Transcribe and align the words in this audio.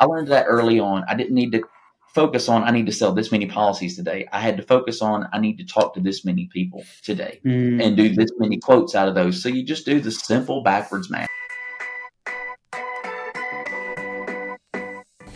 I 0.00 0.06
learned 0.06 0.28
that 0.28 0.46
early 0.48 0.80
on. 0.80 1.04
I 1.08 1.14
didn't 1.14 1.34
need 1.34 1.52
to 1.52 1.62
focus 2.14 2.48
on 2.48 2.64
I 2.64 2.70
need 2.70 2.86
to 2.86 2.92
sell 2.92 3.12
this 3.12 3.30
many 3.30 3.44
policies 3.44 3.96
today. 3.96 4.26
I 4.32 4.40
had 4.40 4.56
to 4.56 4.62
focus 4.62 5.02
on 5.02 5.28
I 5.30 5.38
need 5.38 5.58
to 5.58 5.64
talk 5.66 5.92
to 5.92 6.00
this 6.00 6.24
many 6.24 6.46
people 6.46 6.82
today 7.02 7.38
mm. 7.44 7.84
and 7.84 7.98
do 7.98 8.08
this 8.08 8.30
many 8.38 8.56
quotes 8.56 8.94
out 8.94 9.08
of 9.08 9.14
those. 9.14 9.42
So 9.42 9.50
you 9.50 9.62
just 9.62 9.84
do 9.84 10.00
the 10.00 10.10
simple 10.10 10.62
backwards 10.62 11.10
math. 11.10 11.28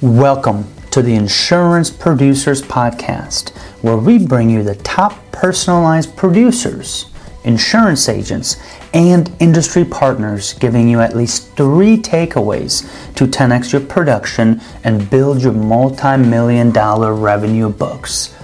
Welcome 0.01 0.65
to 0.93 1.03
the 1.03 1.15
Insurance 1.15 1.91
Producers 1.91 2.63
Podcast, 2.63 3.55
where 3.83 3.99
we 3.99 4.27
bring 4.27 4.49
you 4.49 4.63
the 4.63 4.77
top 4.77 5.13
personalized 5.31 6.17
producers, 6.17 7.11
insurance 7.45 8.09
agents, 8.09 8.57
and 8.93 9.31
industry 9.41 9.85
partners, 9.85 10.55
giving 10.55 10.89
you 10.89 11.01
at 11.01 11.17
least 11.17 11.55
three 11.57 11.97
takeaways 11.97 12.83
to 13.15 13.27
10x 13.27 13.73
your 13.73 13.81
production 13.83 14.61
and 14.83 15.09
build 15.11 15.43
your 15.43 15.53
multi 15.53 16.17
million 16.17 16.71
dollar 16.71 17.15
revenue 17.15 17.69
books. 17.69 18.35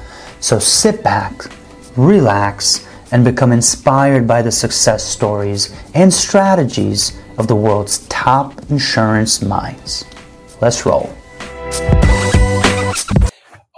So 0.40 0.58
sit 0.58 1.02
back, 1.02 1.44
relax, 1.96 2.86
and 3.12 3.24
become 3.24 3.52
inspired 3.52 4.26
by 4.26 4.42
the 4.42 4.52
success 4.52 5.04
stories 5.04 5.74
and 5.94 6.12
strategies 6.12 7.18
of 7.38 7.48
the 7.48 7.56
world's 7.56 8.06
top 8.08 8.70
insurance 8.70 9.42
minds. 9.42 10.04
Let's 10.60 10.86
roll. 10.86 11.14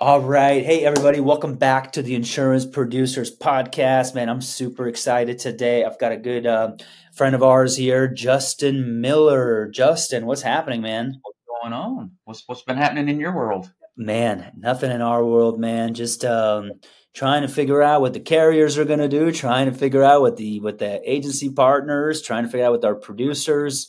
All 0.03 0.21
right. 0.21 0.65
Hey, 0.65 0.85
everybody. 0.85 1.21
Welcome 1.21 1.55
back 1.55 1.93
to 1.93 2.03
the 2.03 2.17
Insurance 2.17 2.67
Producers 2.67 3.31
Podcast. 3.39 4.17
Man, 4.17 4.29
I'm 4.29 4.41
super 4.41 4.89
excited 4.89 5.39
today. 5.39 5.85
I've 5.85 6.01
got 6.01 6.11
a 6.11 6.17
good 6.17 6.45
uh, 6.45 6.73
friend 7.15 7.37
of 7.37 7.45
ours 7.45 7.77
here, 7.77 8.09
Justin 8.09 9.01
Miller. 9.01 9.69
Justin, 9.69 10.27
what's 10.27 10.43
happening, 10.43 10.83
man? 10.83 11.21
What's 11.23 11.39
going 11.47 11.73
on? 11.73 12.11
What's, 12.25 12.43
what's 12.49 12.63
been 12.63 12.79
happening 12.79 13.09
in 13.11 13.21
your 13.21 13.33
world? 13.33 13.71
Man, 13.97 14.51
nothing 14.57 14.91
in 14.91 15.03
our 15.03 15.25
world, 15.25 15.61
man. 15.61 15.95
Just 15.95 16.25
um, 16.25 16.73
trying 17.15 17.43
to 17.43 17.49
figure 17.49 17.81
out 17.81 18.01
what 18.01 18.13
the 18.13 18.19
carriers 18.19 18.79
are 18.79 18.85
going 18.85 18.99
to 18.99 19.09
do, 19.09 19.31
trying 19.31 19.71
to 19.71 19.79
figure 19.79 20.03
out 20.03 20.21
what 20.21 20.37
the 20.37 20.59
what 20.59 20.79
the 20.79 21.01
agency 21.09 21.49
partners, 21.49 22.23
trying 22.23 22.43
to 22.43 22.51
figure 22.51 22.67
out 22.67 22.73
with 22.73 22.85
our 22.85 22.97
producers. 22.97 23.89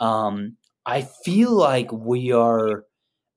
Um, 0.00 0.56
I 0.84 1.02
feel 1.24 1.52
like 1.52 1.92
we 1.92 2.32
are 2.32 2.84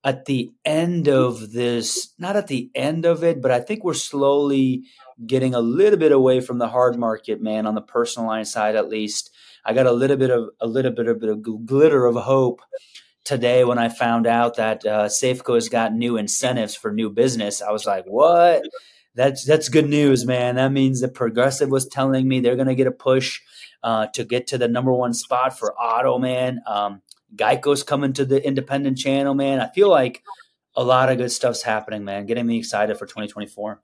at 0.06 0.26
the 0.26 0.52
end 0.64 1.08
of 1.08 1.50
this, 1.50 2.14
not 2.16 2.36
at 2.36 2.46
the 2.46 2.70
end 2.76 3.04
of 3.04 3.24
it, 3.24 3.42
but 3.42 3.50
I 3.50 3.58
think 3.58 3.82
we're 3.82 3.92
slowly 3.92 4.84
getting 5.26 5.52
a 5.52 5.60
little 5.60 5.98
bit 5.98 6.12
away 6.12 6.40
from 6.40 6.58
the 6.58 6.68
hard 6.68 6.96
market, 6.96 7.42
man, 7.42 7.66
on 7.66 7.74
the 7.74 7.80
personal 7.82 8.28
line 8.28 8.44
side 8.44 8.76
at 8.76 8.88
least. 8.88 9.32
I 9.64 9.74
got 9.74 9.86
a 9.86 9.92
little 9.92 10.16
bit 10.16 10.30
of 10.30 10.50
a 10.60 10.68
little 10.68 10.92
bit 10.92 11.08
of, 11.08 11.18
bit 11.18 11.28
of 11.28 11.66
glitter 11.66 12.06
of 12.06 12.14
hope 12.14 12.60
today 13.24 13.64
when 13.64 13.78
I 13.78 13.88
found 13.88 14.28
out 14.28 14.54
that 14.58 14.86
uh, 14.86 15.06
Safeco 15.06 15.56
has 15.56 15.68
got 15.68 15.92
new 15.92 16.16
incentives 16.16 16.76
for 16.76 16.92
new 16.92 17.10
business. 17.10 17.60
I 17.60 17.72
was 17.72 17.84
like, 17.84 18.04
"What? 18.04 18.62
That's 19.16 19.44
that's 19.44 19.68
good 19.68 19.88
news, 19.88 20.24
man. 20.24 20.54
That 20.54 20.70
means 20.70 21.00
that 21.00 21.14
Progressive 21.14 21.70
was 21.70 21.88
telling 21.88 22.28
me 22.28 22.38
they're 22.38 22.54
going 22.54 22.68
to 22.68 22.76
get 22.76 22.86
a 22.86 22.92
push 22.92 23.40
uh, 23.82 24.06
to 24.14 24.24
get 24.24 24.46
to 24.48 24.58
the 24.58 24.68
number 24.68 24.92
one 24.92 25.14
spot 25.14 25.58
for 25.58 25.74
auto, 25.74 26.18
man. 26.18 26.60
Um, 26.64 27.02
Geico's 27.34 27.82
coming 27.82 28.12
to 28.14 28.24
the 28.24 28.44
independent 28.44 28.98
channel, 28.98 29.34
man. 29.34 29.60
I 29.60 29.68
feel 29.68 29.88
like 29.88 30.22
a 30.76 30.84
lot 30.84 31.10
of 31.10 31.18
good 31.18 31.32
stuff's 31.32 31.62
happening, 31.62 32.04
man. 32.04 32.26
Getting 32.26 32.46
me 32.46 32.58
excited 32.58 32.96
for 32.98 33.06
2024. 33.06 33.80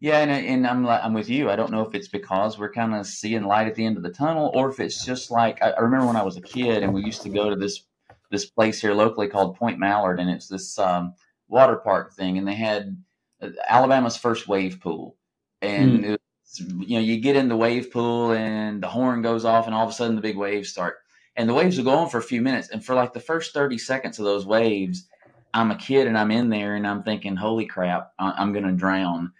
Yeah, 0.00 0.18
and, 0.18 0.32
and 0.32 0.66
I'm 0.66 0.84
I'm 0.88 1.14
with 1.14 1.28
you. 1.28 1.48
I 1.48 1.54
don't 1.54 1.70
know 1.70 1.86
if 1.86 1.94
it's 1.94 2.08
because 2.08 2.58
we're 2.58 2.72
kind 2.72 2.92
of 2.92 3.06
seeing 3.06 3.44
light 3.44 3.68
at 3.68 3.76
the 3.76 3.86
end 3.86 3.96
of 3.96 4.02
the 4.02 4.10
tunnel, 4.10 4.50
or 4.52 4.68
if 4.68 4.80
it's 4.80 5.04
just 5.04 5.30
like 5.30 5.62
I, 5.62 5.70
I, 5.70 5.80
remember 5.80 6.06
when 6.06 6.16
I 6.16 6.24
was 6.24 6.36
a 6.36 6.40
kid 6.40 6.82
and 6.82 6.92
we 6.92 7.04
used 7.04 7.22
to 7.22 7.28
go 7.28 7.48
to 7.48 7.54
this 7.54 7.84
this 8.28 8.46
place 8.46 8.80
here 8.80 8.94
locally 8.94 9.28
called 9.28 9.54
Point 9.54 9.78
Mallard, 9.78 10.18
and 10.18 10.28
it's 10.28 10.48
this 10.48 10.76
um, 10.76 11.14
water 11.46 11.76
park 11.76 12.14
thing, 12.14 12.36
and 12.36 12.48
they 12.48 12.54
had 12.56 13.00
uh, 13.40 13.50
Alabama's 13.68 14.16
first 14.16 14.48
wave 14.48 14.80
pool, 14.80 15.16
and 15.60 16.02
mm. 16.02 16.10
was, 16.10 16.58
you 16.58 16.96
know 16.96 17.04
you 17.04 17.20
get 17.20 17.36
in 17.36 17.48
the 17.48 17.56
wave 17.56 17.92
pool 17.92 18.32
and 18.32 18.82
the 18.82 18.88
horn 18.88 19.22
goes 19.22 19.44
off, 19.44 19.66
and 19.66 19.74
all 19.74 19.84
of 19.84 19.90
a 19.90 19.92
sudden 19.92 20.16
the 20.16 20.22
big 20.22 20.36
waves 20.36 20.68
start 20.68 20.96
and 21.36 21.48
the 21.48 21.54
waves 21.54 21.76
will 21.76 21.84
go 21.84 21.90
on 21.92 22.08
for 22.08 22.18
a 22.18 22.22
few 22.22 22.42
minutes. 22.42 22.68
And 22.68 22.84
for 22.84 22.94
like 22.94 23.12
the 23.12 23.20
first 23.20 23.54
30 23.54 23.78
seconds 23.78 24.18
of 24.18 24.24
those 24.24 24.46
waves, 24.46 25.08
I'm 25.54 25.70
a 25.70 25.76
kid 25.76 26.06
and 26.06 26.16
I'm 26.16 26.30
in 26.30 26.48
there 26.48 26.74
and 26.74 26.86
I'm 26.86 27.02
thinking, 27.02 27.36
holy 27.36 27.66
crap, 27.66 28.12
I'm 28.18 28.52
going 28.52 28.66
to 28.66 28.72
drown. 28.72 29.32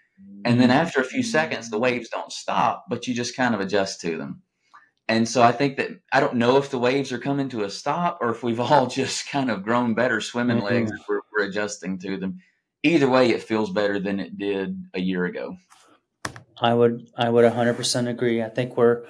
And 0.45 0.59
then 0.59 0.71
after 0.71 0.99
a 0.99 1.05
few 1.05 1.23
seconds, 1.23 1.69
the 1.69 1.79
waves 1.79 2.09
don't 2.09 2.31
stop, 2.31 2.85
but 2.89 3.07
you 3.07 3.13
just 3.13 3.35
kind 3.35 3.55
of 3.55 3.61
adjust 3.61 4.01
to 4.01 4.17
them. 4.17 4.41
And 5.07 5.27
so 5.27 5.41
I 5.41 5.51
think 5.51 5.77
that 5.77 5.89
I 6.11 6.19
don't 6.19 6.35
know 6.35 6.57
if 6.57 6.69
the 6.69 6.79
waves 6.79 7.11
are 7.11 7.19
coming 7.19 7.49
to 7.49 7.63
a 7.63 7.69
stop 7.69 8.19
or 8.21 8.31
if 8.31 8.43
we've 8.43 8.59
all 8.59 8.87
just 8.87 9.29
kind 9.29 9.49
of 9.49 9.63
grown 9.63 9.93
better 9.93 10.21
swimming 10.21 10.57
mm-hmm. 10.57 10.65
legs 10.65 10.91
we're, 11.07 11.21
we're 11.31 11.45
adjusting 11.45 11.99
to 11.99 12.17
them. 12.17 12.39
Either 12.83 13.09
way, 13.09 13.29
it 13.29 13.43
feels 13.43 13.71
better 13.71 13.97
than 13.97 14.19
it 14.19 14.37
did 14.37 14.77
a 14.93 14.99
year 14.99 15.23
ago. 15.25 15.55
I 16.59 16.73
would 16.73 17.07
I 17.17 17.29
would 17.29 17.45
100% 17.45 18.09
agree. 18.09 18.43
I 18.43 18.49
think 18.49 18.75
we're 18.75 19.05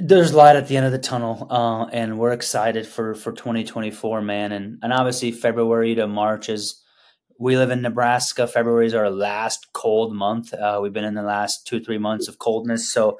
there's 0.00 0.32
light 0.32 0.56
at 0.56 0.68
the 0.68 0.76
end 0.76 0.86
of 0.86 0.92
the 0.92 0.98
tunnel, 0.98 1.46
uh, 1.50 1.84
and 1.86 2.18
we're 2.18 2.32
excited 2.32 2.86
for 2.86 3.14
for 3.14 3.32
2024, 3.32 4.22
man. 4.22 4.52
And 4.52 4.78
and 4.82 4.92
obviously 4.92 5.32
February 5.32 5.94
to 5.96 6.06
March 6.06 6.48
is. 6.48 6.80
We 7.36 7.56
live 7.56 7.72
in 7.72 7.82
Nebraska. 7.82 8.46
February 8.46 8.86
is 8.86 8.94
our 8.94 9.10
last 9.10 9.72
cold 9.72 10.14
month. 10.14 10.54
Uh, 10.54 10.78
we've 10.80 10.92
been 10.92 11.04
in 11.04 11.14
the 11.14 11.22
last 11.22 11.66
two 11.66 11.80
three 11.80 11.98
months 11.98 12.28
of 12.28 12.38
coldness, 12.38 12.92
so 12.92 13.18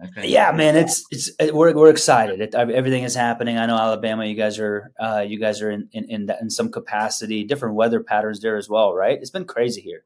Okay. 0.00 0.28
Yeah, 0.28 0.50
man, 0.52 0.74
it's 0.76 1.04
it's 1.10 1.30
it, 1.38 1.54
we're 1.54 1.74
we're 1.74 1.90
excited. 1.90 2.40
It, 2.40 2.54
everything 2.54 3.02
is 3.02 3.14
happening. 3.14 3.58
I 3.58 3.66
know 3.66 3.76
Alabama. 3.76 4.24
You 4.24 4.34
guys 4.34 4.58
are 4.58 4.90
uh, 4.98 5.24
you 5.26 5.38
guys 5.38 5.60
are 5.60 5.70
in 5.70 5.88
in 5.92 6.04
in, 6.08 6.30
in, 6.40 6.50
some 6.50 6.72
capacity. 6.72 7.44
Different 7.44 7.74
weather 7.74 8.02
patterns 8.02 8.40
there 8.40 8.56
as 8.56 8.68
well, 8.68 8.94
right? 8.94 9.18
It's 9.20 9.30
been 9.30 9.44
crazy 9.44 9.82
here. 9.82 10.04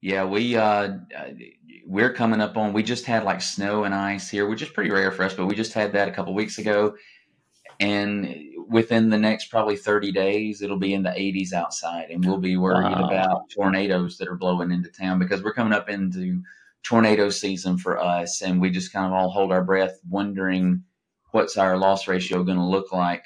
Yeah, 0.00 0.24
we 0.24 0.56
uh, 0.56 0.98
we're 1.86 2.12
coming 2.12 2.40
up 2.40 2.56
on. 2.56 2.72
We 2.72 2.82
just 2.82 3.04
had 3.06 3.24
like 3.24 3.40
snow 3.40 3.84
and 3.84 3.94
ice 3.94 4.28
here, 4.28 4.46
which 4.46 4.62
is 4.62 4.68
pretty 4.68 4.90
rare 4.90 5.10
for 5.10 5.24
us, 5.24 5.34
but 5.34 5.46
we 5.46 5.54
just 5.54 5.72
had 5.72 5.92
that 5.92 6.08
a 6.08 6.12
couple 6.12 6.34
weeks 6.34 6.58
ago. 6.58 6.96
And 7.80 8.34
within 8.68 9.08
the 9.08 9.18
next 9.18 9.46
probably 9.46 9.76
30 9.76 10.12
days, 10.12 10.62
it'll 10.62 10.78
be 10.78 10.94
in 10.94 11.02
the 11.02 11.10
80s 11.10 11.52
outside, 11.52 12.10
and 12.10 12.24
we'll 12.24 12.38
be 12.38 12.56
worried 12.56 12.92
wow. 12.92 13.08
about 13.08 13.50
tornadoes 13.50 14.18
that 14.18 14.28
are 14.28 14.36
blowing 14.36 14.70
into 14.70 14.90
town 14.90 15.18
because 15.18 15.42
we're 15.42 15.54
coming 15.54 15.72
up 15.72 15.88
into 15.88 16.42
tornado 16.82 17.30
season 17.30 17.78
for 17.78 17.98
us, 17.98 18.42
and 18.42 18.60
we 18.60 18.70
just 18.70 18.92
kind 18.92 19.06
of 19.06 19.12
all 19.12 19.30
hold 19.30 19.52
our 19.52 19.64
breath, 19.64 19.98
wondering 20.08 20.82
what's 21.30 21.56
our 21.56 21.76
loss 21.76 22.08
ratio 22.08 22.42
going 22.42 22.58
to 22.58 22.64
look 22.64 22.92
like 22.92 23.24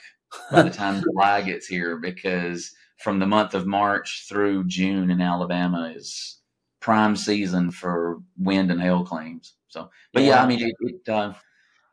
by 0.51 0.63
the 0.63 0.71
time 0.71 1.03
July 1.13 1.43
gets 1.43 1.67
here, 1.67 1.97
because 1.97 2.73
from 2.99 3.19
the 3.19 3.27
month 3.27 3.55
of 3.55 3.67
March 3.67 4.27
through 4.29 4.65
June 4.65 5.11
in 5.11 5.21
Alabama 5.21 5.93
is 5.97 6.42
prime 6.83 7.17
season 7.17 7.71
for 7.71 8.19
wind 8.37 8.71
and 8.71 8.83
hail 8.83 9.05
claims. 9.05 9.55
So, 9.69 9.89
but 10.13 10.25
yeah, 10.25 10.43
I 10.43 10.47
mean, 10.47 10.61
it, 10.61 10.75
it 10.81 11.09
uh, 11.09 11.33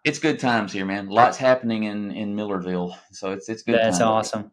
it's 0.04 0.20
good 0.20 0.40
times 0.40 0.74
here, 0.74 0.86
man. 0.86 1.08
Lots 1.08 1.38
happening 1.38 1.84
in 1.84 2.12
in 2.12 2.36
Millerville, 2.36 2.96
so 3.12 3.32
it's 3.32 3.48
it's 3.48 3.64
good. 3.64 3.76
That's 3.76 4.02
awesome. 4.02 4.52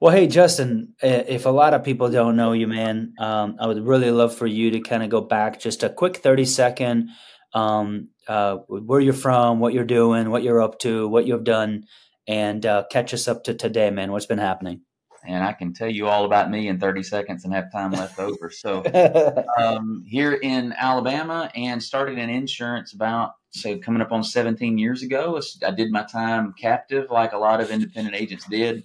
Well, 0.00 0.14
hey 0.14 0.26
Justin, 0.26 0.94
if 1.00 1.46
a 1.46 1.50
lot 1.50 1.72
of 1.72 1.82
people 1.82 2.10
don't 2.10 2.36
know 2.36 2.52
you, 2.52 2.66
man, 2.66 3.14
um, 3.18 3.56
I 3.58 3.66
would 3.66 3.86
really 3.86 4.10
love 4.10 4.34
for 4.34 4.46
you 4.46 4.70
to 4.72 4.80
kind 4.80 5.02
of 5.02 5.08
go 5.08 5.20
back 5.20 5.58
just 5.58 5.82
a 5.82 5.88
quick 5.88 6.18
thirty 6.18 6.44
second, 6.44 7.08
um, 7.54 8.10
uh, 8.28 8.56
where 8.68 9.00
you're 9.00 9.14
from, 9.14 9.60
what 9.60 9.72
you're 9.72 9.84
doing, 9.84 10.30
what 10.30 10.42
you're 10.42 10.60
up 10.60 10.78
to, 10.80 11.08
what 11.08 11.26
you've 11.26 11.44
done, 11.44 11.84
and 12.28 12.66
uh, 12.66 12.84
catch 12.90 13.14
us 13.14 13.28
up 13.28 13.44
to 13.44 13.54
today, 13.54 13.90
man. 13.90 14.12
What's 14.12 14.26
been 14.26 14.38
happening? 14.38 14.82
And 15.26 15.42
I 15.42 15.52
can 15.52 15.72
tell 15.72 15.90
you 15.90 16.06
all 16.06 16.24
about 16.24 16.50
me 16.50 16.68
in 16.68 16.78
30 16.78 17.02
seconds 17.02 17.44
and 17.44 17.54
have 17.54 17.72
time 17.72 17.92
left 17.92 18.18
over. 18.18 18.50
So, 18.50 18.84
um, 19.58 20.04
here 20.06 20.34
in 20.34 20.74
Alabama, 20.76 21.50
and 21.54 21.82
started 21.82 22.18
in 22.18 22.30
insurance 22.30 22.92
about 22.92 23.32
so 23.50 23.78
coming 23.78 24.02
up 24.02 24.12
on 24.12 24.24
17 24.24 24.78
years 24.78 25.02
ago. 25.02 25.40
I 25.64 25.70
did 25.70 25.90
my 25.90 26.02
time 26.04 26.54
captive, 26.58 27.10
like 27.10 27.32
a 27.32 27.38
lot 27.38 27.60
of 27.60 27.70
independent 27.70 28.16
agents 28.16 28.46
did. 28.46 28.84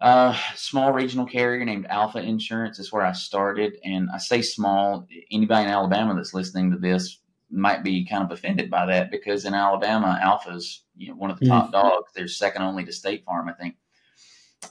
Uh, 0.00 0.36
small 0.54 0.92
regional 0.92 1.26
carrier 1.26 1.64
named 1.64 1.86
Alfa 1.86 2.20
Insurance 2.20 2.78
is 2.78 2.90
where 2.90 3.04
I 3.04 3.12
started, 3.12 3.76
and 3.84 4.08
I 4.14 4.18
say 4.18 4.40
small. 4.40 5.06
Anybody 5.30 5.64
in 5.64 5.70
Alabama 5.70 6.14
that's 6.14 6.32
listening 6.32 6.70
to 6.70 6.78
this 6.78 7.18
might 7.50 7.82
be 7.82 8.06
kind 8.06 8.24
of 8.24 8.30
offended 8.30 8.70
by 8.70 8.86
that 8.86 9.10
because 9.10 9.44
in 9.44 9.54
Alabama, 9.54 10.18
Alfa's 10.22 10.84
you 10.96 11.08
know, 11.08 11.16
one 11.16 11.30
of 11.30 11.38
the 11.38 11.46
top 11.46 11.68
mm. 11.68 11.72
dogs. 11.72 12.12
They're 12.14 12.28
second 12.28 12.62
only 12.62 12.84
to 12.84 12.92
State 12.92 13.24
Farm, 13.24 13.48
I 13.48 13.52
think. 13.52 13.76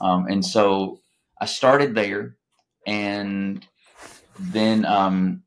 Um, 0.00 0.26
and 0.26 0.44
so 0.44 1.00
I 1.40 1.46
started 1.46 1.94
there 1.94 2.36
and 2.86 3.66
then 4.38 4.84
um, 4.84 5.42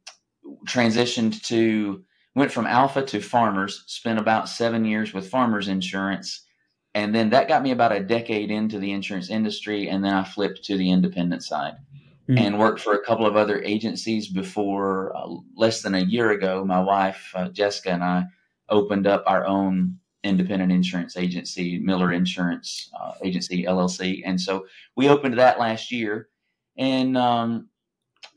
transitioned 0.65 1.41
to, 1.47 2.03
went 2.35 2.51
from 2.51 2.67
Alfa 2.67 3.03
to 3.03 3.21
Farmers, 3.21 3.83
spent 3.87 4.19
about 4.19 4.49
seven 4.49 4.85
years 4.85 5.13
with 5.13 5.29
Farmers 5.29 5.67
Insurance. 5.67 6.45
And 6.95 7.13
then 7.13 7.31
that 7.31 7.47
got 7.47 7.63
me 7.63 7.71
about 7.71 7.91
a 7.91 8.03
decade 8.03 8.51
into 8.51 8.79
the 8.79 8.91
insurance 8.91 9.29
industry. 9.29 9.89
And 9.89 10.03
then 10.03 10.13
I 10.13 10.23
flipped 10.23 10.63
to 10.65 10.77
the 10.77 10.91
independent 10.91 11.43
side 11.43 11.73
mm-hmm. 12.29 12.37
and 12.37 12.59
worked 12.59 12.81
for 12.81 12.93
a 12.93 13.03
couple 13.03 13.25
of 13.25 13.35
other 13.35 13.61
agencies 13.61 14.27
before 14.27 15.15
uh, 15.15 15.27
less 15.55 15.81
than 15.81 15.95
a 15.95 16.03
year 16.03 16.31
ago. 16.31 16.63
My 16.65 16.79
wife, 16.81 17.31
uh, 17.33 17.49
Jessica, 17.49 17.91
and 17.91 18.03
I 18.03 18.25
opened 18.69 19.07
up 19.07 19.23
our 19.27 19.45
own 19.45 19.99
independent 20.23 20.71
insurance 20.71 21.17
agency, 21.17 21.79
Miller 21.79 22.13
Insurance 22.13 22.89
uh, 22.99 23.13
Agency 23.23 23.63
LLC, 23.63 24.21
and 24.25 24.39
so 24.39 24.65
we 24.95 25.09
opened 25.09 25.37
that 25.37 25.59
last 25.59 25.91
year, 25.91 26.29
and 26.77 27.17
um, 27.17 27.69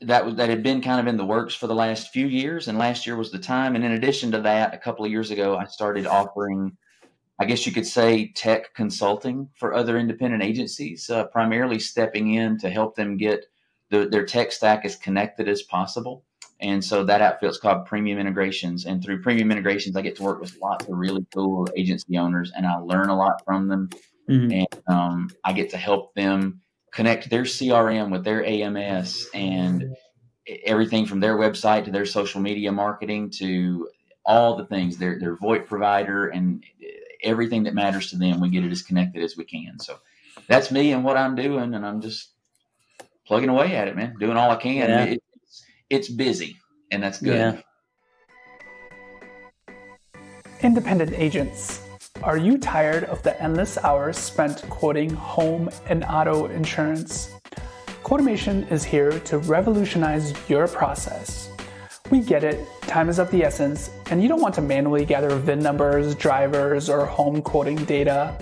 that 0.01 0.37
that 0.37 0.49
had 0.49 0.63
been 0.63 0.81
kind 0.81 0.99
of 0.99 1.07
in 1.07 1.17
the 1.17 1.25
works 1.25 1.55
for 1.55 1.67
the 1.67 1.75
last 1.75 2.09
few 2.09 2.27
years, 2.27 2.67
and 2.67 2.77
last 2.77 3.07
year 3.07 3.15
was 3.15 3.31
the 3.31 3.39
time. 3.39 3.75
And 3.75 3.83
in 3.83 3.93
addition 3.93 4.31
to 4.31 4.41
that, 4.41 4.73
a 4.73 4.77
couple 4.77 5.05
of 5.05 5.11
years 5.11 5.31
ago, 5.31 5.57
I 5.57 5.65
started 5.65 6.05
offering, 6.05 6.77
I 7.39 7.45
guess 7.45 7.65
you 7.65 7.71
could 7.71 7.87
say, 7.87 8.31
tech 8.35 8.73
consulting 8.75 9.49
for 9.55 9.73
other 9.73 9.97
independent 9.97 10.43
agencies, 10.43 11.09
uh, 11.09 11.25
primarily 11.25 11.79
stepping 11.79 12.35
in 12.35 12.59
to 12.59 12.69
help 12.69 12.95
them 12.95 13.17
get 13.17 13.45
the, 13.89 14.07
their 14.07 14.25
tech 14.25 14.51
stack 14.51 14.85
as 14.85 14.95
connected 14.95 15.47
as 15.47 15.63
possible. 15.63 16.23
And 16.59 16.83
so 16.83 17.03
that 17.03 17.21
outfit's 17.21 17.59
called 17.59 17.85
Premium 17.85 18.17
Integrations. 18.17 18.85
And 18.85 19.03
through 19.03 19.21
Premium 19.21 19.51
Integrations, 19.51 19.95
I 19.95 20.01
get 20.01 20.15
to 20.17 20.23
work 20.23 20.41
with 20.41 20.57
lots 20.61 20.85
of 20.85 20.97
really 20.97 21.25
cool 21.33 21.67
agency 21.75 22.17
owners, 22.17 22.51
and 22.55 22.65
I 22.65 22.77
learn 22.77 23.09
a 23.09 23.17
lot 23.17 23.43
from 23.45 23.67
them. 23.67 23.89
Mm-hmm. 24.29 24.51
And 24.51 24.83
um, 24.87 25.29
I 25.43 25.53
get 25.53 25.69
to 25.71 25.77
help 25.77 26.13
them 26.15 26.61
connect 26.91 27.29
their 27.29 27.43
CRM 27.43 28.11
with 28.11 28.23
their 28.23 28.43
AMS 28.43 29.27
and 29.33 29.95
everything 30.65 31.05
from 31.05 31.19
their 31.19 31.37
website 31.37 31.85
to 31.85 31.91
their 31.91 32.05
social 32.05 32.41
media 32.41 32.71
marketing 32.71 33.29
to 33.29 33.89
all 34.25 34.57
the 34.57 34.65
things 34.65 34.97
their 34.97 35.19
their 35.19 35.35
VoIP 35.37 35.65
provider 35.67 36.27
and 36.27 36.63
everything 37.23 37.63
that 37.63 37.73
matters 37.73 38.09
to 38.09 38.17
them. 38.17 38.41
We 38.41 38.49
get 38.49 38.65
it 38.65 38.71
as 38.71 38.81
connected 38.81 39.23
as 39.23 39.37
we 39.37 39.45
can. 39.45 39.79
So 39.79 39.99
that's 40.47 40.71
me 40.71 40.91
and 40.91 41.03
what 41.03 41.17
I'm 41.17 41.35
doing, 41.35 41.73
and 41.73 41.85
I'm 41.85 42.01
just 42.01 42.31
plugging 43.25 43.49
away 43.49 43.75
at 43.75 43.87
it, 43.87 43.95
man. 43.95 44.15
Doing 44.19 44.37
all 44.37 44.51
I 44.51 44.55
can. 44.55 44.89
Yeah. 44.89 45.03
It, 45.03 45.23
it's, 45.89 46.07
it's 46.07 46.15
busy, 46.15 46.57
and 46.91 47.01
that's 47.01 47.19
good. 47.21 47.35
Yeah. 47.35 47.61
Independent 50.61 51.13
agents. 51.13 51.81
Are 52.23 52.37
you 52.37 52.57
tired 52.57 53.03
of 53.05 53.21
the 53.21 53.39
endless 53.41 53.77
hours 53.77 54.17
spent 54.17 54.63
quoting 54.69 55.09
home 55.11 55.69
and 55.87 56.03
auto 56.03 56.47
insurance? 56.47 57.31
Quotamation 58.03 58.69
is 58.71 58.83
here 58.83 59.19
to 59.19 59.37
revolutionize 59.37 60.33
your 60.49 60.67
process. 60.67 61.49
We 62.09 62.21
get 62.21 62.43
it, 62.43 62.65
time 62.83 63.09
is 63.09 63.19
of 63.19 63.29
the 63.31 63.43
essence, 63.43 63.91
and 64.09 64.21
you 64.23 64.29
don't 64.29 64.41
want 64.41 64.55
to 64.55 64.61
manually 64.61 65.05
gather 65.05 65.29
VIN 65.35 65.59
numbers, 65.59 66.15
drivers, 66.15 66.89
or 66.89 67.05
home 67.05 67.41
quoting 67.41 67.83
data. 67.85 68.35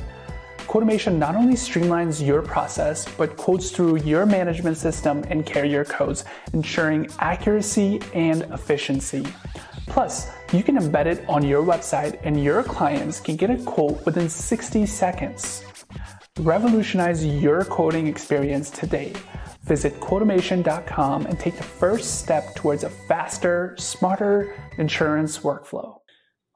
Quotamation 0.75 1.17
not 1.17 1.37
only 1.37 1.53
streamlines 1.53 2.19
your 2.19 2.41
process, 2.41 3.07
but 3.15 3.37
quotes 3.37 3.71
through 3.71 3.95
your 3.99 4.25
management 4.25 4.75
system 4.75 5.23
and 5.29 5.45
carrier 5.45 5.85
codes, 5.85 6.25
ensuring 6.51 7.07
accuracy 7.19 8.01
and 8.13 8.41
efficiency. 8.51 9.25
Plus, 9.87 10.29
you 10.51 10.63
can 10.63 10.77
embed 10.77 11.05
it 11.05 11.23
on 11.29 11.45
your 11.45 11.63
website 11.63 12.19
and 12.25 12.43
your 12.43 12.61
clients 12.61 13.21
can 13.21 13.37
get 13.37 13.49
a 13.49 13.57
quote 13.63 14.05
within 14.05 14.27
60 14.27 14.85
seconds. 14.85 15.63
Revolutionize 16.39 17.25
your 17.25 17.63
quoting 17.63 18.07
experience 18.07 18.69
today. 18.69 19.13
Visit 19.63 19.97
quotamation.com 20.01 21.25
and 21.25 21.39
take 21.39 21.55
the 21.55 21.63
first 21.63 22.19
step 22.19 22.53
towards 22.53 22.83
a 22.83 22.89
faster, 22.89 23.77
smarter 23.79 24.53
insurance 24.77 25.39
workflow. 25.39 25.99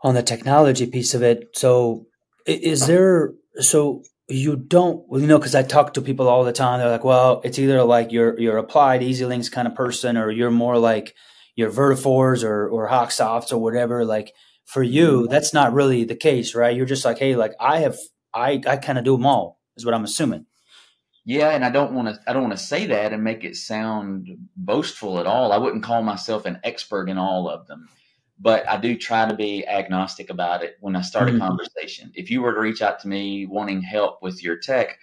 On 0.03 0.13
the 0.13 0.23
technology 0.23 0.87
piece 0.87 1.13
of 1.13 1.23
it, 1.23 1.47
so 1.55 2.05
is 2.45 2.87
there, 2.87 3.33
so 3.59 4.03
you 4.27 4.55
don't, 4.55 5.05
you 5.11 5.27
know, 5.27 5.37
because 5.37 5.55
I 5.55 5.63
talk 5.63 5.93
to 5.93 6.01
people 6.01 6.27
all 6.27 6.43
the 6.43 6.51
time. 6.51 6.79
They're 6.79 6.89
like, 6.89 7.03
well, 7.03 7.41
it's 7.43 7.59
either 7.59 7.83
like 7.83 8.11
you're, 8.11 8.39
you're 8.39 8.57
applied 8.57 9.01
EZLynx 9.01 9.51
kind 9.51 9.67
of 9.67 9.75
person 9.75 10.17
or 10.17 10.29
you're 10.29 10.51
more 10.51 10.77
like, 10.77 11.15
your 11.59 11.69
Vertafores 11.69 12.41
or 12.45 12.69
or 12.69 12.87
Hawksofts 12.87 13.51
or 13.51 13.57
whatever. 13.57 14.05
Like 14.05 14.33
for 14.65 14.81
you, 14.81 15.23
mm-hmm. 15.23 15.31
that's 15.31 15.53
not 15.53 15.73
really 15.73 16.05
the 16.05 16.15
case, 16.15 16.55
right? 16.55 16.75
You're 16.75 16.85
just 16.85 17.03
like, 17.03 17.19
hey, 17.19 17.35
like 17.35 17.51
I 17.59 17.79
have, 17.79 17.97
I 18.33 18.61
I 18.65 18.77
kind 18.77 18.97
of 18.97 19.03
do 19.03 19.17
them 19.17 19.25
all, 19.25 19.59
is 19.75 19.85
what 19.85 19.93
I'm 19.93 20.05
assuming. 20.05 20.45
Yeah, 21.25 21.49
and 21.49 21.65
I 21.65 21.69
don't 21.69 21.91
want 21.91 22.07
to 22.07 22.19
I 22.25 22.31
don't 22.31 22.43
want 22.43 22.57
to 22.57 22.63
say 22.63 22.87
that 22.87 23.11
and 23.11 23.25
make 23.25 23.43
it 23.43 23.57
sound 23.57 24.29
boastful 24.55 25.19
at 25.19 25.27
all. 25.27 25.51
I 25.51 25.57
wouldn't 25.57 25.83
call 25.83 26.01
myself 26.01 26.45
an 26.45 26.59
expert 26.63 27.09
in 27.09 27.17
all 27.17 27.49
of 27.49 27.67
them, 27.67 27.89
but 28.39 28.67
I 28.67 28.77
do 28.77 28.95
try 28.95 29.27
to 29.27 29.35
be 29.35 29.67
agnostic 29.67 30.29
about 30.29 30.63
it 30.63 30.77
when 30.79 30.95
I 30.95 31.01
start 31.01 31.27
mm-hmm. 31.27 31.41
a 31.41 31.47
conversation. 31.47 32.11
If 32.15 32.31
you 32.31 32.41
were 32.41 32.53
to 32.53 32.59
reach 32.59 32.81
out 32.81 32.99
to 33.01 33.07
me 33.07 33.45
wanting 33.45 33.81
help 33.81 34.21
with 34.21 34.43
your 34.43 34.57
tech, 34.57 34.97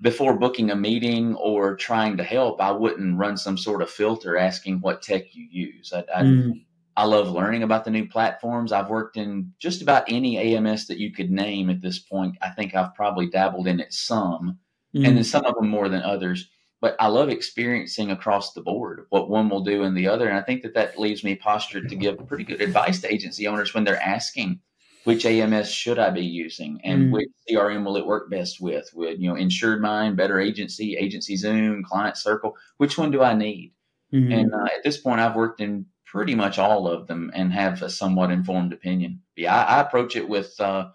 before 0.00 0.38
booking 0.38 0.70
a 0.70 0.76
meeting 0.76 1.34
or 1.36 1.76
trying 1.76 2.16
to 2.16 2.24
help, 2.24 2.60
I 2.60 2.70
wouldn't 2.70 3.18
run 3.18 3.36
some 3.36 3.58
sort 3.58 3.82
of 3.82 3.90
filter 3.90 4.38
asking 4.38 4.80
what 4.80 5.02
tech 5.02 5.34
you 5.34 5.46
use. 5.50 5.92
I, 5.92 6.04
I, 6.14 6.22
mm. 6.22 6.64
I, 6.96 7.04
love 7.04 7.30
learning 7.30 7.62
about 7.62 7.84
the 7.84 7.90
new 7.90 8.08
platforms. 8.08 8.72
I've 8.72 8.88
worked 8.88 9.18
in 9.18 9.52
just 9.58 9.82
about 9.82 10.04
any 10.08 10.38
AMS 10.38 10.86
that 10.86 10.98
you 10.98 11.12
could 11.12 11.30
name 11.30 11.68
at 11.68 11.82
this 11.82 11.98
point. 11.98 12.36
I 12.40 12.48
think 12.48 12.74
I've 12.74 12.94
probably 12.94 13.28
dabbled 13.28 13.66
in 13.66 13.78
it 13.78 13.92
some, 13.92 14.58
mm. 14.94 15.06
and 15.06 15.16
then 15.16 15.24
some 15.24 15.44
of 15.44 15.54
them 15.54 15.68
more 15.68 15.90
than 15.90 16.02
others. 16.02 16.48
But 16.80 16.96
I 16.98 17.08
love 17.08 17.28
experiencing 17.28 18.10
across 18.10 18.52
the 18.52 18.62
board 18.62 19.06
what 19.10 19.28
one 19.28 19.50
will 19.50 19.62
do 19.62 19.82
and 19.82 19.96
the 19.96 20.08
other. 20.08 20.28
And 20.28 20.38
I 20.38 20.42
think 20.42 20.62
that 20.62 20.74
that 20.74 20.98
leaves 20.98 21.22
me 21.22 21.34
postured 21.34 21.88
to 21.90 21.96
give 21.96 22.26
pretty 22.26 22.44
good 22.44 22.62
advice 22.62 23.00
to 23.00 23.12
agency 23.12 23.46
owners 23.46 23.74
when 23.74 23.84
they're 23.84 24.00
asking 24.00 24.60
which 25.04 25.24
AMS 25.24 25.70
should 25.70 25.98
I 25.98 26.10
be 26.10 26.24
using 26.24 26.80
and 26.84 27.08
mm. 27.08 27.12
which 27.12 27.28
CRM 27.48 27.84
will 27.84 27.96
it 27.96 28.06
work 28.06 28.30
best 28.30 28.60
with? 28.60 28.90
With 28.94 29.18
you 29.18 29.28
know, 29.28 29.34
InsuredMine, 29.34 30.16
Better 30.16 30.38
Agency, 30.40 30.96
Agency 30.96 31.36
Zoom, 31.36 31.82
Client 31.84 32.16
Circle. 32.16 32.56
Which 32.76 32.98
one 32.98 33.10
do 33.10 33.22
I 33.22 33.34
need? 33.34 33.72
Mm-hmm. 34.12 34.32
And 34.32 34.54
uh, 34.54 34.64
at 34.64 34.82
this 34.84 34.98
point, 34.98 35.20
I've 35.20 35.36
worked 35.36 35.60
in 35.60 35.86
pretty 36.04 36.34
much 36.34 36.58
all 36.58 36.88
of 36.88 37.06
them 37.06 37.30
and 37.34 37.52
have 37.52 37.82
a 37.82 37.90
somewhat 37.90 38.30
informed 38.30 38.72
opinion. 38.72 39.20
Yeah, 39.36 39.54
I, 39.54 39.76
I 39.76 39.80
approach 39.80 40.16
it 40.16 40.28
with 40.28 40.58
uh, 40.60 40.88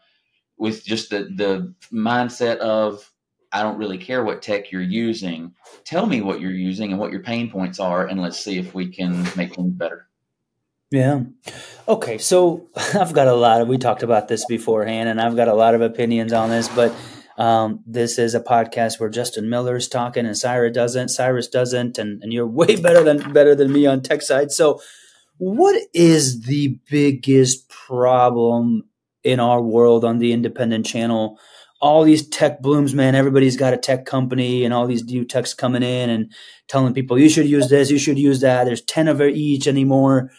with 0.58 0.84
just 0.84 1.10
the 1.10 1.30
the 1.36 1.74
mindset 1.92 2.58
of 2.58 3.10
I 3.56 3.62
don't 3.62 3.78
really 3.78 3.98
care 3.98 4.22
what 4.22 4.42
tech 4.42 4.69
you're 4.69 4.81
using. 4.81 5.54
Tell 5.86 6.06
me 6.06 6.19
what 6.19 6.42
you're 6.42 6.52
using 6.52 6.92
and 6.92 7.00
what 7.00 7.13
your 7.13 7.22
pain 7.22 7.50
points 7.50 7.80
are, 7.80 8.06
and 8.06 8.22
let's 8.22 8.38
see 8.38 8.57
if 8.60 8.74
we 8.75 8.90
can 8.90 9.24
make 9.38 9.56
things 9.56 9.72
better. 9.72 10.10
Yeah. 10.92 11.22
Okay. 11.88 12.18
So 12.18 12.68
I've 12.75 13.13
got 13.13 13.30
a 13.30 13.34
lot 13.34 13.62
of, 13.62 13.69
we 13.69 13.78
talked 13.78 14.04
about 14.04 14.28
this 14.28 14.44
beforehand, 14.44 15.07
and 15.07 15.22
I've 15.22 15.38
got 15.38 15.48
a 15.48 15.54
lot 15.54 15.74
of 15.74 15.80
opinions 15.80 16.34
on 16.34 16.50
this, 16.50 16.68
but 16.68 16.94
um, 17.38 17.80
this 17.88 18.19
is 18.19 18.36
a 18.36 18.42
podcast 18.42 19.00
where 19.00 19.10
Justin 19.10 19.50
Miller 19.50 19.78
is 19.78 19.88
talking 19.88 20.25
and 20.25 20.38
Cyrus 20.38 20.74
doesn't, 20.74 21.07
Cyrus 21.07 21.48
doesn't, 21.48 21.98
and, 21.98 22.22
and 22.22 22.34
you're 22.34 22.46
way 22.46 22.75
better 22.81 23.04
than 23.06 23.31
better 23.31 23.56
than 23.56 23.72
me 23.72 23.86
on 23.86 24.02
tech 24.02 24.22
side. 24.22 24.52
So 24.52 24.81
what 25.38 25.81
is 25.94 26.42
the 26.42 26.78
biggest 26.90 27.69
problem 27.69 28.90
in 29.24 29.40
our 29.40 29.62
world 29.62 30.04
on 30.04 30.19
the 30.19 30.34
independent 30.34 30.86
channel? 30.86 31.40
All 31.86 32.04
these 32.04 32.28
tech 32.28 32.62
blooms, 32.62 32.96
man. 32.96 33.14
Everybody's 33.14 33.58
got 33.58 33.76
a 33.76 33.78
tech 33.78 34.06
company, 34.06 34.66
and 34.66 34.74
all 34.74 34.88
these 34.88 35.04
new 35.04 35.24
techs 35.24 35.54
coming 35.54 35.84
in 35.84 36.10
and 36.10 36.34
telling 36.68 36.96
people 36.96 37.20
you 37.20 37.30
should 37.30 37.46
use 37.46 37.70
this, 37.70 37.92
you 37.92 38.00
should 38.00 38.18
use 38.18 38.42
that. 38.42 38.64
There's 38.64 38.81
ten 38.81 39.07
of 39.07 39.21
each 39.21 39.68
anymore. 39.68 40.31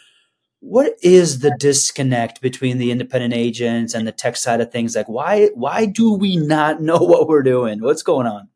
What 0.59 0.95
is 1.03 1.39
the 1.39 1.55
disconnect 1.61 2.41
between 2.41 2.79
the 2.79 2.91
independent 2.91 3.33
agents 3.33 3.95
and 3.95 4.09
the 4.09 4.13
tech 4.13 4.37
side 4.37 4.61
of 4.61 4.73
things? 4.73 4.97
Like 4.97 5.09
why 5.09 5.51
why 5.55 5.87
do 5.87 6.15
we 6.15 6.37
not 6.37 6.83
know 6.89 6.99
what 6.99 7.29
we're 7.29 7.45
doing? 7.45 7.81
What's 7.81 8.03
going 8.03 8.27
on? 8.27 8.49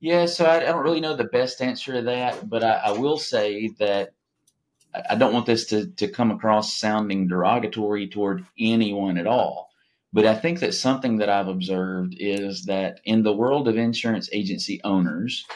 Yeah 0.00 0.26
so 0.26 0.44
i, 0.44 0.56
I 0.56 0.66
don't 0.66 0.84
really 0.84 1.00
know 1.00 1.16
the 1.16 1.24
best 1.24 1.60
answer 1.60 1.92
to 1.94 2.02
that 2.02 2.48
but 2.48 2.62
i, 2.62 2.74
I 2.86 2.90
will 2.92 3.18
say 3.18 3.70
that 3.78 4.10
I, 5.08 5.16
don't 5.16 5.34
want 5.34 5.46
this 5.46 5.66
to, 5.66 5.86
to 5.86 6.08
come 6.08 6.30
across 6.30 6.78
sounding 6.78 7.28
derogatory 7.28 8.08
toward 8.08 8.46
anyone 8.58 9.18
at 9.18 9.26
all 9.26 9.67
but 10.12 10.26
i 10.26 10.34
think 10.34 10.60
that 10.60 10.74
something 10.74 11.18
that 11.18 11.28
i've 11.28 11.48
observed 11.48 12.14
is 12.18 12.64
that 12.64 13.00
in 13.04 13.22
the 13.22 13.32
world 13.32 13.68
of 13.68 13.76
insurance 13.76 14.28
agency 14.32 14.80
owners 14.84 15.46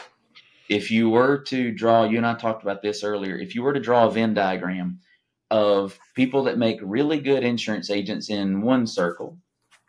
if 0.69 0.89
you 0.89 1.09
were 1.09 1.39
to 1.39 1.71
draw 1.71 2.03
you 2.03 2.17
and 2.17 2.25
i 2.25 2.33
talked 2.33 2.63
about 2.63 2.81
this 2.81 3.03
earlier 3.03 3.37
if 3.37 3.55
you 3.55 3.61
were 3.63 3.73
to 3.73 3.79
draw 3.79 4.07
a 4.07 4.11
venn 4.11 4.33
diagram 4.33 4.99
of 5.53 5.99
people 6.15 6.43
that 6.43 6.57
make 6.57 6.79
really 6.81 7.19
good 7.19 7.43
insurance 7.43 7.91
agents 7.91 8.31
in 8.31 8.63
one 8.63 8.87
circle, 8.87 9.37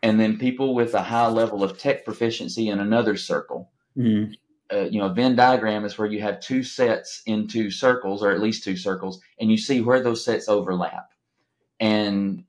and 0.02 0.20
then 0.20 0.38
people 0.38 0.74
with 0.74 0.92
a 0.92 1.00
high 1.00 1.26
level 1.26 1.64
of 1.64 1.78
tech 1.78 2.04
proficiency 2.04 2.68
in 2.68 2.80
another 2.80 3.16
circle. 3.16 3.70
Mm. 3.96 4.34
Uh, 4.70 4.80
you 4.90 4.98
know, 4.98 5.06
a 5.06 5.14
Venn 5.14 5.34
diagram 5.34 5.86
is 5.86 5.96
where 5.96 6.06
you 6.06 6.20
have 6.20 6.38
two 6.40 6.62
sets 6.62 7.22
in 7.24 7.48
two 7.48 7.70
circles, 7.70 8.22
or 8.22 8.30
at 8.30 8.42
least 8.42 8.62
two 8.62 8.76
circles, 8.76 9.22
and 9.40 9.50
you 9.50 9.56
see 9.56 9.80
where 9.80 10.02
those 10.02 10.22
sets 10.22 10.50
overlap. 10.50 11.08
And 11.80 12.44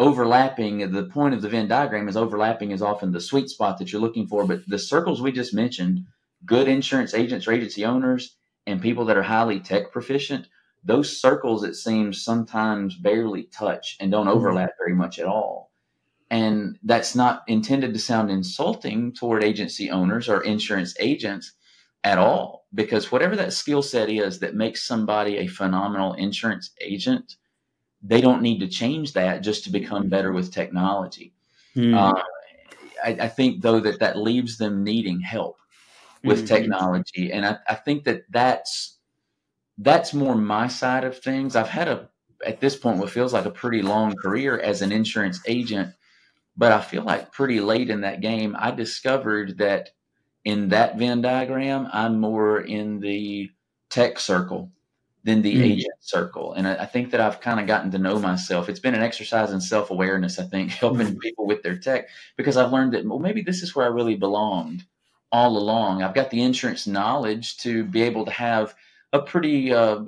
overlapping, 0.00 0.90
the 0.90 1.04
point 1.04 1.34
of 1.34 1.42
the 1.42 1.48
Venn 1.48 1.68
diagram 1.68 2.08
is 2.08 2.16
overlapping 2.16 2.72
is 2.72 2.82
often 2.82 3.12
the 3.12 3.20
sweet 3.20 3.48
spot 3.48 3.78
that 3.78 3.92
you're 3.92 4.00
looking 4.00 4.26
for. 4.26 4.44
But 4.44 4.62
the 4.66 4.78
circles 4.78 5.22
we 5.22 5.30
just 5.30 5.54
mentioned, 5.54 6.00
good 6.44 6.66
insurance 6.66 7.14
agents 7.14 7.46
or 7.46 7.52
agency 7.52 7.84
owners, 7.84 8.36
and 8.66 8.82
people 8.82 9.04
that 9.04 9.16
are 9.16 9.22
highly 9.22 9.60
tech 9.60 9.92
proficient, 9.92 10.48
those 10.82 11.20
circles 11.20 11.62
it 11.62 11.74
seems 11.76 12.24
sometimes 12.24 12.96
barely 12.96 13.44
touch 13.44 13.96
and 14.00 14.10
don't 14.10 14.26
mm-hmm. 14.26 14.36
overlap 14.36 14.70
very 14.78 14.94
much 14.96 15.20
at 15.20 15.26
all 15.26 15.70
and 16.30 16.78
that's 16.84 17.14
not 17.14 17.42
intended 17.48 17.92
to 17.92 17.98
sound 17.98 18.30
insulting 18.30 19.12
toward 19.12 19.42
agency 19.42 19.90
owners 19.90 20.28
or 20.28 20.42
insurance 20.42 20.94
agents 21.00 21.52
at 22.04 22.18
all 22.18 22.66
because 22.72 23.10
whatever 23.12 23.36
that 23.36 23.52
skill 23.52 23.82
set 23.82 24.08
is 24.08 24.38
that 24.38 24.54
makes 24.54 24.86
somebody 24.86 25.38
a 25.38 25.46
phenomenal 25.46 26.14
insurance 26.14 26.70
agent 26.80 27.34
they 28.02 28.20
don't 28.20 28.42
need 28.42 28.60
to 28.60 28.68
change 28.68 29.12
that 29.12 29.42
just 29.42 29.64
to 29.64 29.70
become 29.70 30.08
better 30.08 30.32
with 30.32 30.52
technology 30.52 31.32
Mm. 31.76 31.94
Uh, 31.94 32.22
I, 33.02 33.10
I, 33.10 33.28
think 33.28 33.62
though 33.62 33.80
that 33.80 34.00
that 34.00 34.16
leaves 34.16 34.58
them 34.58 34.82
needing 34.82 35.20
help 35.20 35.58
with 36.24 36.38
mm-hmm. 36.38 36.46
technology, 36.46 37.32
and 37.32 37.46
I, 37.46 37.58
I 37.68 37.74
think 37.74 38.04
that 38.04 38.24
that's 38.30 38.98
that's 39.78 40.12
more 40.12 40.34
my 40.34 40.68
side 40.68 41.04
of 41.04 41.18
things. 41.18 41.56
I've 41.56 41.68
had 41.68 41.88
a 41.88 42.08
at 42.44 42.60
this 42.60 42.76
point 42.76 42.98
what 42.98 43.10
feels 43.10 43.32
like 43.32 43.44
a 43.44 43.50
pretty 43.50 43.82
long 43.82 44.14
career 44.16 44.58
as 44.58 44.82
an 44.82 44.92
insurance 44.92 45.40
agent, 45.46 45.94
but 46.56 46.72
I 46.72 46.80
feel 46.80 47.02
like 47.02 47.32
pretty 47.32 47.60
late 47.60 47.90
in 47.90 48.00
that 48.00 48.20
game 48.20 48.56
I 48.58 48.72
discovered 48.72 49.58
that 49.58 49.90
in 50.44 50.70
that 50.70 50.98
Venn 50.98 51.22
diagram 51.22 51.88
I'm 51.92 52.18
more 52.18 52.60
in 52.60 53.00
the 53.00 53.50
tech 53.90 54.18
circle 54.18 54.72
than 55.24 55.42
the 55.42 55.54
mm-hmm. 55.54 55.64
agent 55.64 55.94
circle. 56.00 56.54
And 56.54 56.66
I, 56.66 56.76
I, 56.76 56.86
think 56.86 57.10
that 57.10 57.20
I've 57.20 57.40
kind 57.40 57.60
of 57.60 57.66
gotten 57.66 57.90
to 57.90 57.98
know 57.98 58.18
myself. 58.18 58.68
It's 58.68 58.80
been 58.80 58.94
an 58.94 59.02
exercise 59.02 59.52
in 59.52 59.60
self 59.60 59.90
awareness, 59.90 60.38
I 60.38 60.44
think, 60.44 60.70
helping 60.70 61.08
mm-hmm. 61.08 61.18
people 61.18 61.46
with 61.46 61.62
their 61.62 61.76
tech 61.76 62.08
because 62.36 62.56
I've 62.56 62.72
learned 62.72 62.94
that, 62.94 63.04
well, 63.04 63.18
maybe 63.18 63.42
this 63.42 63.62
is 63.62 63.74
where 63.74 63.84
I 63.86 63.90
really 63.90 64.16
belonged 64.16 64.84
all 65.32 65.56
along. 65.56 66.02
I've 66.02 66.14
got 66.14 66.30
the 66.30 66.42
insurance 66.42 66.86
knowledge 66.86 67.58
to 67.58 67.84
be 67.84 68.02
able 68.02 68.24
to 68.24 68.30
have 68.30 68.74
a 69.12 69.20
pretty 69.20 69.72
uh, 69.72 70.00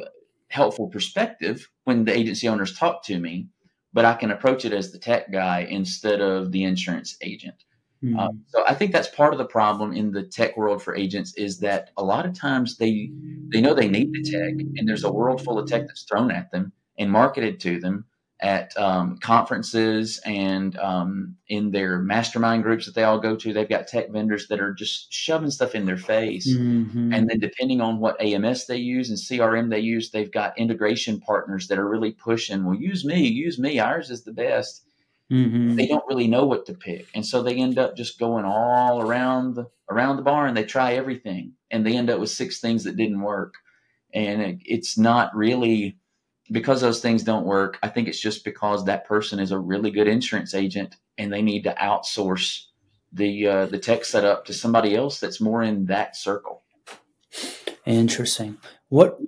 helpful 0.48 0.88
perspective 0.88 1.68
when 1.84 2.04
the 2.04 2.16
agency 2.16 2.48
owners 2.48 2.76
talk 2.76 3.04
to 3.04 3.18
me, 3.18 3.48
but 3.92 4.04
I 4.04 4.14
can 4.14 4.30
approach 4.30 4.64
it 4.64 4.72
as 4.72 4.92
the 4.92 4.98
tech 4.98 5.30
guy 5.30 5.60
instead 5.68 6.20
of 6.20 6.52
the 6.52 6.64
insurance 6.64 7.16
agent. 7.20 7.64
Mm-hmm. 8.02 8.18
Um, 8.18 8.44
so 8.48 8.64
I 8.66 8.74
think 8.74 8.92
that's 8.92 9.08
part 9.08 9.32
of 9.32 9.38
the 9.38 9.44
problem 9.44 9.92
in 9.92 10.10
the 10.10 10.24
tech 10.24 10.56
world 10.56 10.82
for 10.82 10.94
agents 10.94 11.34
is 11.34 11.60
that 11.60 11.90
a 11.96 12.02
lot 12.02 12.26
of 12.26 12.34
times 12.34 12.76
they 12.78 13.10
they 13.48 13.60
know 13.60 13.74
they 13.74 13.88
need 13.88 14.12
the 14.12 14.22
tech, 14.22 14.54
and 14.76 14.88
there's 14.88 15.04
a 15.04 15.12
world 15.12 15.42
full 15.42 15.58
of 15.58 15.68
tech 15.68 15.86
that's 15.86 16.02
thrown 16.02 16.30
at 16.30 16.50
them 16.50 16.72
and 16.98 17.10
marketed 17.10 17.60
to 17.60 17.78
them 17.78 18.04
at 18.40 18.76
um, 18.76 19.18
conferences 19.18 20.20
and 20.26 20.76
um, 20.78 21.36
in 21.46 21.70
their 21.70 22.00
mastermind 22.00 22.64
groups 22.64 22.86
that 22.86 22.94
they 22.96 23.04
all 23.04 23.20
go 23.20 23.36
to. 23.36 23.52
They've 23.52 23.68
got 23.68 23.86
tech 23.86 24.10
vendors 24.10 24.48
that 24.48 24.58
are 24.58 24.74
just 24.74 25.12
shoving 25.12 25.52
stuff 25.52 25.76
in 25.76 25.86
their 25.86 25.96
face, 25.96 26.52
mm-hmm. 26.52 27.12
and 27.12 27.30
then 27.30 27.38
depending 27.38 27.80
on 27.80 28.00
what 28.00 28.20
AMS 28.20 28.66
they 28.66 28.78
use 28.78 29.10
and 29.10 29.18
CRM 29.18 29.70
they 29.70 29.78
use, 29.78 30.10
they've 30.10 30.32
got 30.32 30.58
integration 30.58 31.20
partners 31.20 31.68
that 31.68 31.78
are 31.78 31.88
really 31.88 32.10
pushing. 32.10 32.64
Well, 32.64 32.74
use 32.74 33.04
me, 33.04 33.28
use 33.28 33.60
me. 33.60 33.78
Ours 33.78 34.10
is 34.10 34.24
the 34.24 34.32
best 34.32 34.84
Mm-hmm. 35.32 35.76
They 35.76 35.86
don't 35.86 36.04
really 36.08 36.28
know 36.28 36.44
what 36.44 36.66
to 36.66 36.74
pick, 36.74 37.06
and 37.14 37.24
so 37.24 37.42
they 37.42 37.56
end 37.56 37.78
up 37.78 37.96
just 37.96 38.18
going 38.18 38.44
all 38.44 39.00
around 39.00 39.54
the, 39.54 39.70
around 39.90 40.16
the 40.16 40.22
barn. 40.22 40.52
They 40.52 40.64
try 40.64 40.92
everything, 40.92 41.54
and 41.70 41.86
they 41.86 41.96
end 41.96 42.10
up 42.10 42.20
with 42.20 42.28
six 42.28 42.60
things 42.60 42.84
that 42.84 42.98
didn't 42.98 43.22
work. 43.22 43.54
And 44.12 44.42
it, 44.42 44.58
it's 44.66 44.98
not 44.98 45.34
really 45.34 45.96
because 46.50 46.82
those 46.82 47.00
things 47.00 47.22
don't 47.22 47.46
work. 47.46 47.78
I 47.82 47.88
think 47.88 48.08
it's 48.08 48.20
just 48.20 48.44
because 48.44 48.84
that 48.84 49.06
person 49.06 49.38
is 49.38 49.52
a 49.52 49.58
really 49.58 49.90
good 49.90 50.06
insurance 50.06 50.54
agent, 50.54 50.96
and 51.16 51.32
they 51.32 51.40
need 51.40 51.64
to 51.64 51.74
outsource 51.74 52.66
the 53.12 53.46
uh, 53.46 53.66
the 53.66 53.78
tech 53.78 54.04
setup 54.04 54.44
to 54.46 54.52
somebody 54.52 54.94
else 54.94 55.18
that's 55.18 55.40
more 55.40 55.62
in 55.62 55.86
that 55.86 56.14
circle. 56.14 56.62
Interesting. 57.86 58.58
What 58.88 59.18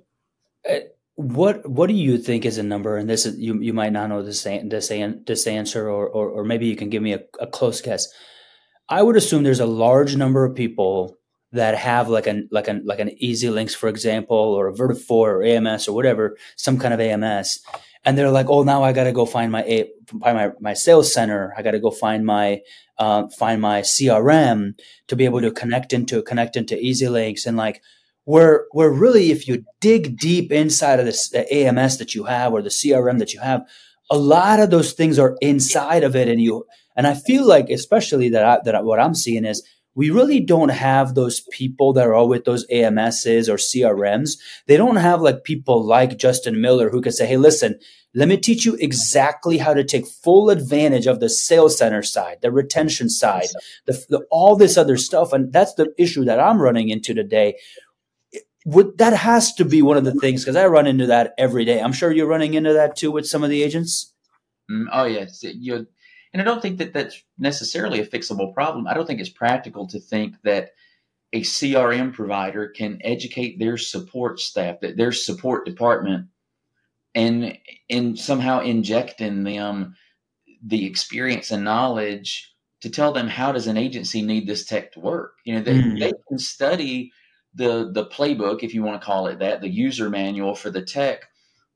uh, 0.69 0.79
what 1.15 1.67
what 1.67 1.87
do 1.87 1.93
you 1.93 2.17
think 2.17 2.45
is 2.45 2.57
a 2.57 2.63
number? 2.63 2.97
And 2.97 3.09
this 3.09 3.25
is 3.25 3.37
you 3.39 3.59
you 3.61 3.73
might 3.73 3.93
not 3.93 4.09
know 4.09 4.21
this 4.21 4.43
this 4.43 4.89
this 4.89 5.47
answer, 5.47 5.89
or 5.89 6.07
or, 6.07 6.29
or 6.29 6.43
maybe 6.43 6.67
you 6.67 6.75
can 6.75 6.89
give 6.89 7.01
me 7.01 7.13
a, 7.13 7.21
a 7.39 7.47
close 7.47 7.81
guess. 7.81 8.07
I 8.89 9.01
would 9.01 9.15
assume 9.15 9.43
there's 9.43 9.59
a 9.59 9.65
large 9.65 10.15
number 10.15 10.45
of 10.45 10.55
people 10.55 11.17
that 11.53 11.75
have 11.77 12.09
like 12.09 12.27
an 12.27 12.49
like 12.51 12.67
an 12.67 12.83
like 12.85 12.99
an 12.99 13.11
EZLynx, 13.23 13.75
for 13.75 13.87
example, 13.87 14.37
or 14.37 14.67
a 14.67 14.73
Vertafore 14.73 15.09
or 15.09 15.43
AMS 15.43 15.87
or 15.87 15.93
whatever, 15.93 16.37
some 16.57 16.77
kind 16.77 16.93
of 16.93 16.99
AMS, 16.99 17.59
and 18.03 18.17
they're 18.17 18.29
like, 18.29 18.49
oh, 18.49 18.63
now 18.63 18.83
I 18.83 18.91
got 18.91 19.05
to 19.05 19.13
go 19.13 19.25
find 19.25 19.51
my 19.53 19.63
a 19.63 19.89
find 20.21 20.37
my 20.37 20.51
my 20.59 20.73
sales 20.73 21.13
center. 21.13 21.53
I 21.57 21.61
got 21.61 21.71
to 21.71 21.79
go 21.79 21.91
find 21.91 22.25
my 22.25 22.61
uh, 22.97 23.27
find 23.29 23.61
my 23.61 23.81
CRM 23.81 24.73
to 25.07 25.15
be 25.15 25.23
able 25.23 25.41
to 25.41 25.51
connect 25.51 25.93
into 25.93 26.21
connect 26.21 26.57
into 26.57 26.75
EZLynx, 26.75 27.45
and 27.45 27.55
like 27.55 27.81
where 28.25 28.65
where 28.71 28.89
really 28.89 29.31
if 29.31 29.47
you 29.47 29.63
dig 29.79 30.17
deep 30.17 30.51
inside 30.51 30.99
of 30.99 31.05
this, 31.05 31.29
the 31.29 31.51
AMS 31.53 31.97
that 31.97 32.13
you 32.13 32.25
have 32.25 32.53
or 32.53 32.61
the 32.61 32.69
CRM 32.69 33.19
that 33.19 33.33
you 33.33 33.39
have, 33.39 33.63
a 34.11 34.17
lot 34.17 34.59
of 34.59 34.69
those 34.69 34.93
things 34.93 35.17
are 35.17 35.37
inside 35.41 36.03
of 36.03 36.15
it, 36.15 36.27
and 36.27 36.41
you 36.41 36.65
and 36.95 37.07
I 37.07 37.13
feel 37.13 37.47
like 37.47 37.69
especially 37.69 38.29
that 38.29 38.43
I, 38.43 38.59
that 38.65 38.83
what 38.83 38.99
I'm 38.99 39.15
seeing 39.15 39.45
is 39.45 39.63
we 39.93 40.09
really 40.09 40.41
don't 40.41 40.69
have 40.69 41.15
those 41.15 41.41
people 41.51 41.93
that 41.93 42.05
are 42.05 42.13
all 42.13 42.27
with 42.27 42.43
those 42.43 42.67
AMSs 42.67 43.47
or 43.47 43.55
CRMs. 43.55 44.37
They 44.67 44.75
don't 44.75 44.97
have 44.97 45.21
like 45.21 45.45
people 45.45 45.85
like 45.85 46.17
Justin 46.17 46.59
Miller 46.59 46.89
who 46.89 47.01
can 47.01 47.13
say, 47.13 47.27
"Hey, 47.27 47.37
listen." 47.37 47.79
Let 48.17 48.29
me 48.29 48.37
teach 48.37 48.63
you 48.63 48.77
exactly 48.79 49.57
how 49.57 49.73
to 49.73 49.83
take 49.83 50.07
full 50.07 50.49
advantage 50.49 51.05
of 51.05 51.19
the 51.19 51.27
sales 51.27 51.77
center 51.77 52.01
side, 52.01 52.37
the 52.41 52.49
retention 52.49 53.09
side, 53.09 53.47
the, 53.87 54.05
the, 54.07 54.25
all 54.31 54.55
this 54.55 54.77
other 54.77 54.95
stuff. 54.95 55.33
And 55.33 55.51
that's 55.51 55.73
the 55.73 55.93
issue 55.97 56.23
that 56.23 56.39
I'm 56.39 56.61
running 56.61 56.87
into 56.87 57.13
today 57.13 57.55
would 58.65 58.97
that 58.97 59.13
has 59.13 59.53
to 59.53 59.63
be 59.63 59.81
one 59.81 59.95
of 59.95 60.03
the 60.03 60.13
things 60.13 60.43
because 60.43 60.55
I 60.55 60.65
run 60.65 60.87
into 60.87 61.05
that 61.07 61.33
every 61.37 61.65
day. 61.65 61.79
I'm 61.79 61.93
sure 61.93 62.11
you're 62.11 62.27
running 62.27 62.55
into 62.55 62.73
that 62.73 62.95
too 62.95 63.11
with 63.11 63.27
some 63.27 63.43
of 63.43 63.49
the 63.49 63.63
agents. 63.63 64.13
Mm, 64.69 64.87
oh 64.91 65.05
yes, 65.05 65.43
you 65.43 65.87
and 66.33 66.41
I 66.41 66.45
don't 66.45 66.61
think 66.61 66.79
that 66.79 66.91
that's 66.91 67.23
necessarily 67.37 68.01
a 68.01 68.05
fixable 68.05 68.53
problem. 68.53 68.87
I 68.87 68.93
don't 68.93 69.05
think 69.05 69.21
it's 69.21 69.29
practical 69.29 69.87
to 69.87 69.99
think 69.99 70.35
that 70.43 70.71
a 71.31 71.41
CRM 71.41 72.13
provider 72.13 72.67
can 72.67 72.99
educate 73.03 73.59
their 73.59 73.77
support 73.77 74.39
staff, 74.39 74.79
that 74.81 74.97
their 74.97 75.11
support 75.11 75.65
department, 75.65 76.27
and 77.13 77.57
and 77.89 78.17
somehow 78.17 78.61
inject 78.61 79.21
in 79.21 79.43
them 79.43 79.95
the 80.65 80.85
experience 80.87 81.51
and 81.51 81.63
knowledge 81.63 82.51
to 82.81 82.89
tell 82.89 83.11
them 83.11 83.27
how 83.27 83.51
does 83.51 83.67
an 83.67 83.77
agency 83.77 84.23
need 84.23 84.47
this 84.47 84.65
tech 84.65 84.91
to 84.93 84.99
work. 84.99 85.33
You 85.45 85.55
know, 85.55 85.61
they, 85.61 85.73
mm. 85.75 85.99
they 85.99 86.13
can 86.27 86.39
study 86.39 87.11
the 87.55 87.89
the 87.91 88.05
playbook, 88.05 88.63
if 88.63 88.73
you 88.73 88.83
want 88.83 88.99
to 89.01 89.05
call 89.05 89.27
it 89.27 89.39
that, 89.39 89.61
the 89.61 89.69
user 89.69 90.09
manual 90.09 90.55
for 90.55 90.69
the 90.69 90.81
tech. 90.81 91.29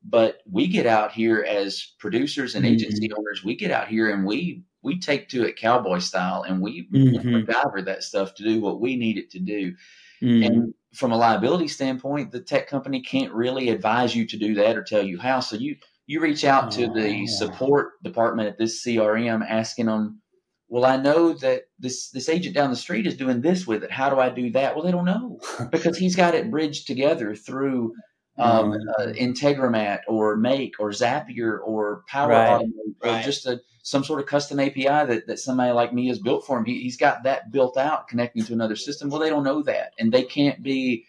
But 0.03 0.41
we 0.49 0.67
get 0.67 0.85
out 0.85 1.11
here 1.11 1.45
as 1.47 1.93
producers 1.99 2.55
and 2.55 2.63
mm-hmm. 2.63 2.75
agency 2.75 3.11
owners. 3.11 3.43
We 3.43 3.55
get 3.55 3.71
out 3.71 3.87
here 3.87 4.11
and 4.11 4.25
we 4.25 4.63
we 4.81 4.99
take 4.99 5.27
to 5.29 5.43
it 5.43 5.57
cowboy 5.57 5.99
style, 5.99 6.43
and 6.43 6.61
we 6.61 6.87
mm-hmm. 6.89 7.85
that 7.85 8.03
stuff 8.03 8.33
to 8.35 8.43
do 8.43 8.61
what 8.61 8.79
we 8.79 8.95
need 8.95 9.17
it 9.17 9.29
to 9.31 9.39
do. 9.39 9.73
Mm-hmm. 10.21 10.43
And 10.43 10.73
from 10.93 11.11
a 11.11 11.17
liability 11.17 11.67
standpoint, 11.67 12.31
the 12.31 12.41
tech 12.41 12.67
company 12.67 13.01
can't 13.01 13.33
really 13.33 13.69
advise 13.69 14.15
you 14.15 14.25
to 14.27 14.37
do 14.37 14.53
that 14.55 14.77
or 14.77 14.83
tell 14.83 15.03
you 15.03 15.19
how. 15.19 15.39
So 15.39 15.55
you 15.55 15.75
you 16.07 16.19
reach 16.19 16.43
out 16.43 16.71
to 16.71 16.87
the 16.87 17.23
oh. 17.23 17.25
support 17.27 18.01
department 18.03 18.49
at 18.49 18.57
this 18.57 18.83
CRM 18.83 19.45
asking 19.47 19.85
them, 19.85 20.21
well, 20.69 20.85
I 20.85 20.97
know 20.97 21.33
that 21.33 21.63
this 21.79 22.09
this 22.11 22.29
agent 22.29 22.53
down 22.55 22.69
the 22.69 22.75
street 22.75 23.07
is 23.07 23.17
doing 23.17 23.41
this 23.41 23.65
with 23.65 23.83
it. 23.83 23.91
How 23.91 24.09
do 24.09 24.19
I 24.19 24.29
do 24.29 24.51
that? 24.51 24.75
Well, 24.75 24.85
they 24.85 24.91
don't 24.91 25.05
know 25.05 25.39
because 25.71 25.97
he's 25.97 26.15
got 26.15 26.35
it 26.35 26.51
bridged 26.51 26.85
together 26.85 27.35
through 27.35 27.93
um, 28.37 28.71
mm-hmm. 28.71 29.09
uh, 29.09 29.13
Integromat 29.13 30.01
or 30.07 30.37
Make 30.37 30.75
or 30.79 30.91
Zapier 30.91 31.59
or 31.63 32.03
Power 32.07 32.29
right. 32.29 32.61
Automate 32.61 32.95
or 33.01 33.11
right. 33.11 33.25
just 33.25 33.47
a, 33.47 33.59
some 33.81 34.03
sort 34.03 34.21
of 34.21 34.27
custom 34.27 34.59
API 34.59 34.83
that, 34.83 35.25
that 35.27 35.39
somebody 35.39 35.71
like 35.71 35.93
me 35.93 36.07
has 36.07 36.19
built 36.19 36.45
for 36.45 36.59
him. 36.59 36.65
He, 36.65 36.81
he's 36.81 36.97
got 36.97 37.23
that 37.23 37.51
built 37.51 37.75
out 37.75 38.07
connecting 38.07 38.43
to 38.43 38.53
another 38.53 38.75
system. 38.75 39.09
Well, 39.09 39.19
they 39.19 39.29
don't 39.29 39.43
know 39.43 39.63
that, 39.63 39.93
and 39.99 40.11
they 40.11 40.23
can't 40.23 40.61
be. 40.61 41.05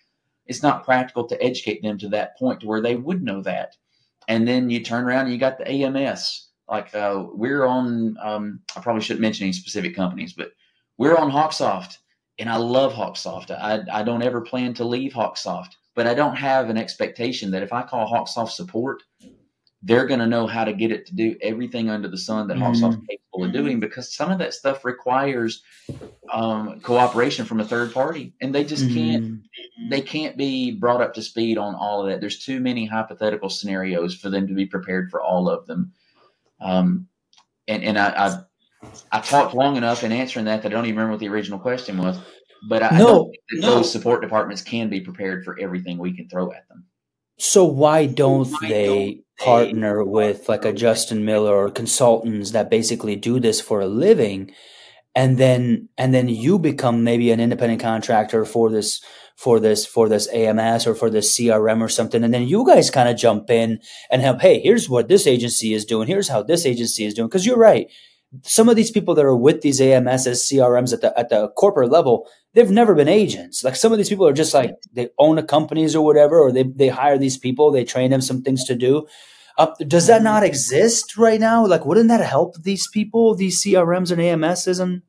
It's 0.47 0.63
not 0.63 0.85
practical 0.85 1.27
to 1.29 1.41
educate 1.41 1.83
them 1.83 1.99
to 1.99 2.09
that 2.09 2.37
point 2.37 2.61
to 2.61 2.67
where 2.67 2.81
they 2.81 2.97
would 2.97 3.23
know 3.23 3.43
that. 3.43 3.77
And 4.27 4.49
then 4.49 4.71
you 4.71 4.83
turn 4.83 5.05
around 5.05 5.27
and 5.27 5.33
you 5.33 5.39
got 5.39 5.59
the 5.59 5.71
AMS 5.71 6.50
like 6.71 6.95
uh, 6.95 7.25
we're 7.33 7.65
on, 7.65 8.17
um, 8.23 8.61
I 8.77 8.81
probably 8.81 9.03
shouldn't 9.03 9.21
mention 9.21 9.45
any 9.45 9.53
specific 9.53 9.97
companies, 9.97 10.33
but 10.33 10.53
we're 10.97 11.17
on 11.17 11.31
Hawksoft, 11.31 11.99
and 12.39 12.49
I 12.49 12.57
love 12.57 12.93
Hawksoft. 12.93 13.51
I, 13.51 13.81
I 13.93 14.05
don't 14.05 14.23
ever 14.23 14.41
plan 14.41 14.75
to 14.75 14.85
leave 14.85 15.13
Hawksoft, 15.13 15.71
but 15.97 16.07
I 16.07 16.15
don't 16.15 16.37
have 16.37 16.71
an 16.71 16.77
expectation 16.77 17.51
that 17.51 17.65
if 17.65 17.73
I 17.73 17.83
call 17.83 18.09
Hawksoft 18.09 18.51
support, 18.51 19.03
they're 19.83 20.07
going 20.07 20.21
to 20.21 20.27
know 20.27 20.47
how 20.47 20.65
to 20.65 20.73
get 20.73 20.93
it 20.93 21.07
to 21.07 21.15
do 21.15 21.37
everything 21.43 21.91
under 21.91 22.07
the 22.07 22.19
sun 22.19 22.47
that 22.49 22.57
mm-hmm. 22.57 22.65
Hawksoft 22.65 23.01
is 23.01 23.07
capable 23.09 23.45
of 23.45 23.53
doing 23.53 23.81
because 23.81 24.15
some 24.15 24.31
of 24.31 24.39
that 24.39 24.55
stuff 24.55 24.85
requires 24.85 25.63
um, 26.33 26.81
cooperation 26.81 27.47
from 27.47 27.61
a 27.61 27.65
third 27.65 27.93
party, 27.93 28.35
and 28.41 28.55
they 28.55 28.63
just 28.63 28.85
mm-hmm. 28.85 28.95
can't. 28.95 29.41
They 29.89 30.03
can't 30.03 30.37
be 30.37 30.71
brought 30.71 31.01
up 31.01 31.15
to 31.15 31.23
speed 31.23 31.59
on 31.59 31.75
all 31.75 32.03
of 32.03 32.11
that. 32.11 32.21
There's 32.21 32.39
too 32.39 32.61
many 32.61 32.87
hypothetical 32.87 33.49
scenarios 33.49 34.15
for 34.15 34.31
them 34.31 34.47
to 34.47 34.55
be 34.55 34.67
prepared 34.67 35.11
for 35.11 35.21
all 35.23 35.49
of 35.49 35.67
them. 35.67 35.93
Um, 36.61 37.09
and 37.69 37.83
and 37.83 37.99
I, 37.99 38.09
I, 38.11 38.89
I 39.13 39.21
talked 39.21 39.55
long 39.55 39.77
enough 39.77 40.05
in 40.05 40.13
answering 40.13 40.45
that 40.47 40.63
that 40.63 40.73
I 40.73 40.75
don't 40.75 40.87
even 40.87 40.97
remember 40.97 41.13
what 41.13 41.21
the 41.21 41.29
original 41.29 41.59
question 41.59 41.99
was. 41.99 42.19
But 42.69 42.83
I, 42.83 42.99
no, 42.99 43.33
I 43.33 43.61
no. 43.61 43.77
those 43.77 43.91
support 43.91 44.21
departments 44.21 44.63
can 44.63 44.89
be 44.89 45.01
prepared 45.01 45.45
for 45.45 45.59
everything 45.59 45.99
we 45.99 46.15
can 46.15 46.29
throw 46.29 46.53
at 46.53 46.69
them. 46.69 46.85
So 47.39 47.65
why 47.65 48.07
don't 48.07 48.51
why 48.51 48.69
they 48.69 49.23
don't 49.39 49.47
partner 49.47 50.05
they 50.05 50.11
with 50.11 50.49
like 50.49 50.67
a 50.67 50.73
Justin 50.73 51.25
Miller 51.25 51.55
or 51.55 51.71
consultants 51.71 52.51
that 52.51 52.69
basically 52.69 53.17
do 53.17 53.41
this 53.41 53.61
for 53.61 53.81
a 53.81 53.87
living, 53.87 54.53
and 55.15 55.39
then 55.39 55.89
and 55.97 56.13
then 56.13 56.29
you 56.29 56.59
become 56.59 57.03
maybe 57.03 57.31
an 57.31 57.41
independent 57.41 57.81
contractor 57.81 58.45
for 58.45 58.71
this 58.71 59.03
for 59.41 59.59
this 59.59 59.87
for 59.87 60.07
this 60.07 60.29
AMS 60.35 60.87
or 60.87 60.95
for 60.95 61.09
this 61.09 61.35
CRM 61.35 61.81
or 61.81 61.89
something, 61.89 62.23
and 62.23 62.35
then 62.35 62.47
you 62.47 62.67
guys 62.67 62.91
kind 62.91 63.09
of 63.09 63.17
jump 63.17 63.49
in 63.49 63.81
and 64.11 64.21
help. 64.21 64.43
Hey, 64.43 64.61
here's 64.61 64.87
what 64.87 65.09
this 65.09 65.27
agency 65.27 65.73
is 65.73 65.87
doing. 65.87 66.07
Here's 66.07 66.29
how 66.29 66.43
this 66.43 66.67
agency 66.67 67.07
is 67.07 67.15
doing. 67.15 67.29
Because 67.29 67.47
you're 67.47 67.57
right. 67.57 67.87
some 68.43 68.69
of 68.69 68.77
these 68.77 68.91
people 68.91 69.15
that 69.15 69.25
are 69.25 69.35
with 69.35 69.63
these 69.63 69.81
AMSs, 69.81 70.53
CRMs 70.53 70.93
at 70.93 71.01
the 71.01 71.19
at 71.19 71.31
the 71.31 71.49
corporate 71.57 71.91
level, 71.91 72.29
they've 72.53 72.71
never 72.71 72.95
been 72.95 73.09
agents. 73.09 73.65
Like 73.65 73.77
some 73.77 73.93
of 73.93 73.99
these 73.99 74.11
people 74.11 74.29
are 74.29 74.35
just 74.35 74.53
like 74.53 74.75
they 74.93 75.09
own 75.19 75.39
a 75.39 75.43
companies 75.43 75.97
or 75.97 76.05
whatever, 76.05 76.39
or 76.39 76.53
they 76.53 76.65
they 76.65 76.89
hire 76.89 77.17
these 77.17 77.39
people, 77.39 77.73
they 77.73 77.85
train 77.85 78.11
them 78.11 78.21
some 78.21 78.43
things 78.43 78.65
to 78.65 78.75
do. 78.75 79.07
Uh, 79.57 79.75
does 79.89 80.07
that 80.07 80.23
not 80.23 80.43
exist 80.43 81.17
right 81.17 81.41
now? 81.41 81.67
Like, 81.67 81.87
wouldn't 81.87 82.09
that 82.09 82.25
help 82.25 82.63
these 82.63 82.89
people, 82.89 83.35
these 83.35 83.63
CRMs 83.63 84.11
and 84.11 84.21
AMSs? 84.21 84.81
And 84.81 85.03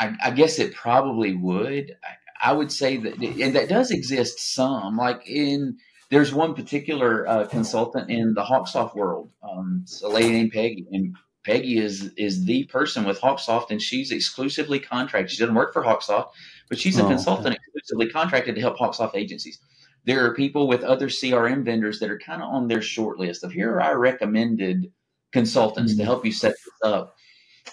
I, 0.00 0.12
I 0.24 0.30
guess 0.32 0.58
it 0.58 0.74
probably 0.74 1.34
would. 1.36 1.96
I, 2.04 2.25
I, 2.42 2.52
would 2.52 2.72
say 2.72 2.96
that, 2.96 3.14
and 3.18 3.54
that 3.54 3.68
does 3.68 3.90
exist 3.90 4.54
some. 4.54 4.96
Like 4.96 5.22
in, 5.26 5.76
there's 6.10 6.32
one 6.32 6.54
particular 6.54 7.26
uh, 7.26 7.46
consultant 7.46 8.10
in 8.10 8.34
the 8.34 8.42
Hawksoft 8.42 8.94
world. 8.94 9.30
Um, 9.42 9.80
it's 9.82 10.02
a 10.02 10.08
lady 10.08 10.30
named 10.30 10.52
Peggy, 10.52 10.86
and 10.92 11.14
Peggy 11.44 11.78
is 11.78 12.12
is 12.16 12.44
the 12.44 12.64
person 12.64 13.04
with 13.04 13.20
Hawksoft, 13.20 13.70
and 13.70 13.80
she's 13.80 14.10
exclusively 14.10 14.80
contracted. 14.80 15.30
She 15.30 15.38
doesn't 15.38 15.54
work 15.54 15.72
for 15.72 15.82
Hawksoft, 15.82 16.30
but 16.68 16.78
she's 16.78 16.98
a 16.98 17.04
oh, 17.04 17.08
consultant 17.08 17.48
okay. 17.48 17.56
exclusively 17.56 18.10
contracted 18.10 18.54
to 18.54 18.60
help 18.60 18.78
Hawksoft 18.78 19.14
agencies. 19.14 19.58
There 20.04 20.24
are 20.24 20.34
people 20.34 20.68
with 20.68 20.84
other 20.84 21.08
CRM 21.08 21.64
vendors 21.64 21.98
that 21.98 22.10
are 22.10 22.18
kind 22.18 22.40
of 22.42 22.48
on 22.48 22.68
their 22.68 22.82
short 22.82 23.18
list 23.18 23.42
of 23.42 23.52
here 23.52 23.72
are 23.72 23.82
our 23.82 23.98
recommended 23.98 24.92
consultants 25.32 25.92
mm-hmm. 25.92 26.00
to 26.00 26.04
help 26.04 26.24
you 26.24 26.32
set 26.32 26.52
this 26.52 26.90
up. 26.90 27.16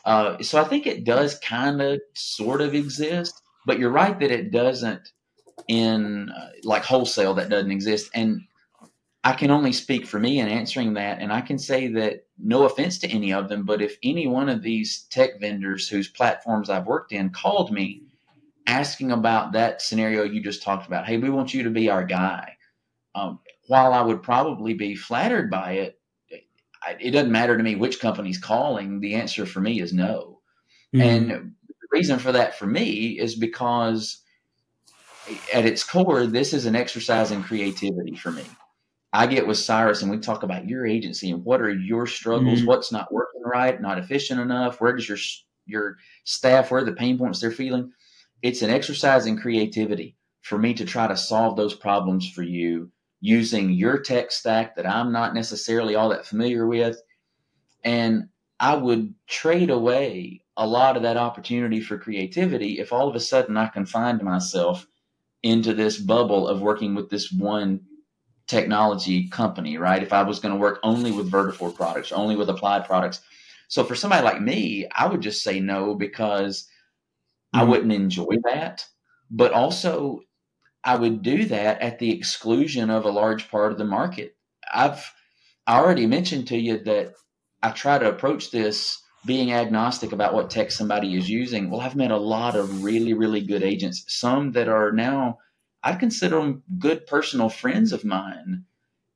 Uh, 0.05 0.41
so 0.41 0.59
I 0.59 0.63
think 0.65 0.87
it 0.87 1.03
does 1.03 1.39
kind 1.39 1.81
of 1.81 2.01
sort 2.15 2.61
of 2.61 2.73
exist, 2.73 3.39
but 3.65 3.79
you're 3.79 3.89
right 3.89 4.19
that 4.19 4.31
it 4.31 4.51
doesn't 4.51 5.11
in 5.67 6.29
uh, 6.29 6.49
like 6.63 6.83
wholesale 6.83 7.33
that 7.35 7.49
doesn't 7.49 7.71
exist. 7.71 8.09
And 8.13 8.41
I 9.23 9.33
can 9.33 9.51
only 9.51 9.71
speak 9.71 10.05
for 10.05 10.19
me 10.19 10.39
in 10.39 10.47
answering 10.47 10.93
that. 10.95 11.19
And 11.19 11.31
I 11.31 11.41
can 11.41 11.57
say 11.57 11.87
that 11.89 12.25
no 12.37 12.63
offense 12.65 12.97
to 12.99 13.07
any 13.07 13.31
of 13.31 13.47
them, 13.47 13.63
but 13.63 13.81
if 13.81 13.97
any 14.03 14.27
one 14.27 14.49
of 14.49 14.61
these 14.61 15.05
tech 15.09 15.39
vendors 15.39 15.87
whose 15.87 16.09
platforms 16.09 16.69
I've 16.69 16.87
worked 16.87 17.13
in 17.13 17.29
called 17.29 17.71
me 17.71 18.03
asking 18.67 19.11
about 19.11 19.53
that 19.53 19.81
scenario 19.81 20.23
you 20.23 20.41
just 20.41 20.63
talked 20.63 20.87
about, 20.87 21.05
hey, 21.05 21.17
we 21.17 21.29
want 21.29 21.53
you 21.53 21.63
to 21.63 21.69
be 21.69 21.89
our 21.89 22.03
guy. 22.03 22.57
Um, 23.15 23.39
while 23.67 23.93
I 23.93 24.01
would 24.01 24.23
probably 24.23 24.73
be 24.73 24.95
flattered 24.95 25.49
by 25.49 25.73
it, 25.73 25.99
it 26.99 27.11
doesn't 27.11 27.31
matter 27.31 27.55
to 27.55 27.63
me 27.63 27.75
which 27.75 28.01
company's 28.01 28.37
calling. 28.37 28.99
The 28.99 29.15
answer 29.15 29.45
for 29.45 29.61
me 29.61 29.79
is 29.79 29.93
no. 29.93 30.41
Mm-hmm. 30.93 31.01
And 31.01 31.53
reason 31.93 32.19
for 32.19 32.31
that 32.31 32.57
for 32.57 32.65
me 32.65 33.19
is 33.19 33.35
because 33.35 34.21
at 35.53 35.65
its 35.65 35.83
core, 35.83 36.25
this 36.25 36.53
is 36.53 36.65
an 36.65 36.75
exercise 36.75 37.31
in 37.31 37.43
creativity 37.43 38.15
for 38.15 38.31
me. 38.31 38.43
I 39.13 39.27
get 39.27 39.47
with 39.47 39.59
Cyrus 39.59 40.01
and 40.01 40.09
we 40.09 40.17
talk 40.17 40.41
about 40.43 40.67
your 40.67 40.87
agency 40.87 41.29
and 41.29 41.45
what 41.45 41.61
are 41.61 41.71
your 41.71 42.07
struggles, 42.07 42.59
mm-hmm. 42.59 42.67
what's 42.67 42.91
not 42.91 43.13
working 43.13 43.43
right, 43.45 43.79
not 43.79 43.99
efficient 43.99 44.41
enough, 44.41 44.81
where 44.81 44.95
does 44.95 45.07
your 45.07 45.19
your 45.65 45.97
staff, 46.25 46.71
where 46.71 46.81
are 46.81 46.85
the 46.85 46.93
pain 46.93 47.17
points 47.17 47.39
they're 47.39 47.51
feeling. 47.51 47.93
It's 48.41 48.61
an 48.61 48.69
exercise 48.69 49.25
in 49.27 49.37
creativity 49.37 50.17
for 50.41 50.57
me 50.57 50.73
to 50.73 50.83
try 50.83 51.07
to 51.07 51.15
solve 51.15 51.55
those 51.55 51.73
problems 51.73 52.29
for 52.29 52.43
you 52.43 52.91
using 53.21 53.71
your 53.71 53.99
tech 53.99 54.31
stack 54.31 54.75
that 54.75 54.85
I'm 54.85 55.13
not 55.13 55.33
necessarily 55.33 55.95
all 55.95 56.09
that 56.09 56.25
familiar 56.25 56.67
with. 56.67 57.01
And 57.85 58.27
I 58.59 58.75
would 58.75 59.13
trade 59.27 59.69
away 59.69 60.42
a 60.57 60.67
lot 60.67 60.95
of 60.95 61.03
that 61.03 61.17
opportunity 61.17 61.81
for 61.81 61.97
creativity 61.97 62.79
if 62.79 62.93
all 62.93 63.07
of 63.07 63.15
a 63.15 63.19
sudden 63.19 63.57
I 63.57 63.67
confined 63.67 64.21
myself 64.21 64.85
into 65.41 65.73
this 65.73 65.97
bubble 65.97 66.47
of 66.47 66.61
working 66.61 66.95
with 66.95 67.09
this 67.09 67.31
one 67.31 67.81
technology 68.47 69.27
company, 69.29 69.77
right? 69.77 70.03
If 70.03 70.13
I 70.13 70.23
was 70.23 70.39
going 70.39 70.53
to 70.53 70.59
work 70.59 70.79
only 70.83 71.11
with 71.11 71.31
Vertafore 71.31 71.75
products, 71.75 72.11
only 72.11 72.35
with 72.35 72.49
applied 72.49 72.85
products. 72.85 73.21
So 73.67 73.83
for 73.83 73.95
somebody 73.95 74.23
like 74.23 74.41
me, 74.41 74.87
I 74.95 75.07
would 75.07 75.21
just 75.21 75.43
say 75.43 75.59
no 75.59 75.95
because 75.95 76.63
mm-hmm. 77.53 77.59
I 77.59 77.63
wouldn't 77.63 77.91
enjoy 77.91 78.35
that. 78.45 78.85
But 79.31 79.53
also, 79.53 80.19
I 80.83 80.95
would 80.95 81.23
do 81.23 81.45
that 81.45 81.81
at 81.81 81.99
the 81.99 82.11
exclusion 82.11 82.89
of 82.89 83.05
a 83.05 83.11
large 83.11 83.49
part 83.49 83.71
of 83.71 83.77
the 83.77 83.85
market. 83.85 84.35
I've 84.71 85.11
I 85.65 85.79
already 85.79 86.05
mentioned 86.07 86.47
to 86.49 86.57
you 86.57 86.79
that 86.83 87.13
I 87.61 87.71
try 87.71 87.97
to 87.97 88.09
approach 88.09 88.51
this 88.51 89.01
being 89.25 89.53
agnostic 89.53 90.11
about 90.11 90.33
what 90.33 90.49
tech 90.49 90.71
somebody 90.71 91.15
is 91.15 91.29
using. 91.29 91.69
Well, 91.69 91.81
I've 91.81 91.95
met 91.95 92.11
a 92.11 92.17
lot 92.17 92.55
of 92.55 92.83
really, 92.83 93.13
really 93.13 93.41
good 93.41 93.63
agents, 93.63 94.03
some 94.07 94.51
that 94.51 94.67
are 94.67 94.91
now, 94.91 95.39
I 95.83 95.95
consider 95.95 96.37
them 96.37 96.63
good 96.79 97.07
personal 97.07 97.49
friends 97.49 97.93
of 97.93 98.05
mine. 98.05 98.65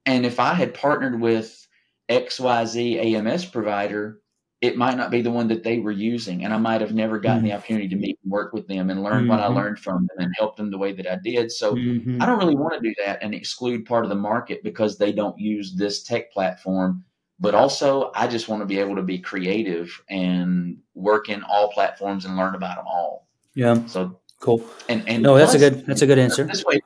And 0.06 0.26
if 0.26 0.40
I 0.40 0.54
had 0.54 0.74
partnered 0.74 1.20
with 1.20 1.68
XYZ 2.10 3.16
AMS 3.16 3.46
provider, 3.46 4.22
it 4.60 4.78
might 4.78 4.98
not 4.98 5.12
be 5.12 5.22
the 5.22 5.32
one 5.32 5.50
that 5.50 5.64
they 5.64 5.80
were 5.80 5.92
using. 5.92 6.44
And 6.44 6.54
I 6.54 6.58
might 6.58 6.82
have 6.82 6.94
never 6.94 7.20
gotten 7.20 7.40
mm-hmm. 7.40 7.48
the 7.48 7.54
opportunity 7.54 7.90
to 7.90 7.96
meet 7.96 8.18
and 8.24 8.32
work 8.32 8.54
with 8.54 8.68
them 8.68 8.90
and 8.90 9.04
learn 9.04 9.22
mm-hmm. 9.22 9.30
what 9.30 9.40
I 9.40 9.48
mm-hmm. 9.48 9.56
learned 9.58 9.80
from 9.80 10.08
them 10.08 10.26
and 10.26 10.34
help 10.38 10.56
them 10.56 10.72
the 10.72 10.80
way 10.80 10.94
that 10.94 11.06
I 11.06 11.18
did. 11.24 11.52
So 11.52 11.76
mm-hmm. 11.76 12.22
I 12.22 12.26
don't 12.26 12.40
really 12.40 12.56
want 12.56 12.74
to 12.74 12.90
do 12.90 12.96
that 13.06 13.22
and 13.22 13.36
exclude 13.36 13.86
part 13.86 14.04
of 14.04 14.10
the 14.10 14.16
market 14.16 14.64
because 14.64 14.98
they 14.98 15.12
don't 15.12 15.38
use 15.38 15.76
this 15.76 16.02
tech 16.04 16.32
platform. 16.32 17.04
But 17.40 17.54
also, 17.54 18.12
I 18.16 18.28
just 18.28 18.48
want 18.48 18.62
to 18.62 18.66
be 18.66 18.80
able 18.80 18.96
to 18.96 19.04
be 19.04 19.20
creative 19.20 20.02
and 20.10 20.78
work 20.96 21.30
in 21.30 21.44
all 21.44 21.72
platforms 21.72 22.26
and 22.26 22.36
learn 22.36 22.56
about 22.56 22.78
them 22.78 22.86
all. 22.88 23.28
Yeah. 23.54 23.86
So 23.86 24.20
cool. 24.40 24.64
And 24.90 25.08
and 25.08 25.24
no, 25.24 25.36
that's 25.36 25.54
a 25.54 25.60
good 25.60 25.86
that's 25.86 26.02
a 26.02 26.08
good 26.08 26.20
answer. 26.20 26.46
This 26.46 26.66
way, 26.66 26.80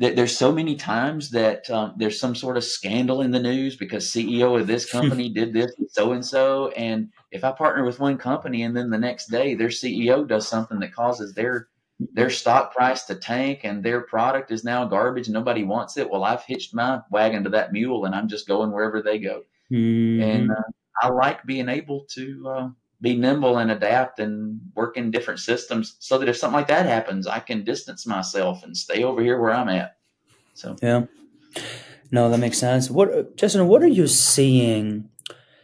there's 0.00 0.36
so 0.36 0.50
many 0.50 0.76
times 0.76 1.30
that 1.30 1.68
um, 1.70 1.94
there's 1.98 2.18
some 2.18 2.34
sort 2.34 2.56
of 2.56 2.64
scandal 2.64 3.20
in 3.20 3.30
the 3.30 3.38
news 3.38 3.76
because 3.76 4.10
CEO 4.10 4.58
of 4.58 4.66
this 4.66 4.90
company 4.90 5.28
did 5.28 5.52
this 5.52 5.72
so 5.88 6.12
and 6.12 6.24
so. 6.24 6.68
And 6.70 7.10
if 7.30 7.44
I 7.44 7.52
partner 7.52 7.84
with 7.84 8.00
one 8.00 8.16
company 8.16 8.62
and 8.62 8.74
then 8.74 8.90
the 8.90 8.98
next 8.98 9.26
day 9.26 9.54
their 9.54 9.68
CEO 9.68 10.26
does 10.26 10.48
something 10.48 10.78
that 10.80 10.94
causes 10.94 11.34
their 11.34 11.68
their 12.14 12.30
stock 12.30 12.72
price 12.72 13.04
to 13.04 13.14
tank 13.14 13.60
and 13.64 13.82
their 13.82 14.00
product 14.00 14.50
is 14.50 14.64
now 14.64 14.86
garbage 14.86 15.26
and 15.26 15.34
nobody 15.34 15.64
wants 15.64 15.98
it, 15.98 16.08
well, 16.08 16.24
I've 16.24 16.44
hitched 16.44 16.74
my 16.74 17.02
wagon 17.10 17.44
to 17.44 17.50
that 17.50 17.72
mule 17.72 18.06
and 18.06 18.14
I'm 18.14 18.28
just 18.28 18.48
going 18.48 18.72
wherever 18.72 19.02
they 19.02 19.18
go. 19.18 19.42
Mm-hmm. 19.72 20.22
And 20.22 20.50
uh, 20.50 20.62
I 21.02 21.08
like 21.08 21.44
being 21.44 21.68
able 21.68 22.06
to 22.10 22.48
uh, 22.48 22.68
be 23.00 23.16
nimble 23.16 23.58
and 23.58 23.70
adapt 23.70 24.18
and 24.18 24.60
work 24.74 24.96
in 24.96 25.10
different 25.10 25.40
systems 25.40 25.96
so 26.00 26.18
that 26.18 26.28
if 26.28 26.36
something 26.36 26.56
like 26.56 26.68
that 26.68 26.86
happens, 26.86 27.26
I 27.26 27.40
can 27.40 27.64
distance 27.64 28.06
myself 28.06 28.62
and 28.62 28.76
stay 28.76 29.04
over 29.04 29.22
here 29.22 29.40
where 29.40 29.52
I'm 29.52 29.68
at. 29.68 29.96
So, 30.54 30.76
yeah. 30.82 31.04
No, 32.10 32.28
that 32.28 32.38
makes 32.38 32.58
sense. 32.58 32.90
What, 32.90 33.36
Justin, 33.36 33.68
what 33.68 33.82
are 33.82 33.88
you 33.88 34.06
seeing? 34.06 35.08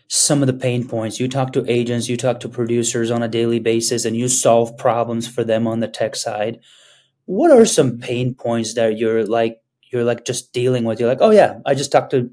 Some 0.08 0.40
of 0.40 0.46
the 0.46 0.52
pain 0.52 0.86
points. 0.86 1.18
You 1.18 1.26
talk 1.26 1.52
to 1.54 1.68
agents, 1.68 2.08
you 2.08 2.16
talk 2.16 2.38
to 2.40 2.48
producers 2.48 3.10
on 3.10 3.24
a 3.24 3.28
daily 3.28 3.58
basis, 3.58 4.04
and 4.04 4.16
you 4.16 4.28
solve 4.28 4.76
problems 4.78 5.26
for 5.26 5.42
them 5.42 5.66
on 5.66 5.80
the 5.80 5.88
tech 5.88 6.14
side. 6.14 6.60
What 7.24 7.50
are 7.50 7.66
some 7.66 7.98
pain 7.98 8.32
points 8.32 8.74
that 8.74 8.98
you're 8.98 9.26
like 9.26 9.60
you're 9.90 10.04
like 10.04 10.24
just 10.24 10.52
dealing 10.52 10.84
with? 10.84 11.00
You're 11.00 11.08
like, 11.08 11.20
oh 11.20 11.30
yeah, 11.30 11.58
I 11.66 11.74
just 11.74 11.90
talked 11.90 12.12
to 12.12 12.30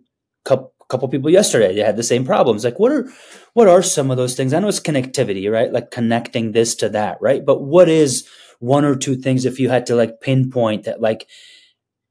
a 0.84 0.88
couple 0.88 1.08
people 1.08 1.30
yesterday 1.30 1.74
they 1.74 1.82
had 1.82 1.98
the 1.98 2.04
same 2.04 2.26
problems. 2.26 2.64
Like 2.64 2.80
what 2.80 2.92
are 2.92 3.10
what 3.54 3.68
are 3.68 3.82
some 3.82 4.12
of 4.12 4.18
those 4.18 4.36
things? 4.36 4.54
I 4.54 4.60
know 4.60 4.68
it's 4.68 4.80
connectivity 4.80 5.52
right? 5.52 5.72
Like 5.72 5.92
connecting 5.92 6.52
this 6.52 6.76
to 6.76 6.90
that 6.90 7.18
right? 7.22 7.46
But 7.46 7.62
what 7.62 7.90
is 7.90 8.28
one 8.60 8.86
or 8.86 8.96
two 8.96 9.16
things 9.16 9.46
if 9.46 9.60
you 9.60 9.70
had 9.70 9.86
to 9.88 9.96
like 9.96 10.22
pinpoint 10.22 10.84
that 10.84 11.02
like 11.02 11.28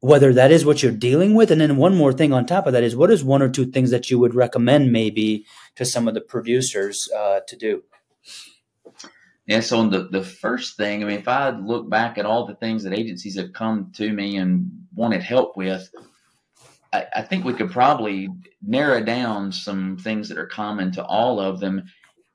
whether 0.00 0.32
that 0.34 0.50
is 0.50 0.64
what 0.64 0.82
you're 0.82 0.92
dealing 0.92 1.34
with? 1.34 1.50
And 1.50 1.60
then 1.60 1.76
one 1.76 1.94
more 1.94 2.12
thing 2.12 2.32
on 2.32 2.44
top 2.44 2.66
of 2.66 2.72
that 2.72 2.82
is 2.82 2.96
what 2.96 3.10
is 3.10 3.22
one 3.22 3.42
or 3.42 3.48
two 3.48 3.66
things 3.66 3.90
that 3.90 4.10
you 4.10 4.18
would 4.18 4.34
recommend 4.34 4.92
maybe 4.92 5.46
to 5.76 5.84
some 5.84 6.08
of 6.08 6.14
the 6.14 6.20
producers 6.20 7.08
uh, 7.16 7.40
to 7.46 7.56
do? 7.56 7.82
Yeah 9.46 9.60
so 9.60 9.78
on 9.78 9.90
the, 9.90 10.08
the 10.10 10.22
first 10.22 10.76
thing 10.76 11.02
i 11.02 11.06
mean 11.06 11.18
if 11.18 11.28
i 11.28 11.50
look 11.50 11.90
back 11.90 12.16
at 12.16 12.24
all 12.24 12.46
the 12.46 12.54
things 12.54 12.84
that 12.84 12.92
agencies 12.92 13.36
have 13.36 13.52
come 13.52 13.92
to 13.96 14.12
me 14.12 14.36
and 14.36 14.70
wanted 14.94 15.22
help 15.22 15.56
with 15.56 15.90
I, 16.92 17.06
I 17.16 17.22
think 17.22 17.44
we 17.44 17.54
could 17.54 17.70
probably 17.70 18.28
narrow 18.60 19.02
down 19.02 19.52
some 19.52 19.96
things 19.96 20.28
that 20.28 20.38
are 20.38 20.46
common 20.46 20.92
to 20.92 21.04
all 21.04 21.40
of 21.40 21.60
them, 21.60 21.84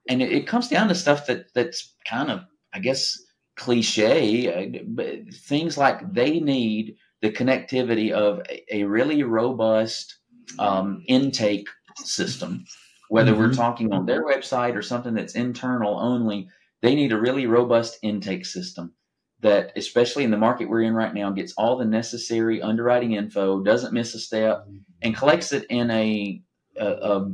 and 0.10 0.22
it, 0.22 0.32
it 0.32 0.48
comes 0.48 0.67
down 0.67 0.88
to 0.88 0.96
stuff 0.96 1.28
that 1.28 1.54
that's 1.54 1.96
kind 2.08 2.32
of, 2.32 2.41
I 2.74 2.80
guess, 2.80 3.17
cliche. 3.56 4.54
Uh, 4.54 4.80
but 4.88 5.34
things 5.34 5.78
like 5.78 6.13
they 6.13 6.39
need 6.39 6.96
the 7.22 7.32
connectivity 7.32 8.12
of 8.12 8.41
a, 8.50 8.78
a 8.78 8.84
really 8.84 9.24
robust 9.24 10.17
um, 10.60 11.04
intake 11.08 11.67
system, 11.98 12.65
whether 13.10 13.32
mm-hmm. 13.32 13.41
we're 13.41 13.54
talking 13.54 13.93
on 13.93 14.06
their 14.06 14.26
website 14.26 14.76
or 14.76 14.82
something 14.82 15.13
that's 15.13 15.36
internal 15.36 16.00
only. 16.00 16.48
They 16.84 16.93
need 16.93 17.12
a 17.12 17.20
really 17.20 17.48
robust 17.48 17.98
intake 18.04 18.46
system 18.46 18.93
that, 19.41 19.71
especially 19.76 20.23
in 20.23 20.32
the 20.32 20.38
market 20.38 20.69
we're 20.69 20.82
in 20.82 20.93
right 20.93 21.13
now, 21.13 21.32
gets 21.32 21.54
all 21.54 21.78
the 21.78 21.86
necessary 21.86 22.62
underwriting 22.62 23.13
info, 23.13 23.62
doesn't 23.62 23.93
miss 23.93 24.15
a 24.15 24.19
step, 24.19 24.67
and 25.02 25.15
collects 25.15 25.52
it 25.52 25.65
in 25.69 25.91
a, 25.91 26.41
a, 26.76 26.88
a, 26.88 27.32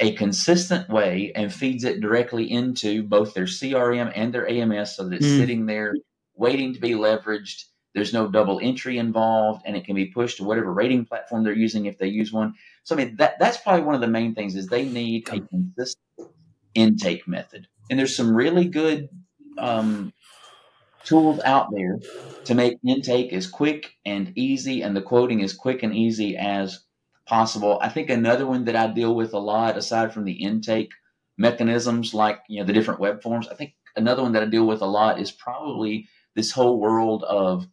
a 0.00 0.12
consistent 0.12 0.88
way 0.88 1.32
and 1.34 1.52
feeds 1.52 1.84
it 1.84 2.00
directly 2.00 2.50
into 2.50 3.02
both 3.02 3.34
their 3.34 3.44
CRM 3.44 4.12
and 4.14 4.32
their 4.32 4.48
AMS 4.48 4.96
so 4.96 5.08
that 5.08 5.16
it's 5.16 5.26
mm. 5.26 5.38
sitting 5.38 5.66
there 5.66 5.94
waiting 6.36 6.74
to 6.74 6.80
be 6.80 6.90
leveraged. 6.90 7.64
There's 7.94 8.12
no 8.12 8.28
double 8.28 8.60
entry 8.60 8.98
involved, 8.98 9.62
and 9.64 9.76
it 9.76 9.84
can 9.84 9.94
be 9.94 10.06
pushed 10.06 10.38
to 10.38 10.44
whatever 10.44 10.72
rating 10.72 11.04
platform 11.04 11.44
they're 11.44 11.52
using 11.52 11.86
if 11.86 11.98
they 11.98 12.08
use 12.08 12.32
one. 12.32 12.54
So 12.82 12.94
I 12.94 12.98
mean 12.98 13.16
that 13.16 13.38
that's 13.38 13.56
probably 13.56 13.82
one 13.84 13.94
of 13.94 14.00
the 14.00 14.08
main 14.08 14.34
things 14.34 14.56
is 14.56 14.66
they 14.66 14.84
need 14.84 15.28
a 15.28 15.40
consistent 15.40 15.96
intake 16.74 17.28
method. 17.28 17.68
And 17.88 17.98
there's 17.98 18.16
some 18.16 18.34
really 18.34 18.66
good 18.66 19.08
um, 19.58 20.12
tools 21.04 21.40
out 21.44 21.68
there 21.70 21.98
to 22.44 22.54
make 22.54 22.78
intake 22.86 23.32
as 23.32 23.46
quick 23.46 23.94
and 24.04 24.32
easy 24.36 24.82
and 24.82 24.96
the 24.96 25.02
quoting 25.02 25.42
as 25.42 25.52
quick 25.52 25.82
and 25.82 25.94
easy 25.94 26.36
as 26.36 26.84
possible. 27.26 27.78
I 27.80 27.88
think 27.88 28.10
another 28.10 28.46
one 28.46 28.64
that 28.64 28.76
I 28.76 28.88
deal 28.88 29.14
with 29.14 29.32
a 29.32 29.38
lot, 29.38 29.76
aside 29.76 30.12
from 30.12 30.24
the 30.24 30.32
intake 30.32 30.90
mechanisms 31.36 32.14
like 32.14 32.40
you 32.48 32.60
know 32.60 32.66
the 32.66 32.72
different 32.72 33.00
web 33.00 33.22
forms, 33.22 33.48
I 33.48 33.54
think 33.54 33.74
another 33.96 34.22
one 34.22 34.32
that 34.32 34.42
I 34.42 34.46
deal 34.46 34.66
with 34.66 34.82
a 34.82 34.86
lot 34.86 35.20
is 35.20 35.30
probably 35.30 36.08
this 36.34 36.50
whole 36.50 36.80
world 36.80 37.22
of 37.24 37.66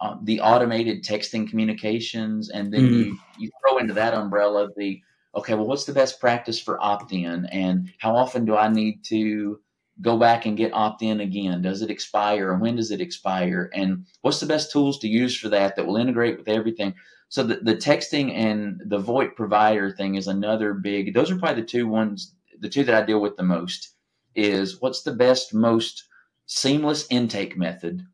um, 0.00 0.20
the 0.24 0.40
automated 0.40 1.04
texting 1.04 1.48
communications, 1.48 2.50
and 2.50 2.72
then 2.72 2.80
mm. 2.82 2.92
you 2.92 3.18
you 3.38 3.50
throw 3.60 3.78
into 3.78 3.94
that 3.94 4.14
umbrella 4.14 4.68
the 4.76 5.00
okay, 5.34 5.54
well, 5.54 5.66
what's 5.66 5.84
the 5.84 5.92
best 5.92 6.20
practice 6.20 6.60
for 6.60 6.82
opt 6.82 7.12
in, 7.12 7.46
and 7.46 7.92
how 7.98 8.16
often 8.16 8.44
do 8.44 8.56
I 8.56 8.68
need 8.68 9.04
to 9.06 9.60
go 10.00 10.18
back 10.18 10.46
and 10.46 10.56
get 10.56 10.72
opt 10.72 11.02
in 11.02 11.20
again? 11.20 11.62
Does 11.62 11.82
it 11.82 11.90
expire, 11.90 12.52
and 12.52 12.60
when 12.60 12.76
does 12.76 12.90
it 12.90 13.00
expire, 13.00 13.70
and 13.74 14.06
what's 14.22 14.40
the 14.40 14.46
best 14.46 14.72
tools 14.72 14.98
to 15.00 15.08
use 15.08 15.36
for 15.36 15.48
that 15.50 15.76
that 15.76 15.86
will 15.86 15.96
integrate 15.96 16.38
with 16.38 16.48
everything? 16.48 16.94
So 17.28 17.42
the, 17.42 17.56
the 17.56 17.76
texting 17.76 18.32
and 18.34 18.80
the 18.84 19.00
VoIP 19.00 19.34
provider 19.34 19.90
thing 19.90 20.14
is 20.14 20.28
another 20.28 20.74
big. 20.74 21.12
Those 21.12 21.30
are 21.30 21.38
probably 21.38 21.62
the 21.62 21.68
two 21.68 21.88
ones, 21.88 22.34
the 22.58 22.68
two 22.68 22.84
that 22.84 22.94
I 22.94 23.04
deal 23.04 23.20
with 23.20 23.36
the 23.36 23.42
most. 23.42 23.92
Is 24.34 24.82
what's 24.82 25.02
the 25.02 25.14
best, 25.14 25.54
most 25.54 26.04
seamless 26.44 27.06
intake 27.10 27.56
method 27.56 28.06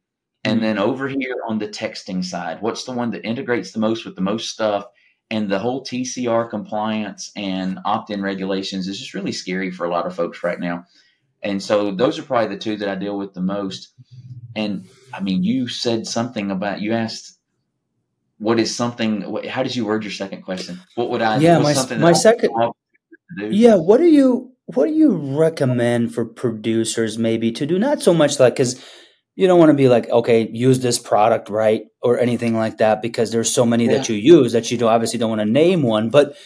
and 0.44 0.56
mm-hmm. 0.56 0.64
then 0.64 0.78
over 0.78 1.08
here 1.08 1.36
on 1.46 1.58
the 1.58 1.68
texting 1.68 2.24
side, 2.24 2.60
what's 2.60 2.84
the 2.84 2.92
one 2.92 3.10
that 3.10 3.26
integrates 3.26 3.72
the 3.72 3.78
most 3.78 4.04
with 4.04 4.16
the 4.16 4.22
most 4.22 4.50
stuff? 4.50 4.86
And 5.30 5.48
the 5.48 5.58
whole 5.58 5.82
TCR 5.82 6.50
compliance 6.50 7.30
and 7.36 7.78
opt 7.84 8.10
in 8.10 8.20
regulations 8.20 8.86
is 8.86 8.98
just 8.98 9.14
really 9.14 9.32
scary 9.32 9.70
for 9.70 9.86
a 9.86 9.90
lot 9.90 10.06
of 10.06 10.14
folks 10.14 10.42
right 10.42 10.60
now. 10.60 10.84
And 11.42 11.62
so 11.62 11.90
those 11.90 12.18
are 12.18 12.22
probably 12.22 12.54
the 12.54 12.60
two 12.60 12.76
that 12.76 12.88
I 12.88 12.94
deal 12.94 13.18
with 13.18 13.34
the 13.34 13.40
most. 13.40 13.92
And 14.54 14.88
I 15.12 15.20
mean, 15.20 15.42
you 15.42 15.68
said 15.68 16.06
something 16.06 16.50
about, 16.50 16.80
you 16.80 16.92
asked, 16.92 17.38
what 18.38 18.60
is 18.60 18.74
something, 18.74 19.22
how 19.48 19.62
did 19.62 19.74
you 19.74 19.84
word 19.84 20.04
your 20.04 20.12
second 20.12 20.42
question? 20.42 20.80
What 20.94 21.10
would 21.10 21.22
I, 21.22 21.38
yeah, 21.38 21.58
my, 21.58 21.74
my 21.96 22.12
second, 22.12 22.50
yeah, 23.38 23.76
what 23.76 23.98
do 23.98 24.06
you, 24.06 24.52
what 24.66 24.86
do 24.86 24.92
you 24.92 25.16
recommend 25.36 26.14
for 26.14 26.24
producers 26.24 27.18
maybe 27.18 27.50
to 27.52 27.66
do? 27.66 27.78
Not 27.78 28.02
so 28.02 28.14
much 28.14 28.38
like, 28.38 28.56
cause 28.56 28.82
you 29.34 29.46
don't 29.46 29.58
want 29.58 29.70
to 29.70 29.74
be 29.74 29.88
like, 29.88 30.10
okay, 30.10 30.48
use 30.48 30.80
this 30.80 30.98
product, 30.98 31.48
right? 31.48 31.84
Or 32.02 32.18
anything 32.18 32.54
like 32.54 32.78
that, 32.78 33.00
because 33.00 33.32
there's 33.32 33.52
so 33.52 33.64
many 33.64 33.86
yeah. 33.86 33.98
that 33.98 34.08
you 34.08 34.16
use 34.16 34.52
that 34.52 34.70
you 34.70 34.76
don't 34.76 34.92
obviously 34.92 35.18
don't 35.18 35.30
want 35.30 35.40
to 35.40 35.46
name 35.46 35.82
one. 35.82 36.10
But 36.10 36.36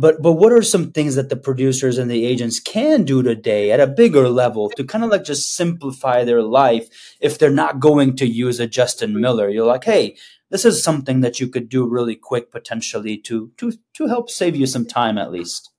but 0.00 0.22
but 0.22 0.32
what 0.32 0.52
are 0.52 0.62
some 0.62 0.92
things 0.92 1.14
that 1.14 1.28
the 1.28 1.36
producers 1.36 1.98
and 1.98 2.10
the 2.10 2.24
agents 2.24 2.58
can 2.58 3.04
do 3.04 3.22
today 3.22 3.70
at 3.70 3.80
a 3.80 3.86
bigger 3.86 4.28
level 4.28 4.70
to 4.70 4.84
kind 4.84 5.04
of 5.04 5.10
like 5.10 5.24
just 5.24 5.54
simplify 5.54 6.24
their 6.24 6.42
life 6.42 7.16
if 7.20 7.38
they're 7.38 7.50
not 7.50 7.80
going 7.80 8.16
to 8.16 8.26
use 8.26 8.58
a 8.58 8.66
Justin 8.66 9.20
Miller? 9.20 9.48
You're 9.48 9.66
like, 9.66 9.84
hey, 9.84 10.16
this 10.50 10.64
is 10.64 10.82
something 10.82 11.20
that 11.20 11.38
you 11.38 11.48
could 11.48 11.68
do 11.68 11.86
really 11.86 12.16
quick 12.16 12.50
potentially 12.50 13.18
to 13.18 13.52
to 13.58 13.72
to 13.94 14.06
help 14.06 14.30
save 14.30 14.56
you 14.56 14.66
some 14.66 14.86
time 14.86 15.18
at 15.18 15.30
least. 15.30 15.70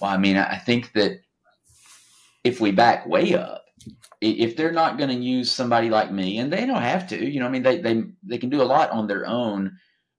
Well, 0.00 0.10
I 0.10 0.18
mean, 0.18 0.36
I 0.36 0.58
think 0.58 0.92
that 0.92 1.20
if 2.42 2.60
we 2.60 2.72
back 2.72 3.06
way 3.06 3.34
up 3.34 3.64
if 4.24 4.56
they're 4.56 4.72
not 4.72 4.96
going 4.96 5.10
to 5.10 5.16
use 5.16 5.50
somebody 5.50 5.90
like 5.90 6.10
me, 6.10 6.38
and 6.38 6.52
they 6.52 6.64
don't 6.64 6.82
have 6.82 7.06
to, 7.08 7.30
you 7.30 7.40
know, 7.40 7.46
I 7.46 7.50
mean, 7.50 7.62
they 7.62 7.80
they 7.80 8.04
they 8.22 8.38
can 8.38 8.50
do 8.50 8.62
a 8.62 8.64
lot 8.64 8.90
on 8.90 9.06
their 9.06 9.26
own. 9.26 9.76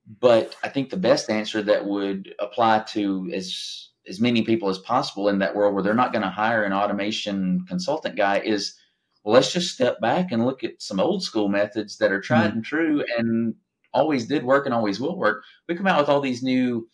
But 0.08 0.56
I 0.64 0.70
think 0.70 0.90
the 0.90 0.98
best 0.98 1.30
answer 1.30 1.62
that 1.64 1.86
would 1.86 2.34
apply 2.40 2.80
to 2.90 3.30
as 3.34 3.90
as 4.08 4.22
many 4.22 4.44
people 4.44 4.70
as 4.70 4.78
possible 4.78 5.30
in 5.30 5.40
that 5.40 5.56
world 5.56 5.74
where 5.74 5.82
they're 5.82 5.96
not 5.96 6.12
going 6.12 6.22
to 6.22 6.30
hire 6.30 6.64
an 6.64 6.74
automation 6.74 7.66
consultant 7.68 8.16
guy 8.16 8.40
is 8.40 8.76
well, 9.24 9.34
let's 9.34 9.52
just 9.52 9.74
step 9.74 10.00
back 10.00 10.32
and 10.32 10.46
look 10.46 10.64
at 10.64 10.80
some 10.80 11.00
old 11.00 11.24
school 11.24 11.50
methods 11.50 11.98
that 11.98 12.12
are 12.12 12.22
tried 12.22 12.50
mm-hmm. 12.50 12.58
and 12.58 12.66
true 12.66 13.04
and 13.18 13.56
always 13.92 14.28
did 14.28 14.44
work 14.44 14.66
and 14.66 14.76
always 14.76 15.00
will 15.00 15.18
work. 15.18 15.44
We 15.68 15.76
come 15.76 15.88
out 15.88 16.00
with 16.00 16.10
all 16.10 16.22
these 16.22 16.44
new 16.44 16.88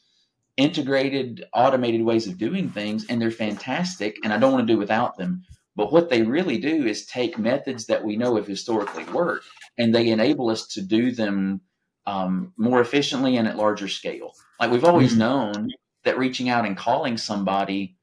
integrated, 0.55 1.43
automated 1.53 2.03
ways 2.03 2.27
of 2.27 2.37
doing 2.37 2.69
things, 2.69 3.05
and 3.09 3.21
they're 3.21 3.31
fantastic. 3.31 4.17
And 4.23 4.31
I 4.31 4.37
don't 4.37 4.53
want 4.53 4.65
to 4.65 4.73
do 4.73 4.79
without 4.79 5.17
them. 5.17 5.43
But 5.75 5.91
what 5.91 6.09
they 6.09 6.21
really 6.21 6.57
do 6.57 6.85
is 6.85 7.05
take 7.05 7.37
methods 7.37 7.87
that 7.87 8.03
we 8.03 8.15
know 8.15 8.35
have 8.35 8.47
historically 8.47 9.05
worked 9.05 9.45
and 9.77 9.93
they 9.93 10.09
enable 10.09 10.49
us 10.49 10.67
to 10.67 10.81
do 10.81 11.11
them 11.11 11.61
um, 12.11 12.53
more 12.57 12.81
efficiently 12.81 13.37
and 13.37 13.47
at 13.47 13.55
larger 13.55 13.87
scale. 13.87 14.33
Like 14.59 14.71
we've 14.71 14.83
always 14.83 15.11
mm-hmm. 15.11 15.19
known 15.19 15.69
that 16.03 16.17
reaching 16.17 16.49
out 16.49 16.65
and 16.65 16.75
calling 16.75 17.17
somebody 17.17 17.95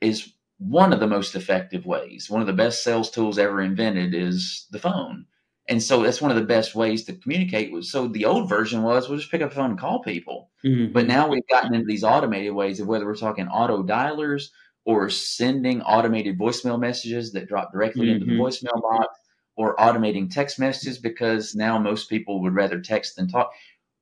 is 0.00 0.32
one 0.58 0.92
of 0.92 0.98
the 0.98 1.06
most 1.06 1.36
effective 1.36 1.86
ways. 1.86 2.28
One 2.28 2.40
of 2.40 2.48
the 2.48 2.52
best 2.52 2.82
sales 2.82 3.10
tools 3.10 3.38
ever 3.38 3.60
invented 3.60 4.14
is 4.14 4.66
the 4.72 4.80
phone. 4.80 5.26
And 5.68 5.80
so 5.80 6.02
that's 6.02 6.20
one 6.20 6.32
of 6.32 6.36
the 6.36 6.42
best 6.42 6.74
ways 6.74 7.04
to 7.04 7.14
communicate. 7.14 7.72
So 7.84 8.08
the 8.08 8.24
old 8.24 8.48
version 8.48 8.82
was 8.82 9.08
we'll 9.08 9.18
just 9.18 9.30
pick 9.30 9.42
up 9.42 9.50
the 9.50 9.56
phone 9.56 9.70
and 9.70 9.78
call 9.78 10.02
people. 10.02 10.50
Mm-hmm. 10.64 10.92
But 10.92 11.06
now 11.06 11.28
we've 11.28 11.46
gotten 11.48 11.72
into 11.72 11.86
these 11.86 12.02
automated 12.02 12.52
ways 12.52 12.80
of 12.80 12.88
whether 12.88 13.06
we're 13.06 13.14
talking 13.14 13.46
auto 13.46 13.84
dialers 13.84 14.46
or 14.84 15.08
sending 15.08 15.82
automated 15.82 16.36
voicemail 16.36 16.80
messages 16.80 17.32
that 17.32 17.46
drop 17.46 17.70
directly 17.72 18.06
mm-hmm. 18.06 18.22
into 18.22 18.26
the 18.26 18.32
voicemail 18.32 18.82
box 18.82 19.16
or 19.56 19.76
automating 19.76 20.32
text 20.32 20.58
messages 20.58 20.98
because 20.98 21.54
now 21.54 21.78
most 21.78 22.08
people 22.08 22.42
would 22.42 22.54
rather 22.54 22.80
text 22.80 23.16
than 23.16 23.28
talk. 23.28 23.52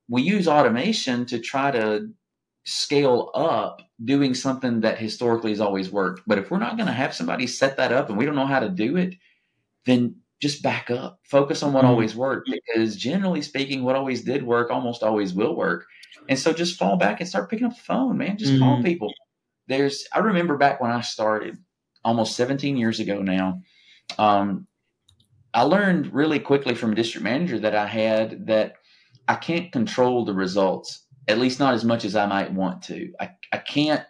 We 0.09 0.23
use 0.23 0.49
automation 0.49 1.27
to 1.27 1.39
try 1.39 1.71
to 1.71 2.09
scale 2.65 3.31
up 3.35 3.83
doing 4.05 4.35
something 4.35 4.81
that 4.81 4.99
historically 4.99 5.51
has 5.51 5.61
always 5.61 5.91
worked. 5.91 6.23
But 6.27 6.39
if 6.39 6.51
we're 6.51 6.59
not 6.59 6.77
going 6.77 6.87
to 6.87 6.93
have 6.93 7.15
somebody 7.15 7.47
set 7.47 7.77
that 7.77 7.93
up 7.93 8.09
and 8.09 8.19
we 8.19 8.27
don't 8.27 8.37
know 8.37 8.47
how 8.47 8.61
to 8.61 8.69
do 8.69 8.97
it, 8.97 9.15
then 9.87 10.17
just 10.41 10.63
back 10.63 10.91
up, 10.91 11.21
focus 11.25 11.63
on 11.63 11.73
what 11.73 11.83
mm-hmm. 11.83 11.91
always 11.91 12.17
worked 12.17 12.51
because 12.51 12.97
generally 12.97 13.43
speaking, 13.43 13.83
what 13.83 13.97
always 13.97 14.23
did 14.23 14.43
work 14.43 14.71
almost 14.71 15.03
always 15.03 15.35
will 15.35 15.55
work. 15.55 15.85
And 16.29 16.39
so 16.39 16.53
just 16.53 16.79
fall 16.79 16.97
back 16.97 17.21
and 17.21 17.29
start 17.29 17.51
picking 17.51 17.67
up 17.67 17.75
the 17.75 17.83
phone, 17.83 18.17
man. 18.17 18.39
Just 18.39 18.53
mm-hmm. 18.53 18.63
call 18.63 18.83
people 18.83 19.13
there's 19.71 20.07
I 20.13 20.19
remember 20.19 20.59
back 20.59 20.81
when 20.81 20.91
I 20.91 21.01
started 21.01 21.57
almost 22.05 22.37
17 22.37 22.77
years 22.77 23.01
ago 23.01 23.23
now. 23.23 23.63
Um, 24.19 24.67
I 25.53 25.63
learned 25.63 26.13
really 26.15 26.39
quickly 26.39 26.75
from 26.75 26.93
a 26.93 26.95
district 26.95 27.25
manager 27.25 27.59
that 27.59 27.75
I 27.75 27.87
had 27.87 28.47
that 28.47 28.75
I 29.27 29.35
can't 29.35 29.73
control 29.73 30.25
the 30.25 30.35
results, 30.35 31.07
at 31.29 31.39
least 31.39 31.59
not 31.59 31.75
as 31.75 31.85
much 31.85 32.05
as 32.05 32.15
I 32.15 32.27
might 32.27 32.53
want 32.53 32.83
to. 32.83 33.13
I, 33.21 33.31
I 33.53 33.59
can't 33.59 34.05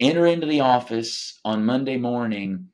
enter 0.00 0.26
into 0.26 0.46
the 0.46 0.60
office 0.60 1.38
on 1.44 1.64
Monday 1.64 1.96
morning 1.96 2.68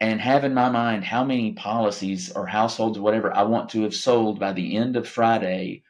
and 0.00 0.20
have 0.20 0.44
in 0.44 0.54
my 0.54 0.70
mind 0.70 1.04
how 1.04 1.24
many 1.24 1.52
policies 1.52 2.32
or 2.32 2.46
households 2.46 2.96
or 2.96 3.02
whatever 3.02 3.34
I 3.34 3.42
want 3.42 3.68
to 3.70 3.82
have 3.82 3.94
sold 3.94 4.38
by 4.38 4.52
the 4.52 4.76
end 4.76 4.96
of 4.96 5.08
Friday 5.08 5.82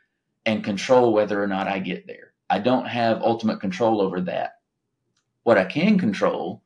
and 0.47 0.65
control 0.65 1.13
whether 1.13 1.43
or 1.43 1.47
not 1.47 1.69
I 1.69 1.79
get 1.79 2.07
there. 2.07 2.33
I 2.49 2.59
don't 2.59 2.87
have 2.87 3.23
ultimate 3.23 3.61
control 3.61 4.01
over 4.01 4.21
that. 4.23 4.55
What 5.45 5.59
I 5.59 5.65
can 5.65 5.99
control 5.99 6.63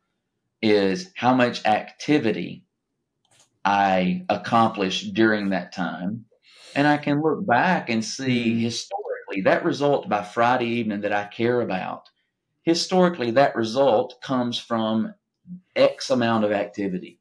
is 0.62 1.10
how 1.14 1.34
much 1.34 1.66
activity 1.66 2.63
I 3.64 4.24
accomplished 4.28 5.14
during 5.14 5.50
that 5.50 5.72
time. 5.72 6.26
And 6.74 6.86
I 6.86 6.96
can 6.96 7.22
look 7.22 7.46
back 7.46 7.88
and 7.88 8.04
see 8.04 8.50
mm-hmm. 8.50 8.60
historically 8.60 9.42
that 9.44 9.64
result 9.64 10.08
by 10.08 10.22
Friday 10.22 10.66
evening 10.66 11.02
that 11.02 11.12
I 11.12 11.24
care 11.24 11.60
about. 11.60 12.08
Historically, 12.62 13.32
that 13.32 13.56
result 13.56 14.20
comes 14.22 14.58
from 14.58 15.14
X 15.76 16.10
amount 16.10 16.44
of 16.44 16.52
activity. 16.52 17.20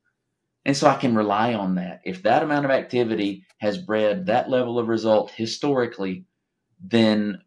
And 0.66 0.76
so 0.76 0.88
I 0.88 0.96
can 0.96 1.16
rely 1.16 1.54
on 1.54 1.76
that. 1.76 2.02
If 2.06 2.24
that 2.24 2.44
amount 2.44 2.66
of 2.66 2.72
activity 2.72 3.46
has 3.58 3.78
bred 3.78 4.28
that 4.28 4.50
level 4.50 4.80
of 4.80 4.88
result 4.88 5.32
historically, 5.32 6.26
then 6.82 7.42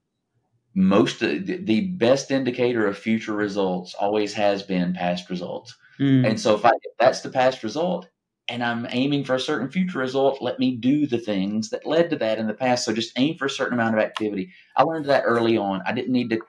most 0.74 1.20
the 1.20 1.94
best 1.96 2.30
indicator 2.30 2.86
of 2.86 2.98
future 2.98 3.32
results 3.32 3.94
always 3.94 4.34
has 4.34 4.62
been 4.62 4.92
past 4.92 5.30
results. 5.30 5.74
Mm. 5.98 6.28
And 6.28 6.40
so 6.40 6.54
if, 6.54 6.64
I, 6.66 6.70
if 6.70 6.92
that's 6.98 7.22
the 7.22 7.30
past 7.30 7.62
result 7.62 8.08
and 8.48 8.62
I'm 8.62 8.86
aiming 8.90 9.24
for 9.24 9.34
a 9.34 9.40
certain 9.40 9.70
future 9.70 9.98
result, 9.98 10.42
let 10.42 10.58
me 10.58 10.76
do 10.76 11.06
the 11.06 11.18
things 11.18 11.70
that 11.70 11.86
led 11.86 12.10
to 12.10 12.16
that 12.16 12.38
in 12.38 12.46
the 12.46 12.54
past. 12.54 12.84
So 12.84 12.92
just 12.92 13.18
aim 13.18 13.36
for 13.36 13.46
a 13.46 13.50
certain 13.50 13.74
amount 13.74 13.96
of 13.96 14.00
activity. 14.00 14.52
I 14.76 14.82
learned 14.82 15.06
that 15.06 15.24
early 15.26 15.56
on. 15.56 15.82
I 15.86 15.92
didn't 15.92 16.12
need 16.12 16.30
to 16.30 16.40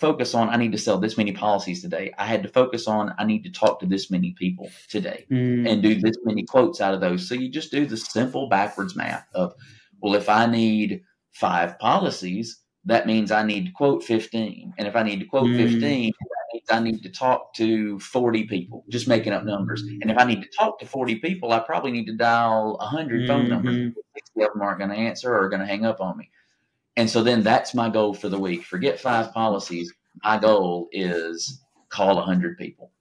focus 0.00 0.34
on 0.34 0.48
I 0.48 0.56
need 0.56 0.72
to 0.72 0.78
sell 0.78 0.98
this 0.98 1.16
many 1.16 1.32
policies 1.32 1.80
today. 1.80 2.12
I 2.18 2.26
had 2.26 2.42
to 2.42 2.48
focus 2.48 2.86
on 2.88 3.14
I 3.18 3.24
need 3.24 3.44
to 3.44 3.50
talk 3.50 3.80
to 3.80 3.86
this 3.86 4.10
many 4.10 4.32
people 4.32 4.70
today 4.88 5.24
mm. 5.30 5.68
and 5.68 5.82
do 5.82 5.94
this 5.94 6.16
many 6.24 6.44
quotes 6.44 6.80
out 6.80 6.94
of 6.94 7.00
those. 7.00 7.28
So 7.28 7.34
you 7.34 7.48
just 7.48 7.70
do 7.70 7.86
the 7.86 7.96
simple 7.96 8.48
backwards 8.48 8.96
math 8.96 9.26
of 9.34 9.54
well 10.00 10.14
if 10.14 10.28
I 10.28 10.46
need 10.46 11.02
5 11.32 11.78
policies, 11.78 12.60
that 12.84 13.06
means 13.06 13.32
I 13.32 13.44
need 13.44 13.66
to 13.66 13.72
quote 13.72 14.04
15. 14.04 14.74
And 14.78 14.88
if 14.88 14.94
I 14.94 15.02
need 15.02 15.20
to 15.20 15.26
quote 15.26 15.46
mm. 15.46 15.56
15, 15.56 16.12
that 16.20 16.43
means 16.54 16.70
I 16.70 16.80
need 16.80 17.02
to 17.02 17.10
talk 17.10 17.52
to 17.54 17.98
40 17.98 18.44
people, 18.44 18.84
just 18.88 19.08
making 19.08 19.32
up 19.32 19.44
numbers. 19.44 19.82
And 19.82 20.10
if 20.10 20.16
I 20.16 20.24
need 20.24 20.42
to 20.42 20.48
talk 20.48 20.78
to 20.78 20.86
40 20.86 21.16
people, 21.16 21.52
I 21.52 21.58
probably 21.58 21.90
need 21.90 22.06
to 22.06 22.16
dial 22.16 22.76
100 22.78 23.20
mm-hmm. 23.20 23.26
phone 23.26 23.48
numbers. 23.48 23.92
60 24.14 24.42
of 24.42 24.52
them 24.52 24.62
aren't 24.62 24.78
going 24.78 24.90
to 24.90 24.96
answer 24.96 25.32
or 25.32 25.44
are 25.44 25.48
going 25.48 25.60
to 25.60 25.66
hang 25.66 25.84
up 25.84 26.00
on 26.00 26.16
me. 26.16 26.30
And 26.96 27.10
so 27.10 27.22
then 27.22 27.42
that's 27.42 27.74
my 27.74 27.88
goal 27.90 28.14
for 28.14 28.28
the 28.28 28.38
week. 28.38 28.64
Forget 28.64 29.00
five 29.00 29.32
policies. 29.32 29.92
My 30.22 30.38
goal 30.38 30.88
is 30.92 31.60
call 31.88 32.16
100 32.16 32.56
people. 32.56 32.92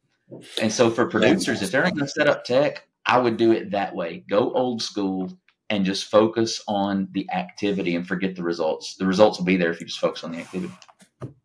And 0.59 0.71
so 0.71 0.89
for 0.89 1.05
producers, 1.05 1.61
if 1.61 1.71
they're 1.71 1.83
not 1.83 1.93
going 1.93 2.07
to 2.07 2.11
set 2.11 2.27
up 2.27 2.43
tech, 2.43 2.87
I 3.05 3.19
would 3.19 3.37
do 3.37 3.51
it 3.51 3.71
that 3.71 3.93
way. 3.93 4.23
Go 4.27 4.51
old 4.53 4.81
school 4.81 5.31
and 5.69 5.85
just 5.85 6.05
focus 6.05 6.61
on 6.67 7.07
the 7.11 7.29
activity 7.31 7.95
and 7.95 8.07
forget 8.07 8.35
the 8.35 8.43
results. 8.43 8.95
The 8.95 9.05
results 9.05 9.37
will 9.37 9.45
be 9.45 9.57
there 9.57 9.71
if 9.71 9.79
you 9.79 9.85
just 9.85 9.99
focus 9.99 10.23
on 10.23 10.31
the 10.31 10.39
activity. 10.39 10.73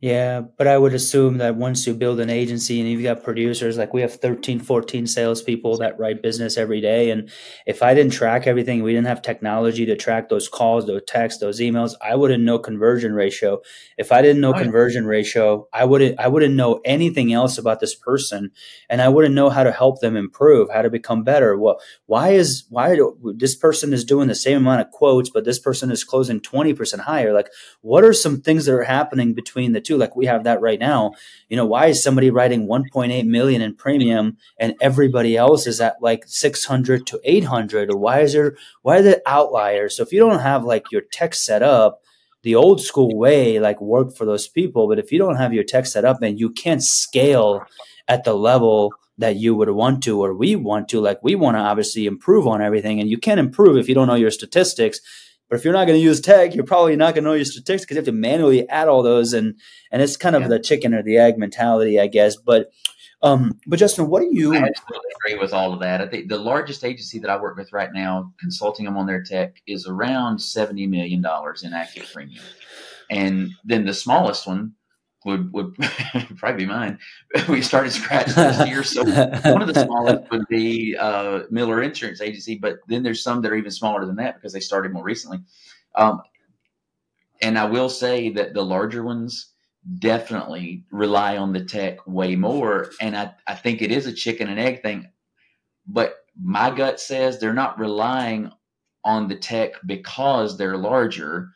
Yeah, 0.01 0.43
but 0.57 0.69
I 0.69 0.79
would 0.79 0.95
assume 0.95 1.38
that 1.38 1.57
once 1.57 1.85
you 1.85 1.93
build 1.93 2.21
an 2.21 2.31
agency 2.31 2.81
and 2.81 2.88
you've 2.88 3.03
got 3.03 3.25
producers, 3.25 3.77
like 3.77 3.93
we 3.93 4.01
have 4.01 4.14
13, 4.14 4.61
14 4.61 5.07
salespeople 5.09 5.77
that 5.79 5.99
write 5.99 6.23
business 6.23 6.57
every 6.57 6.81
day. 6.81 7.11
And 7.11 7.31
if 7.67 7.83
I 7.83 7.95
didn't 7.95 8.12
track 8.12 8.47
everything, 8.47 8.85
we 8.85 8.93
didn't 8.93 9.09
have 9.09 9.23
technology 9.23 9.85
to 9.87 9.97
track 9.97 10.29
those 10.29 10.49
calls, 10.49 10.87
those 10.87 11.03
texts, 11.09 11.41
those 11.41 11.59
emails, 11.59 11.95
I 12.01 12.14
wouldn't 12.14 12.45
know 12.45 12.61
conversion 12.61 13.12
ratio. 13.12 13.61
If 13.97 14.12
I 14.12 14.23
didn't 14.23 14.41
know 14.41 14.55
oh, 14.55 14.59
conversion 14.59 15.05
ratio, 15.05 15.67
I 15.73 15.85
wouldn't 15.85 16.21
I 16.21 16.29
wouldn't 16.29 16.55
know 16.55 16.81
anything 16.85 17.33
else 17.33 17.59
about 17.59 17.81
this 17.81 17.97
person 17.97 18.53
and 18.88 19.03
I 19.03 19.09
wouldn't 19.09 19.35
know 19.35 19.51
how 19.51 19.64
to 19.64 19.73
help 19.73 20.01
them 20.01 20.17
improve, 20.17 20.71
how 20.71 20.83
to 20.83 20.91
become 20.91 21.25
better. 21.25 21.59
Well, 21.59 21.81
why 22.07 22.31
is 22.31 22.64
why 22.71 22.95
do, 22.95 23.35
this 23.37 23.57
person 23.57 23.93
is 23.93 24.05
doing 24.05 24.29
the 24.29 24.35
same 24.37 24.59
amount 24.59 24.83
of 24.83 24.93
quotes, 24.93 25.29
but 25.29 25.45
this 25.45 25.59
person 25.59 25.91
is 25.91 26.05
closing 26.05 26.41
20% 26.41 27.01
higher? 27.01 27.33
Like 27.33 27.49
what 27.81 28.05
are 28.05 28.12
some 28.12 28.41
things 28.41 28.67
that 28.67 28.75
are 28.75 28.85
happening 28.85 29.35
between 29.35 29.68
between 29.69 29.75
the 29.75 29.87
two 29.87 29.99
like 29.99 30.17
we 30.17 30.27
have 30.27 30.45
that 30.45 30.61
right 30.61 30.81
now 30.81 31.13
you 31.49 31.57
know 31.57 31.67
why 31.67 31.87
is 31.87 32.03
somebody 32.03 32.31
writing 32.31 32.67
1.8 32.67 33.27
million 33.27 33.63
in 33.63 33.75
premium 33.75 34.37
and 34.59 34.75
everybody 34.81 35.37
else 35.37 35.67
is 35.67 35.81
at 35.81 35.97
like 36.01 36.25
600 36.27 37.07
to 37.07 37.21
800 37.25 37.91
or 37.93 37.99
why 37.99 38.21
is 38.21 38.33
there 38.33 38.57
why 38.83 38.99
are 38.99 39.03
there 39.03 39.23
outliers? 39.27 39.97
So 39.97 40.03
if 40.03 40.13
you 40.13 40.21
don't 40.21 40.41
have 40.41 40.65
like 40.65 40.85
your 40.91 41.03
tech 41.13 41.35
set 41.35 41.63
up 41.63 42.01
the 42.43 42.55
old 42.55 42.81
school 42.81 43.17
way 43.17 43.59
like 43.59 43.81
work 43.81 44.17
for 44.17 44.25
those 44.25 44.49
people 44.49 44.89
but 44.89 44.99
if 44.99 45.11
you 45.13 45.19
don't 45.19 45.37
have 45.37 45.53
your 45.53 45.65
tech 45.65 45.87
set 45.87 46.05
up 46.05 46.23
and 46.23 46.39
you 46.39 46.51
can't 46.51 46.83
scale 46.83 47.63
at 48.07 48.25
the 48.25 48.35
level 48.35 48.93
that 49.19 49.37
you 49.37 49.55
would 49.55 49.71
want 49.71 50.03
to 50.05 50.23
or 50.23 50.33
we 50.33 50.55
want 50.55 50.89
to 50.89 51.01
like 51.01 51.19
we 51.23 51.35
want 51.35 51.57
to 51.57 51.61
obviously 51.61 52.07
improve 52.07 52.47
on 52.47 52.63
everything 52.63 53.01
and 53.01 53.11
you 53.11 53.19
can't 53.19 53.41
improve 53.41 53.77
if 53.77 53.89
you 53.89 53.95
don't 53.95 54.07
know 54.07 54.15
your 54.15 54.31
statistics 54.31 55.01
but 55.49 55.57
if 55.57 55.65
you're 55.65 55.73
not 55.73 55.87
going 55.87 55.99
to 55.99 56.05
use 56.05 56.21
tech, 56.21 56.55
you're 56.55 56.65
probably 56.65 56.97
not 56.97 57.15
going 57.15 57.25
to 57.25 57.31
know 57.31 57.35
your 57.35 57.45
statistics 57.45 57.83
because 57.83 57.95
you 57.95 58.01
have 58.01 58.07
to 58.07 58.13
manually 58.13 58.69
add 58.69 58.89
all 58.89 59.03
those, 59.03 59.33
and 59.33 59.55
and 59.91 60.03
it's 60.03 60.17
kind 60.17 60.37
of 60.37 60.43
yeah. 60.43 60.49
the 60.49 60.59
chicken 60.59 60.95
or 60.95 61.03
the 61.03 61.19
egg 61.19 61.39
mentality, 61.39 61.99
I 61.99 62.07
guess. 62.07 62.37
But 62.37 62.71
um, 63.23 63.59
but 63.67 63.79
Justin, 63.79 64.09
what 64.09 64.21
do 64.21 64.29
you? 64.31 64.55
I 64.55 64.59
absolutely 64.59 65.11
agree 65.17 65.41
with 65.41 65.53
all 65.53 65.73
of 65.73 65.81
that. 65.81 66.01
I 66.01 66.07
think 66.07 66.29
the 66.29 66.39
largest 66.39 66.85
agency 66.85 67.19
that 67.21 67.31
I 67.31 67.41
work 67.41 67.57
with 67.57 67.73
right 67.73 67.93
now, 67.93 68.33
consulting 68.39 68.85
them 68.85 68.97
on 68.97 69.07
their 69.07 69.23
tech, 69.23 69.57
is 69.67 69.87
around 69.87 70.39
seventy 70.41 70.87
million 70.87 71.23
dollars 71.23 71.63
in 71.63 71.73
active 71.73 72.11
premium, 72.13 72.45
and 73.11 73.51
then 73.65 73.87
the 73.87 73.95
smallest 73.95 74.47
one 74.47 74.75
would 75.29 75.53
would 75.53 75.75
probably 76.37 76.64
be 76.64 76.67
mine. 76.67 76.99
we 77.49 77.61
started 77.61 77.93
scratch 77.93 78.29
this 78.29 78.67
year, 78.67 78.83
so 78.83 79.05
one 79.05 79.62
of 79.62 79.69
the 79.69 79.85
smallest 79.85 80.29
would 80.31 80.49
be 80.49 80.97
uh, 80.97 81.41
Miller 81.51 81.83
Insurance 81.83 82.21
Agency, 82.21 82.57
but 82.57 82.79
then 82.88 83.03
there's 83.03 83.23
some 83.23 83.43
that 83.43 83.53
are 83.53 83.57
even 83.57 83.71
smaller 83.71 84.07
than 84.07 84.17
that 84.17 84.37
because 84.37 84.53
they 84.53 84.61
started 84.61 84.93
more 84.93 85.05
recently. 85.05 85.38
Um, 85.95 86.23
and 87.43 87.59
I 87.59 87.67
will 87.67 87.91
say 87.91 88.31
that 88.31 88.55
the 88.55 88.64
larger 88.64 89.03
ones 89.03 89.53
definitely 89.99 90.85
rely 90.91 91.37
on 91.37 91.53
the 91.53 91.64
tech 91.64 92.07
way 92.07 92.35
more, 92.35 92.91
and 93.01 93.17
I 93.17 93.35
I 93.47 93.55
think 93.55 93.83
it 93.83 93.93
is 93.93 94.07
a 94.07 94.12
chicken 94.12 94.49
and 94.49 94.59
egg 94.59 94.83
thing, 94.83 95.09
but 95.87 96.17
my 96.41 96.71
gut 96.71 97.01
says 97.01 97.38
they're 97.38 97.53
not 97.53 97.79
relying 97.79 98.51
on 99.05 99.29
the 99.29 99.37
tech 99.37 99.73
because 99.85 100.57
they're 100.57 100.77
larger. 100.77 101.51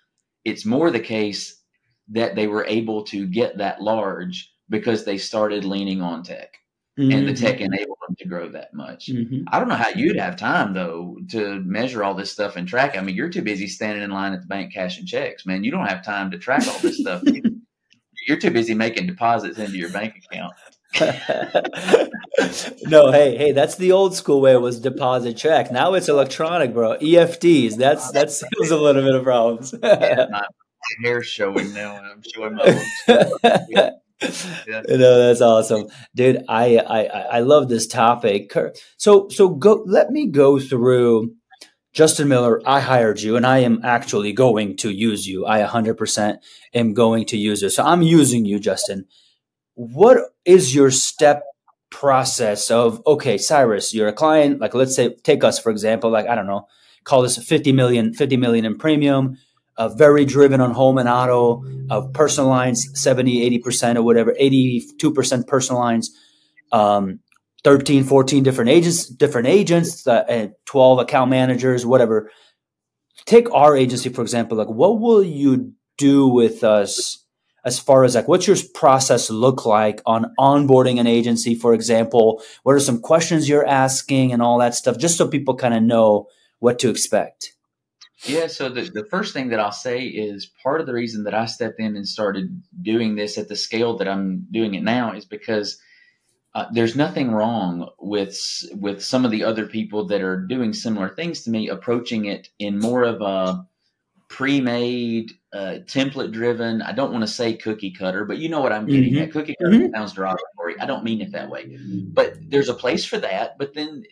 It's 0.45 0.67
more 0.67 0.91
the 0.91 1.01
case 1.01 1.62
that 2.09 2.35
they 2.35 2.47
were 2.47 2.65
able 2.67 3.05
to 3.05 3.27
get 3.27 3.59
that 3.59 3.81
large 3.81 4.53
because 4.69 5.05
they 5.05 5.19
started 5.19 5.65
leaning 5.65 6.01
on 6.03 6.23
tech. 6.23 6.59
Mm-hmm. 7.01 7.11
and 7.11 7.27
the 7.27 7.33
tech 7.33 7.55
mm-hmm. 7.55 7.73
enabled 7.73 7.97
them 8.07 8.15
to 8.19 8.29
grow 8.29 8.51
that 8.51 8.75
much. 8.75 9.07
Mm-hmm. 9.07 9.45
I 9.49 9.59
don't 9.59 9.69
know 9.69 9.77
how 9.77 9.89
you'd 9.89 10.19
have 10.19 10.37
time 10.37 10.75
though 10.75 11.17
to 11.31 11.59
measure 11.61 12.05
all 12.05 12.13
this 12.13 12.31
stuff 12.31 12.57
and 12.57 12.69
track. 12.69 12.99
I 12.99 13.01
mean, 13.01 13.17
you're 13.17 13.31
too 13.31 13.41
busy 13.41 13.67
standing 13.67 14.03
in 14.03 14.11
line 14.11 14.35
at 14.35 14.43
the 14.43 14.47
bank 14.47 14.75
cashing 14.75 15.07
checks, 15.07 15.47
man. 15.47 15.65
You 15.65 15.71
don't 15.71 15.87
have 15.87 16.05
time 16.05 16.31
to 16.33 16.39
track 16.39 16.69
all 16.69 16.79
this 16.81 16.99
stuff. 16.99 17.23
you're 18.29 18.37
too 18.37 18.51
busy 18.51 18.75
making 18.75 19.07
deposits 19.07 19.59
into 19.59 19.79
your 19.79 19.89
bank 19.89 20.23
account. 20.31 20.53
no, 22.83 23.11
hey, 23.11 23.39
hey, 23.39 23.53
that's 23.53 23.77
the 23.77 23.93
old 23.93 24.15
school 24.15 24.43
way. 24.43 24.53
It 24.53 24.61
was 24.61 24.79
deposit 24.79 25.39
check. 25.39 25.73
Now 25.73 25.95
it's 25.95 26.11
electronic, 26.11 26.75
bro. 26.75 26.99
EFTs. 26.99 27.77
That's 27.77 28.11
that 28.13 28.31
solves 28.31 28.71
a 28.71 28.77
little 28.77 29.03
bit 29.03 29.15
of 29.15 29.23
problems. 29.23 29.75
yeah, 29.83 30.27
hair 31.03 31.23
showing 31.23 31.73
now, 31.73 31.97
and 31.97 32.07
I'm 32.07 32.23
showing 32.23 32.55
my. 32.55 33.65
yeah. 33.69 33.91
Yeah. 34.69 34.83
Know, 34.89 35.27
that's 35.27 35.41
awesome, 35.41 35.89
dude. 36.15 36.45
I, 36.49 36.77
I 36.79 37.05
I 37.07 37.41
love 37.41 37.69
this 37.69 37.89
topic. 37.89 38.53
So 38.97 39.29
so 39.31 39.49
go. 39.49 39.83
Let 39.85 40.11
me 40.11 40.29
go 40.29 40.61
through. 40.61 41.35
Justin 41.93 42.29
Miller, 42.29 42.63
I 42.65 42.79
hired 42.79 43.21
you, 43.21 43.37
and 43.37 43.45
I 43.45 43.59
am 43.59 43.81
actually 43.83 44.33
going 44.33 44.77
to 44.77 44.91
use 44.91 45.27
you. 45.27 45.45
I 45.45 45.61
100% 45.61 46.39
am 46.73 46.95
going 46.95 47.27
to 47.27 47.37
use 47.37 47.63
you. 47.63 47.69
So 47.69 47.83
I'm 47.83 48.01
using 48.01 48.45
you, 48.45 48.61
Justin. 48.61 49.07
What 49.75 50.19
is 50.45 50.73
your 50.73 50.93
step 50.93 51.43
process 51.93 52.71
of 52.71 53.01
okay, 53.07 53.39
Cyrus, 53.39 53.95
you're 53.95 54.09
a 54.09 54.13
client. 54.13 54.61
Like 54.61 54.75
let's 54.75 54.97
say, 54.97 55.15
take 55.23 55.45
us 55.45 55.61
for 55.61 55.71
example. 55.71 56.11
Like 56.11 56.27
I 56.27 56.35
don't 56.35 56.47
know, 56.47 56.67
call 57.05 57.23
this 57.23 57.37
50 57.39 57.71
million, 57.73 58.15
50 58.15 58.37
million 58.37 58.65
in 58.65 58.79
premium 58.79 59.39
uh, 59.77 59.89
very 59.89 60.25
driven 60.25 60.61
on 60.61 60.73
home 60.73 60.99
and 60.99 61.09
auto, 61.09 61.65
uh, 61.91 62.03
personal 62.09 62.49
lines 62.49 62.89
70, 62.95 63.61
80% 63.61 63.97
or 63.97 64.03
whatever, 64.03 64.35
82% 64.41 65.47
personal 65.47 65.81
lines, 65.81 66.11
um, 66.73 67.21
13, 67.65 68.05
14 68.05 68.43
different 68.43 68.71
agents, 68.71 69.07
different 69.07 69.47
agents, 69.47 70.07
uh, 70.07 70.25
and 70.29 70.53
12 70.67 70.99
account 71.01 71.31
managers, 71.31 71.87
whatever. 71.87 72.31
Take 73.25 73.53
our 73.53 73.77
agency, 73.77 74.09
for 74.09 74.23
example, 74.23 74.57
like 74.59 74.69
what 74.69 75.01
will 75.01 75.23
you 75.23 75.73
do 75.97 76.27
with 76.27 76.65
us 76.65 77.25
as 77.65 77.79
far 77.79 78.05
as 78.05 78.15
like 78.15 78.27
what's 78.27 78.47
your 78.47 78.57
process 78.75 79.31
look 79.31 79.65
like 79.65 80.03
on 80.05 80.35
onboarding 80.39 80.99
an 80.99 81.07
agency, 81.07 81.55
for 81.55 81.75
example? 81.75 82.43
What 82.65 82.75
are 82.75 82.81
some 82.81 83.01
questions 83.01 83.49
you're 83.49 83.67
asking 83.67 84.33
and 84.33 84.43
all 84.43 84.59
that 84.59 84.75
stuff, 84.75 84.99
just 84.99 85.17
so 85.17 85.29
people 85.29 85.55
kind 85.55 85.75
of 85.75 85.83
know 85.83 86.27
what 86.59 86.79
to 86.81 86.91
expect? 86.91 87.53
Yeah, 88.25 88.47
so 88.47 88.69
the, 88.69 88.83
the 88.83 89.05
first 89.07 89.35
thing 89.35 89.49
that 89.49 89.59
I'll 89.59 89.73
say 89.73 90.05
is 90.05 90.47
part 90.63 90.81
of 90.81 90.87
the 90.87 90.93
reason 90.93 91.25
that 91.25 91.35
I 91.35 91.47
stepped 91.47 91.81
in 91.81 91.97
and 91.97 92.07
started 92.07 92.63
doing 92.81 93.17
this 93.17 93.37
at 93.37 93.49
the 93.49 93.57
scale 93.57 93.97
that 93.99 94.09
I'm 94.09 94.47
doing 94.51 94.75
it 94.75 94.85
now 94.85 95.13
is 95.13 95.25
because 95.25 95.79
uh, 96.55 96.67
there's 96.73 96.95
nothing 96.95 97.33
wrong 97.33 97.89
with 97.99 98.39
with 98.75 99.03
some 99.03 99.25
of 99.25 99.31
the 99.31 99.43
other 99.43 99.67
people 99.67 100.07
that 100.07 100.21
are 100.21 100.37
doing 100.37 100.73
similar 100.73 101.09
things 101.09 101.43
to 101.43 101.51
me 101.51 101.69
approaching 101.69 102.27
it 102.27 102.49
in 102.59 102.79
more 102.79 103.03
of 103.05 103.23
a 103.23 103.67
pre-made 104.29 105.33
uh, 105.53 105.79
template 105.85 106.33
driven 106.33 106.81
i 106.83 106.93
don't 106.93 107.13
want 107.13 107.23
to 107.23 107.29
say 107.29 107.55
cookie 107.55 107.91
cutter 107.91 108.25
but 108.25 108.39
you 108.39 108.49
know 108.49 108.61
what 108.61 108.73
i'm 108.73 108.87
getting 108.87 109.13
mm-hmm. 109.13 109.23
at 109.23 109.33
cookie 109.33 109.55
cutter 109.63 109.77
mm-hmm. 109.77 109.95
sounds 109.95 110.15
derogatory 110.15 110.79
i 110.81 110.87
don't 110.87 111.05
mean 111.05 111.21
it 111.21 111.33
that 111.33 111.51
way 111.51 111.77
but 112.13 112.35
there's 112.49 112.71
a 112.71 112.75
place 112.75 113.05
for 113.05 113.19
that 113.19 113.59
but 113.59 113.75
then 113.75 114.03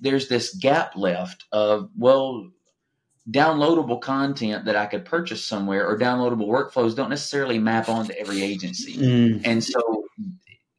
there's 0.00 0.28
this 0.28 0.54
gap 0.56 0.96
left 0.96 1.44
of 1.52 1.88
well 1.96 2.50
downloadable 3.28 4.00
content 4.00 4.64
that 4.64 4.76
I 4.76 4.86
could 4.86 5.04
purchase 5.04 5.44
somewhere 5.44 5.86
or 5.86 5.98
downloadable 5.98 6.48
workflows 6.48 6.96
don't 6.96 7.10
necessarily 7.10 7.58
map 7.58 7.88
onto 7.88 8.12
every 8.14 8.42
agency. 8.42 8.96
Mm. 8.96 9.42
And 9.44 9.62
so 9.62 10.04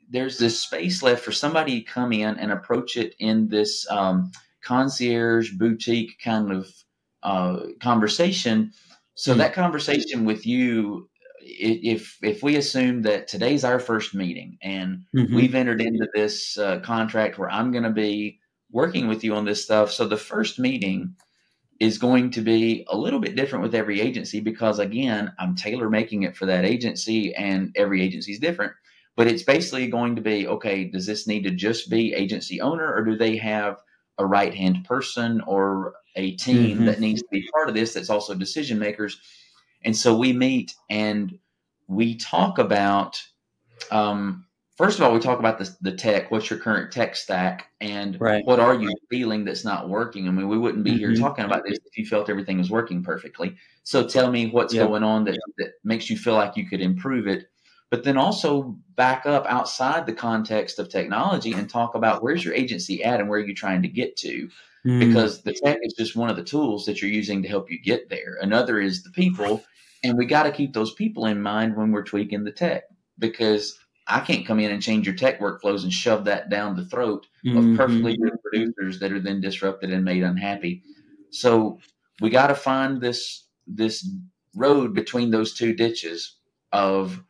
there's 0.10 0.38
this 0.38 0.60
space 0.60 1.04
left 1.04 1.24
for 1.24 1.32
somebody 1.32 1.82
to 1.82 1.92
come 1.92 2.12
in 2.12 2.38
and 2.38 2.52
approach 2.52 2.98
it 2.98 3.16
in 3.20 3.48
this 3.48 3.90
um, 3.90 4.32
concierge 4.62 5.52
boutique 5.54 6.20
kind 6.24 6.52
of 6.52 6.72
uh, 7.24 7.60
conversation. 7.80 8.74
So 9.14 9.34
mm. 9.34 9.38
that 9.38 9.54
conversation 9.54 10.26
with 10.26 10.46
you, 10.46 11.10
if 11.44 12.18
if 12.22 12.44
we 12.44 12.56
assume 12.56 13.04
that 13.04 13.28
today's 13.28 13.64
our 13.64 13.80
first 13.80 14.14
meeting 14.14 14.58
and 14.62 15.04
mm-hmm. 15.16 15.36
we've 15.36 15.56
entered 15.56 15.82
into 15.82 16.08
this 16.14 16.58
uh, 16.58 16.80
contract 16.80 17.38
where 17.38 17.50
I'm 17.50 17.72
going 17.72 17.84
to 17.84 17.90
be 17.90 18.40
working 18.72 19.08
with 19.08 19.24
you 19.24 19.36
on 19.36 19.46
this 19.46 19.64
stuff, 19.64 19.92
so 19.92 20.08
the 20.08 20.18
first 20.18 20.60
meeting 20.60 21.16
is 21.82 21.98
going 21.98 22.30
to 22.30 22.42
be 22.42 22.86
a 22.90 22.98
little 22.98 23.20
bit 23.20 23.36
different 23.36 23.64
with 23.64 23.74
every 23.74 24.00
agency 24.00 24.40
because 24.40 24.78
again 24.78 25.34
i'm 25.40 25.56
tailor 25.56 25.90
making 25.90 26.22
it 26.22 26.38
for 26.38 26.46
that 26.46 26.64
agency 26.64 27.34
and 27.34 27.72
every 27.76 28.04
agency 28.04 28.32
is 28.32 28.40
different 28.40 28.72
but 29.18 29.26
it's 29.26 29.42
basically 29.42 29.88
going 29.88 30.16
to 30.16 30.22
be 30.22 30.48
okay 30.48 30.86
does 30.86 31.08
this 31.08 31.26
need 31.26 31.44
to 31.44 31.50
just 31.50 31.90
be 31.90 32.14
agency 32.14 32.62
owner 32.62 32.94
or 32.94 33.04
do 33.04 33.18
they 33.18 33.36
have 33.36 33.82
a 34.20 34.26
right 34.26 34.54
hand 34.54 34.86
person 34.86 35.42
or 35.48 35.96
a 36.16 36.36
team 36.36 36.78
mm-hmm. 36.78 36.86
that 36.86 37.00
needs 37.00 37.22
to 37.22 37.28
be 37.32 37.50
part 37.52 37.68
of 37.68 37.74
this 37.74 37.96
that's 37.96 38.12
also 38.12 38.36
decision 38.36 38.78
makers 38.78 39.20
and 39.84 39.98
so 39.98 40.16
we 40.16 40.32
meet 40.32 40.76
and 40.92 41.40
we 41.88 42.16
talk 42.16 42.60
about 42.60 43.20
um, 43.90 44.46
first 44.82 44.98
of 44.98 45.06
all, 45.06 45.14
we 45.14 45.20
talk 45.20 45.38
about 45.38 45.60
the, 45.60 45.70
the 45.82 45.92
tech. 45.92 46.32
What's 46.32 46.50
your 46.50 46.58
current 46.58 46.92
tech 46.92 47.16
stack, 47.16 47.68
and 47.80 48.20
right. 48.20 48.44
what 48.46 48.60
are 48.60 48.74
you 48.74 48.92
feeling 49.12 49.46
that's 49.46 49.64
not 49.64 49.90
working? 49.90 50.28
I 50.28 50.32
mean, 50.32 50.50
we 50.50 50.58
wouldn't 50.58 50.84
be 50.84 50.92
mm-hmm. 50.92 51.00
here 51.00 51.16
talking 51.16 51.46
about 51.46 51.64
this 51.66 51.78
if 51.86 51.98
you 51.98 52.06
felt 52.06 52.32
everything 52.32 52.58
was 52.58 52.72
working 52.72 53.04
perfectly. 53.04 53.56
So 53.84 54.08
tell 54.08 54.32
me 54.32 54.50
what's 54.50 54.74
yep. 54.74 54.88
going 54.88 55.04
on 55.04 55.26
that, 55.26 55.40
that 55.60 55.74
makes 55.84 56.10
you 56.10 56.18
feel 56.18 56.34
like 56.34 56.58
you 56.58 56.68
could 56.68 56.82
improve 56.82 57.28
it. 57.28 57.46
but 57.92 58.04
then 58.04 58.18
also 58.18 58.76
back 58.96 59.26
up 59.26 59.46
outside 59.48 60.06
the 60.06 60.14
context 60.14 60.80
of 60.80 60.90
technology 60.90 61.52
and 61.54 61.70
talk 61.70 61.94
about 61.94 62.24
where's 62.24 62.44
your 62.44 62.54
agency 62.54 63.04
at 63.04 63.20
and 63.20 63.30
where 63.30 63.40
are 63.40 63.46
you 63.46 63.54
trying 63.54 63.82
to 63.82 63.88
get 63.88 64.16
to 64.16 64.50
mm. 64.86 65.00
because 65.00 65.44
the 65.44 65.54
tech 65.54 65.78
is 65.82 65.94
just 65.94 66.16
one 66.16 66.30
of 66.30 66.38
the 66.38 66.44
tools 66.44 66.86
that 66.86 67.02
you're 67.02 67.12
using 67.12 67.44
to 67.44 67.50
help 67.50 67.70
you 67.70 67.78
get 67.82 68.10
there 68.10 68.38
another 68.42 68.80
is 68.80 69.04
the 69.04 69.10
people 69.10 69.62
and 70.06 70.18
we 70.18 70.26
got 70.26 70.44
to 70.44 70.52
keep 70.52 70.72
those 70.74 70.94
people 70.94 71.26
in 71.26 71.42
mind 71.42 71.76
when 71.76 71.92
we're 71.92 72.04
tweaking 72.04 72.46
the 72.46 72.52
tech 72.52 72.84
because 73.20 73.78
I 74.08 74.20
can't 74.20 74.46
come 74.46 74.60
in 74.60 74.72
and 74.72 74.82
change 74.82 75.06
your 75.06 75.16
tech 75.16 75.40
workflows 75.40 75.84
and 75.84 75.94
shove 75.94 76.26
that 76.26 76.50
down 76.50 76.76
the 76.76 76.86
throat 76.86 77.28
mm-hmm. 77.46 77.72
of 77.72 77.78
perfectly 77.78 78.18
good 78.18 78.34
producers 78.44 79.00
that 79.00 79.12
are 79.12 79.20
then 79.20 79.42
disrupted 79.42 79.92
and 79.92 80.04
made 80.04 80.24
unhappy. 80.24 80.84
So 81.30 81.80
we 82.20 82.30
got 82.30 82.48
to 82.48 82.56
find 82.56 83.02
this 83.02 83.48
this 83.68 84.10
road 84.56 84.94
between 84.94 85.32
those 85.32 85.54
two 85.54 85.74
ditches 85.74 86.38
of 86.72 87.24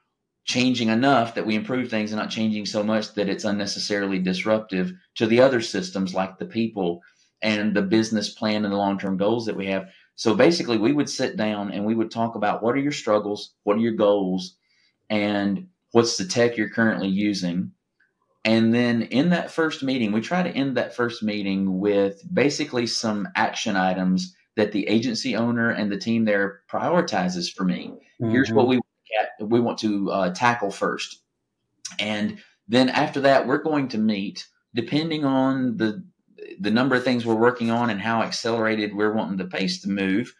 changing 0.44 0.90
enough 0.90 1.36
that 1.36 1.46
we 1.46 1.56
improve 1.56 1.90
things 1.90 2.12
and 2.12 2.20
not 2.20 2.32
changing 2.32 2.66
so 2.66 2.84
much 2.84 3.14
that 3.14 3.30
it's 3.30 3.44
unnecessarily 3.44 4.20
disruptive 4.20 4.92
to 5.16 5.28
the 5.28 5.40
other 5.40 5.62
systems 5.62 6.14
like 6.14 6.38
the 6.38 6.46
people 6.46 7.02
and 7.44 7.76
the 7.76 7.82
business 7.82 8.30
plan 8.34 8.64
and 8.64 8.74
the 8.74 8.78
long-term 8.78 9.18
goals 9.18 9.46
that 9.46 9.56
we 9.56 9.68
have. 9.68 9.90
So 10.16 10.34
basically 10.36 10.78
we 10.78 10.94
would 10.94 11.10
sit 11.10 11.38
down 11.38 11.72
and 11.72 11.86
we 11.86 11.96
would 11.96 12.12
talk 12.12 12.36
about 12.36 12.64
what 12.64 12.76
are 12.76 12.80
your 12.80 12.92
struggles, 12.92 13.54
what 13.64 13.78
are 13.78 13.82
your 13.82 13.94
goals, 13.94 14.58
and 15.10 15.68
what's 15.92 16.18
the 16.18 16.26
tech 16.26 16.58
you're 16.58 16.70
currently 16.70 17.08
using. 17.08 17.72
And 18.44 18.74
then 18.74 19.04
in 19.04 19.30
that 19.30 19.52
first 19.52 19.84
meeting, 19.84 20.12
we 20.12 20.22
try 20.22 20.42
to 20.42 20.50
end 20.50 20.78
that 20.78 20.96
first 20.96 21.22
meeting 21.22 21.80
with 21.80 22.22
basically 22.34 22.88
some 22.88 23.28
action 23.36 23.76
items 23.76 24.36
that 24.56 24.72
the 24.72 24.88
agency 24.88 25.36
owner 25.36 25.70
and 25.70 25.92
the 25.92 25.98
team 25.98 26.26
there 26.26 26.62
prioritizes 26.72 27.54
for 27.54 27.64
me. 27.64 27.94
Mm-hmm. 28.22 28.32
Here's 28.32 28.52
what 28.52 28.68
we 28.68 28.80
we 29.40 29.60
want 29.60 29.78
to 29.80 30.10
uh, 30.12 30.34
tackle 30.34 30.72
first, 30.72 31.22
and 32.00 32.38
then 32.68 32.90
after 32.90 33.22
that, 33.22 33.46
we're 33.46 33.62
going 33.62 33.90
to 33.90 33.98
meet 33.98 34.48
depending 34.74 35.26
on 35.26 35.78
the 35.78 36.04
the 36.60 36.72
number 36.72 36.96
of 36.96 37.04
things 37.04 37.26
we're 37.26 37.36
working 37.36 37.70
on 37.70 37.90
and 37.90 38.02
how 38.02 38.24
accelerated 38.24 38.96
we're 38.96 39.14
wanting 39.14 39.38
the 39.38 39.46
pace 39.46 39.82
to 39.82 39.90
move. 39.90 40.34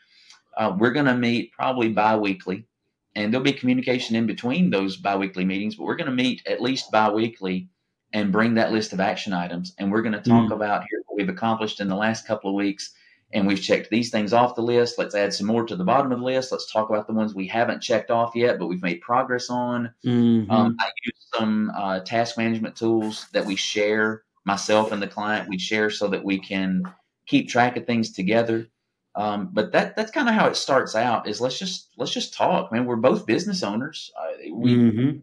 Uh, 0.58 0.76
we're 0.78 0.92
going 0.92 1.06
to 1.06 1.16
meet 1.16 1.52
probably 1.52 1.90
biweekly 1.90 2.66
and 3.16 3.34
there'll 3.34 3.44
be 3.44 3.54
communication 3.54 4.16
in 4.16 4.26
between 4.26 4.70
those 4.70 4.98
biweekly 4.98 5.46
meetings, 5.46 5.76
but 5.76 5.86
we're 5.86 5.96
going 5.96 6.10
to 6.10 6.24
meet 6.24 6.46
at 6.48 6.62
least 6.62 6.92
biweekly 6.92 7.70
and 8.14 8.32
bring 8.32 8.56
that 8.56 8.72
list 8.72 8.94
of 8.94 9.00
action 9.00 9.34
items. 9.34 9.74
And 9.78 9.92
we're 9.92 10.02
going 10.02 10.14
to 10.14 10.22
talk 10.22 10.50
mm. 10.50 10.54
about 10.54 10.84
here 10.90 11.02
what 11.06 11.18
we've 11.18 11.30
accomplished 11.30 11.80
in 11.80 11.88
the 11.88 11.96
last 11.96 12.28
couple 12.28 12.50
of 12.50 12.56
weeks. 12.56 12.94
And 13.34 13.48
we've 13.48 13.62
checked 13.62 13.90
these 13.90 14.12
things 14.12 14.34
off 14.34 14.56
the 14.56 14.62
list. 14.62 14.98
Let's 14.98 15.16
add 15.16 15.34
some 15.34 15.48
more 15.48 15.66
to 15.66 15.76
the 15.78 15.86
bottom 15.86 16.12
of 16.12 16.20
the 16.20 16.26
list. 16.26 16.52
Let's 16.52 16.70
talk 16.70 16.90
about 16.90 17.08
the 17.08 17.14
ones 17.14 17.34
we 17.34 17.48
haven't 17.48 17.82
checked 17.82 18.12
off 18.12 18.36
yet, 18.36 18.60
but 18.60 18.68
we've 18.68 18.82
made 18.82 19.00
progress 19.00 19.50
on. 19.50 19.94
Mm-hmm. 20.06 20.52
Um, 20.52 20.76
I 20.80 20.90
use 21.06 21.28
some 21.34 21.72
uh, 21.74 22.02
task 22.02 22.38
management 22.38 22.76
tools 22.76 23.28
that 23.32 23.46
we 23.46 23.56
share, 23.56 24.24
myself 24.46 24.92
and 24.92 25.02
the 25.02 25.08
client, 25.08 25.48
we 25.48 25.58
share 25.58 25.90
so 25.90 26.10
that 26.10 26.26
we 26.26 26.40
can 26.40 26.84
keep 27.26 27.48
track 27.48 27.78
of 27.78 27.86
things 27.86 28.12
together. 28.12 28.68
Um, 29.16 29.50
but 29.52 29.72
that 29.74 29.96
that's 29.96 30.12
kind 30.12 30.30
of 30.30 30.36
how 30.36 30.48
it 30.48 30.56
starts 30.56 30.96
out. 30.96 31.28
Is 31.28 31.42
let's 31.42 31.60
just 31.60 31.90
let's 31.98 32.14
just 32.14 32.34
talk, 32.34 32.72
man. 32.72 32.86
We're 32.86 32.96
both 32.96 33.26
business 33.26 33.64
owners. 33.64 34.12
Uh, 34.18 34.54
we 34.54 34.76
mm-hmm. 34.76 35.18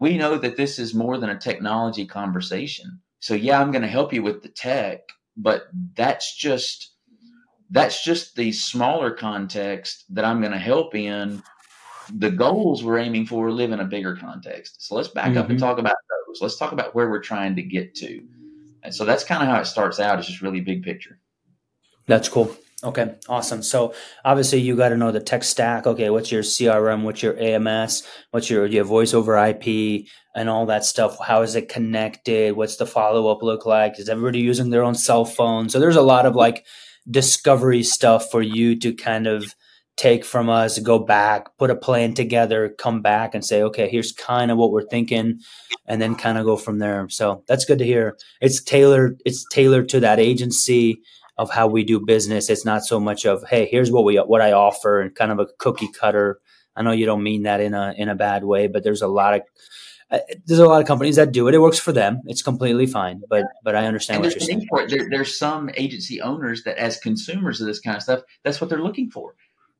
we 0.00 0.16
know 0.16 0.38
that 0.38 0.56
this 0.56 0.78
is 0.78 0.94
more 0.94 1.18
than 1.18 1.30
a 1.30 1.38
technology 1.38 2.06
conversation. 2.06 3.00
So 3.20 3.34
yeah, 3.34 3.60
I'm 3.60 3.70
going 3.70 3.82
to 3.82 3.88
help 3.88 4.12
you 4.12 4.22
with 4.22 4.42
the 4.42 4.48
tech, 4.48 5.00
but 5.36 5.68
that's 5.94 6.34
just 6.36 6.92
that's 7.70 8.02
just 8.02 8.34
the 8.34 8.52
smaller 8.52 9.10
context 9.10 10.04
that 10.14 10.24
I'm 10.24 10.40
going 10.40 10.52
to 10.52 10.58
help 10.58 10.94
in. 10.94 11.42
The 12.16 12.30
goals 12.30 12.82
we're 12.82 12.98
aiming 12.98 13.26
for 13.26 13.50
live 13.50 13.72
in 13.72 13.80
a 13.80 13.84
bigger 13.84 14.16
context. 14.16 14.86
So 14.86 14.94
let's 14.94 15.08
back 15.08 15.26
mm-hmm. 15.26 15.38
up 15.38 15.50
and 15.50 15.58
mm-hmm. 15.58 15.66
talk 15.66 15.78
about 15.78 15.96
those. 16.26 16.40
Let's 16.40 16.56
talk 16.56 16.72
about 16.72 16.94
where 16.94 17.10
we're 17.10 17.20
trying 17.20 17.54
to 17.56 17.62
get 17.62 17.94
to. 17.96 18.22
And 18.82 18.94
so 18.94 19.04
that's 19.04 19.24
kind 19.24 19.42
of 19.42 19.48
how 19.48 19.60
it 19.60 19.66
starts 19.66 20.00
out. 20.00 20.18
It's 20.18 20.28
just 20.28 20.40
really 20.40 20.60
big 20.60 20.82
picture. 20.82 21.18
That's 22.06 22.30
cool. 22.30 22.56
Okay, 22.84 23.16
awesome. 23.28 23.60
So 23.64 23.92
obviously 24.24 24.60
you 24.60 24.76
got 24.76 24.90
to 24.90 24.96
know 24.96 25.10
the 25.10 25.18
tech 25.18 25.42
stack. 25.42 25.84
Okay, 25.84 26.10
what's 26.10 26.30
your 26.30 26.42
CRM? 26.42 27.02
What's 27.02 27.24
your 27.24 27.36
AMS? 27.36 28.04
What's 28.30 28.48
your, 28.48 28.66
your 28.66 28.84
voice 28.84 29.12
over 29.14 29.36
IP 29.36 30.06
and 30.36 30.48
all 30.48 30.64
that 30.66 30.84
stuff? 30.84 31.18
How 31.18 31.42
is 31.42 31.56
it 31.56 31.68
connected? 31.68 32.54
What's 32.54 32.76
the 32.76 32.86
follow 32.86 33.32
up 33.32 33.42
look 33.42 33.66
like? 33.66 33.98
Is 33.98 34.08
everybody 34.08 34.38
using 34.38 34.70
their 34.70 34.84
own 34.84 34.94
cell 34.94 35.24
phone? 35.24 35.68
So 35.68 35.80
there's 35.80 35.96
a 35.96 36.02
lot 36.02 36.24
of 36.24 36.36
like 36.36 36.66
discovery 37.10 37.82
stuff 37.82 38.30
for 38.30 38.42
you 38.42 38.78
to 38.78 38.94
kind 38.94 39.26
of 39.26 39.56
take 39.96 40.24
from 40.24 40.48
us, 40.48 40.78
go 40.78 41.00
back, 41.00 41.48
put 41.58 41.70
a 41.70 41.74
plan 41.74 42.14
together, 42.14 42.68
come 42.78 43.02
back 43.02 43.34
and 43.34 43.44
say, 43.44 43.60
okay, 43.60 43.88
here's 43.88 44.12
kind 44.12 44.52
of 44.52 44.56
what 44.56 44.70
we're 44.70 44.86
thinking, 44.86 45.40
and 45.86 46.00
then 46.00 46.14
kind 46.14 46.38
of 46.38 46.44
go 46.44 46.56
from 46.56 46.78
there. 46.78 47.08
So 47.10 47.42
that's 47.48 47.64
good 47.64 47.78
to 47.80 47.84
hear. 47.84 48.16
It's 48.40 48.62
tailored. 48.62 49.20
It's 49.24 49.44
tailored 49.50 49.88
to 49.88 50.00
that 50.00 50.20
agency 50.20 51.02
of 51.38 51.50
how 51.50 51.68
we 51.68 51.84
do 51.84 52.00
business. 52.04 52.50
It's 52.50 52.64
not 52.64 52.84
so 52.84 52.98
much 53.00 53.24
of 53.24 53.44
hey, 53.48 53.66
here's 53.66 53.90
what 53.90 54.04
we 54.04 54.16
what 54.16 54.42
I 54.42 54.52
offer 54.52 55.00
and 55.00 55.14
kind 55.14 55.32
of 55.32 55.38
a 55.38 55.46
cookie 55.58 55.88
cutter. 55.88 56.40
I 56.76 56.82
know 56.82 56.92
you 56.92 57.06
don't 57.06 57.22
mean 57.22 57.44
that 57.44 57.60
in 57.60 57.74
a 57.74 57.94
in 57.96 58.08
a 58.08 58.14
bad 58.14 58.44
way, 58.44 58.66
but 58.66 58.84
there's 58.84 59.02
a 59.02 59.08
lot 59.08 59.34
of 59.34 59.42
uh, 60.10 60.18
there's 60.46 60.60
a 60.60 60.66
lot 60.66 60.80
of 60.80 60.86
companies 60.86 61.16
that 61.16 61.32
do 61.32 61.48
it. 61.48 61.54
It 61.54 61.60
works 61.60 61.78
for 61.78 61.92
them. 61.92 62.22
It's 62.26 62.42
completely 62.42 62.86
fine. 62.86 63.22
But 63.28 63.44
but 63.62 63.76
I 63.76 63.86
understand 63.86 64.16
and 64.16 64.26
what 64.26 64.34
you're 64.34 64.40
saying. 64.40 64.66
There, 64.88 65.08
there's 65.10 65.38
some 65.38 65.70
agency 65.76 66.20
owners 66.20 66.64
that, 66.64 66.78
as 66.78 66.98
consumers 66.98 67.60
of 67.60 67.66
this 67.66 67.80
kind 67.80 67.96
of 67.96 68.02
stuff, 68.02 68.22
that's 68.42 68.60
what 68.60 68.70
they're 68.70 68.82
looking 68.82 69.10
for. 69.10 69.34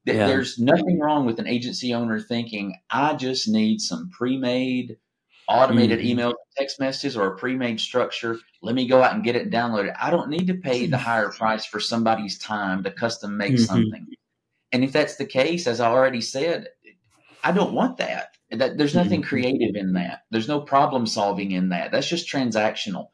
Yeah. 0.05 0.27
There's 0.27 0.59
nothing 0.59 0.99
wrong 0.99 1.27
with 1.27 1.39
an 1.39 1.47
agency 1.47 1.93
owner 1.93 2.21
thinking, 2.21 2.77
I 2.91 3.15
just 3.15 3.49
need 3.49 3.81
some 3.81 4.09
pre-made 4.11 4.97
automated 5.49 5.99
mm-hmm. 5.99 6.09
email 6.09 6.35
text 6.57 6.79
messages 6.79 7.17
or 7.17 7.29
a 7.29 7.37
pre-made 7.37 7.81
structure. 7.81 8.39
Let 8.63 8.75
me 8.75 8.87
go 8.87 9.03
out 9.03 9.15
and 9.15 9.25
get 9.25 9.37
it 9.37 9.51
downloaded. 9.51 9.95
I 10.01 10.11
don't 10.11 10.29
need 10.29 10.47
to 10.49 10.55
pay 10.55 10.87
the 10.87 10.99
higher 10.99 11.31
price 11.31 11.65
for 11.65 11.81
somebody's 11.81 12.39
time 12.39 12.83
to 12.83 12.91
custom 12.91 13.37
make 13.37 13.55
mm-hmm. 13.55 13.65
something. 13.65 14.07
And 14.73 14.85
if 14.85 14.93
that's 14.93 15.17
the 15.17 15.25
case 15.25 15.67
as 15.67 15.81
i 15.81 15.89
already 15.89 16.21
said 16.21 16.69
i 17.43 17.53
don't 17.53 17.73
want 17.73 17.97
that. 17.99 18.37
That 18.51 18.79
there's 18.79 18.95
nothing 18.95 19.21
mm-hmm. 19.21 19.29
creative 19.29 19.77
in 19.77 19.93
that. 19.95 20.23
There's 20.31 20.49
no 20.49 20.61
problem 20.61 21.07
solving 21.07 21.53
in 21.53 21.71
that. 21.71 21.93
That's 21.93 22.09
just 22.09 22.31
transactional. 22.31 23.09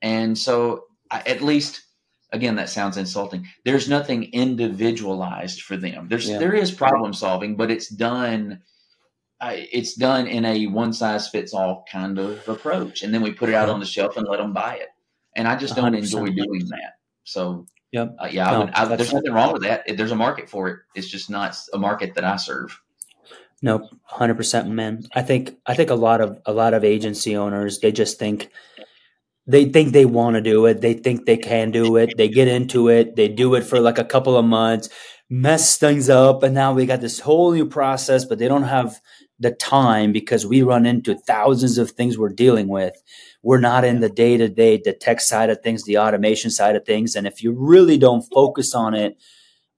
And 0.00 0.36
so 0.36 0.84
I, 1.10 1.20
at 1.26 1.42
least 1.42 1.82
again 2.32 2.56
that 2.56 2.68
sounds 2.68 2.96
insulting. 2.96 3.46
There's 3.64 3.88
nothing 3.88 4.24
individualized 4.32 5.62
for 5.62 5.76
them. 5.76 6.08
There's 6.08 6.28
yeah. 6.28 6.38
there 6.38 6.54
is 6.54 6.70
problem 6.70 7.14
solving 7.14 7.56
but 7.56 7.70
it's 7.70 7.88
done 7.88 8.62
it's 9.42 9.94
done 9.94 10.26
in 10.26 10.44
a 10.44 10.66
one 10.66 10.92
size 10.92 11.28
fits 11.28 11.54
all 11.54 11.84
kind 11.90 12.18
of 12.18 12.46
approach, 12.48 13.02
and 13.02 13.12
then 13.12 13.22
we 13.22 13.32
put 13.32 13.48
it 13.48 13.54
out 13.54 13.68
on 13.68 13.80
the 13.80 13.86
shelf 13.86 14.16
and 14.16 14.26
let 14.28 14.38
them 14.38 14.52
buy 14.52 14.76
it. 14.76 14.88
And 15.36 15.48
I 15.48 15.56
just 15.56 15.76
don't 15.76 15.92
100%. 15.92 15.98
enjoy 15.98 16.26
doing 16.26 16.66
that. 16.68 16.94
So, 17.24 17.66
yep. 17.92 18.16
Uh, 18.18 18.28
yeah, 18.30 18.50
no, 18.50 18.50
I 18.50 18.58
would, 18.58 18.70
I, 18.74 18.96
there's 18.96 19.12
nothing 19.12 19.32
wrong 19.32 19.52
with 19.52 19.62
that. 19.62 19.84
There's 19.96 20.10
a 20.10 20.16
market 20.16 20.48
for 20.50 20.68
it. 20.68 20.78
It's 20.94 21.08
just 21.08 21.30
not 21.30 21.56
a 21.72 21.78
market 21.78 22.14
that 22.14 22.24
I 22.24 22.36
serve. 22.36 22.80
Nope, 23.62 23.82
hundred 24.04 24.36
percent, 24.36 24.68
man. 24.70 25.02
I 25.14 25.22
think 25.22 25.58
I 25.66 25.74
think 25.74 25.90
a 25.90 25.94
lot 25.94 26.20
of 26.22 26.40
a 26.46 26.52
lot 26.52 26.72
of 26.72 26.82
agency 26.82 27.36
owners 27.36 27.80
they 27.80 27.92
just 27.92 28.18
think 28.18 28.50
they 29.46 29.66
think 29.66 29.92
they 29.92 30.06
want 30.06 30.36
to 30.36 30.40
do 30.40 30.64
it. 30.66 30.80
They 30.80 30.94
think 30.94 31.26
they 31.26 31.36
can 31.36 31.70
do 31.70 31.96
it. 31.96 32.16
They 32.16 32.28
get 32.28 32.48
into 32.48 32.88
it. 32.88 33.16
They 33.16 33.28
do 33.28 33.54
it 33.56 33.64
for 33.64 33.78
like 33.78 33.98
a 33.98 34.04
couple 34.04 34.36
of 34.36 34.46
months, 34.46 34.88
mess 35.28 35.76
things 35.76 36.08
up, 36.08 36.42
and 36.42 36.54
now 36.54 36.72
we 36.72 36.86
got 36.86 37.02
this 37.02 37.20
whole 37.20 37.52
new 37.52 37.66
process. 37.66 38.24
But 38.24 38.38
they 38.38 38.48
don't 38.48 38.62
have 38.62 38.98
the 39.40 39.50
time 39.50 40.12
because 40.12 40.46
we 40.46 40.62
run 40.62 40.86
into 40.86 41.14
thousands 41.14 41.78
of 41.78 41.90
things 41.90 42.18
we're 42.18 42.28
dealing 42.28 42.68
with. 42.68 42.94
We're 43.42 43.60
not 43.60 43.84
in 43.84 44.00
the 44.00 44.10
day 44.10 44.36
to 44.36 44.48
day, 44.48 44.80
the 44.84 44.92
tech 44.92 45.20
side 45.20 45.48
of 45.48 45.62
things, 45.62 45.84
the 45.84 45.98
automation 45.98 46.50
side 46.50 46.76
of 46.76 46.84
things. 46.84 47.16
And 47.16 47.26
if 47.26 47.42
you 47.42 47.52
really 47.52 47.96
don't 47.96 48.22
focus 48.32 48.74
on 48.74 48.94
it, 48.94 49.16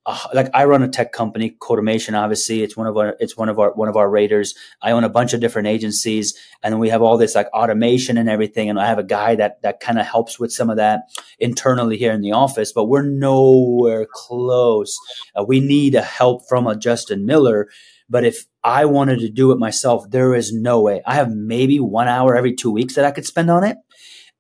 uh, 0.05 0.19
like 0.35 0.51
I 0.53 0.65
run 0.65 0.83
a 0.83 0.89
tech 0.89 1.13
company, 1.13 1.51
Codeimation. 1.61 2.15
Obviously, 2.15 2.63
it's 2.63 2.77
one 2.77 2.89
of 2.89 2.97
our 2.97 3.17
it's 3.21 3.37
one 3.37 3.49
of 3.49 3.61
our 3.61 3.73
one 3.73 3.89
of 3.89 3.97
our 3.97 4.11
raters. 4.11 4.55
I 4.83 4.91
own 4.91 5.05
a 5.05 5.09
bunch 5.09 5.33
of 5.33 5.41
different 5.41 5.69
agencies, 5.69 6.37
and 6.61 6.81
we 6.81 6.89
have 6.89 7.03
all 7.03 7.17
this 7.17 7.37
like 7.37 7.47
automation 7.53 8.19
and 8.19 8.29
everything. 8.29 8.69
And 8.69 8.81
I 8.81 8.87
have 8.87 8.99
a 8.99 9.05
guy 9.05 9.37
that 9.37 9.63
that 9.63 9.79
kind 9.79 10.01
of 10.01 10.07
helps 10.07 10.41
with 10.41 10.53
some 10.53 10.71
of 10.71 10.77
that 10.77 11.03
internally 11.39 11.99
here 11.99 12.13
in 12.13 12.21
the 12.21 12.33
office. 12.33 12.73
But 12.73 12.87
we're 12.87 13.03
nowhere 13.03 14.09
close. 14.13 14.97
Uh, 15.39 15.45
we 15.45 15.61
need 15.61 15.95
a 15.95 16.03
help 16.03 16.49
from 16.49 16.67
a 16.67 16.75
Justin 16.75 17.25
Miller 17.25 17.69
but 18.13 18.27
if 18.27 18.45
I 18.63 18.85
wanted 18.85 19.21
to 19.21 19.31
do 19.31 19.53
it 19.53 19.59
myself, 19.59 20.11
there 20.11 20.35
is 20.35 20.53
no 20.53 20.83
way. 20.83 21.01
I 21.07 21.15
have 21.15 21.31
maybe 21.31 21.81
one 21.81 22.09
hour 22.09 22.37
every 22.37 22.55
two 22.55 22.71
weeks 22.71 22.95
that 22.95 23.07
I 23.07 23.11
could 23.11 23.25
spend 23.25 23.51
on 23.51 23.65
it. 23.65 23.79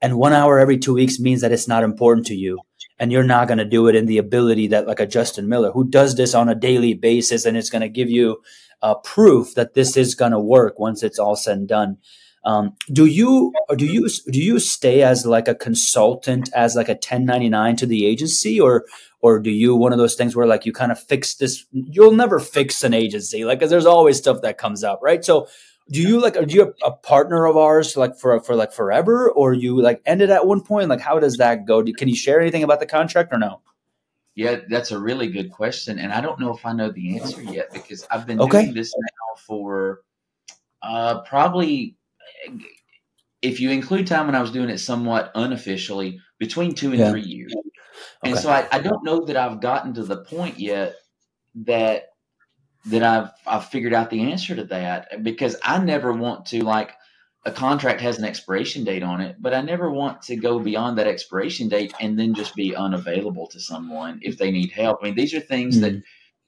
And 0.03 0.19
one 0.19 0.35
hour 0.35 0.59
every 0.59 0.77
two 0.77 0.93
weeks 0.93 1.19
means 1.19 1.41
that 1.41 1.53
it's 1.53 1.67
not 1.67 1.83
important 1.83 2.27
to 2.27 2.35
you. 2.35 2.59
And 2.99 3.11
you're 3.11 3.23
not 3.23 3.49
going 3.49 3.57
to 3.57 3.65
do 3.65 3.89
it 3.89 3.97
in 3.97 4.05
the 4.05 4.19
ability 4.19 4.67
that, 4.69 4.87
like 4.87 5.01
a 5.01 5.07
Justin 5.07 5.49
Miller, 5.49 5.73
who 5.73 5.89
does 5.89 6.17
this 6.17 6.35
on 6.35 6.51
a 6.51 6.55
daily 6.55 6.93
basis, 6.93 7.47
and 7.47 7.57
it's 7.57 7.71
going 7.71 7.81
to 7.81 7.89
give 7.89 8.11
you 8.11 8.43
uh, 8.83 8.97
proof 8.97 9.55
that 9.55 9.73
this 9.73 9.97
is 9.97 10.15
going 10.15 10.33
to 10.33 10.39
work 10.39 10.79
once 10.79 11.03
it's 11.03 11.19
all 11.19 11.35
said 11.35 11.57
and 11.57 11.69
done. 11.69 11.97
Um, 12.45 12.75
do 12.93 13.07
you 13.07 13.53
do 13.77 13.87
you 13.87 14.09
do 14.31 14.41
you 14.41 14.59
stay 14.59 15.03
as 15.03 15.25
like 15.25 15.49
a 15.49 15.55
consultant 15.55 16.51
as 16.55 16.75
like 16.75 16.89
a 16.89 16.93
1099 16.93 17.77
to 17.77 17.87
the 17.87 18.07
agency? 18.07 18.61
Or 18.61 18.85
or 19.21 19.39
do 19.39 19.51
you 19.51 19.77
one 19.77 19.93
of 19.93 19.99
those 19.99 20.17
things 20.17 20.35
where 20.35 20.47
like 20.47 20.67
you 20.67 20.73
kind 20.73 20.91
of 20.91 21.01
fix 21.01 21.35
this 21.35 21.65
you'll 21.71 22.13
never 22.13 22.41
fix 22.41 22.83
an 22.83 22.93
agency 22.93 23.45
like 23.45 23.61
because 23.61 23.71
there's 23.71 23.87
always 23.87 24.19
stuff 24.19 24.43
that 24.43 24.59
comes 24.59 24.83
up 24.83 25.01
right? 25.03 25.25
So 25.25 25.49
do 25.91 26.01
you 26.01 26.21
like 26.21 26.37
are 26.37 26.43
you 26.43 26.75
a, 26.83 26.87
a, 26.87 26.93
partner 26.93 27.47
of 27.47 27.57
ours 27.57 27.97
like 27.97 28.17
for 28.19 28.41
for 28.41 28.57
like 28.57 28.73
forever? 28.73 29.31
Or 29.31 29.53
you 29.53 29.81
like 29.81 30.03
ended 30.05 30.31
at 30.31 30.47
one 30.47 30.63
point 30.63 30.89
like 30.89 31.01
how 31.01 31.21
does 31.21 31.37
that 31.37 31.65
go? 31.65 31.85
Can 31.85 32.09
you 32.09 32.17
share 32.17 32.41
anything 32.41 32.65
about 32.65 32.81
the 32.81 32.87
contract 32.87 33.33
or 33.33 33.39
no? 33.39 33.61
Yeah 34.35 34.61
that's 34.69 34.91
a 34.91 34.99
really 34.99 35.29
good 35.29 35.53
question 35.53 35.99
and 35.99 36.11
i 36.11 36.19
don't 36.19 36.41
know 36.41 36.57
if 36.57 36.65
i 36.65 36.73
know 36.73 36.91
the 36.91 37.19
answer 37.19 37.43
yet 37.43 37.71
because 37.71 38.07
i've 38.11 38.27
been 38.27 38.41
okay. 38.41 38.63
doing 38.63 38.75
this 38.75 38.91
now 38.97 39.37
for 39.37 40.01
uh, 40.83 41.21
probably 41.21 41.97
if 43.41 43.61
you 43.61 43.71
include 43.71 44.07
time 44.07 44.27
when 44.27 44.35
i 44.35 44.41
was 44.41 44.51
doing 44.51 44.71
it 44.71 44.79
somewhat 44.79 45.31
unofficially 45.35 46.21
between 46.39 46.75
two 46.75 46.91
and 46.91 46.99
yeah. 46.99 47.11
three 47.11 47.23
years 47.23 47.55
and 48.25 48.39
so 48.39 48.51
I, 48.51 48.67
I 48.71 48.79
don't 48.79 49.05
know 49.05 49.25
that 49.27 49.37
i've 49.37 49.61
gotten 49.61 49.95
to 49.95 50.03
the 50.05 50.25
point 50.25 50.59
yet 50.59 50.95
that 51.55 52.09
that 52.87 53.03
I've 53.03 53.31
I've 53.47 53.67
figured 53.67 53.95
out 53.95 54.11
the 54.11 54.31
answer 54.33 54.57
to 54.57 54.65
that 54.65 55.23
because 55.23 55.57
I 55.63 55.79
never 55.79 56.13
want 56.13 56.47
to 56.47 56.65
like 56.65 56.93
a 57.45 57.51
contract 57.51 58.01
has 58.01 58.19
an 58.19 58.25
expiration 58.25 58.85
date 58.85 59.03
on 59.03 59.21
it, 59.21 59.37
but 59.41 59.53
I 59.53 59.63
never 59.63 59.91
want 59.91 60.23
to 60.23 60.37
go 60.37 60.61
beyond 60.61 60.99
that 60.99 61.09
expiration 61.09 61.69
date 61.69 61.93
and 62.01 62.19
then 62.19 62.35
just 62.35 62.55
be 62.55 62.77
unavailable 62.77 63.49
to 63.49 63.61
someone 63.61 64.21
if 64.23 64.39
they 64.39 64.53
need 64.53 64.71
help. 64.71 65.01
I 65.01 65.07
mean, 65.07 65.17
these 65.17 65.35
are 65.35 65.41
things 65.41 65.79
mm-hmm. 65.79 65.97
that 65.97 66.03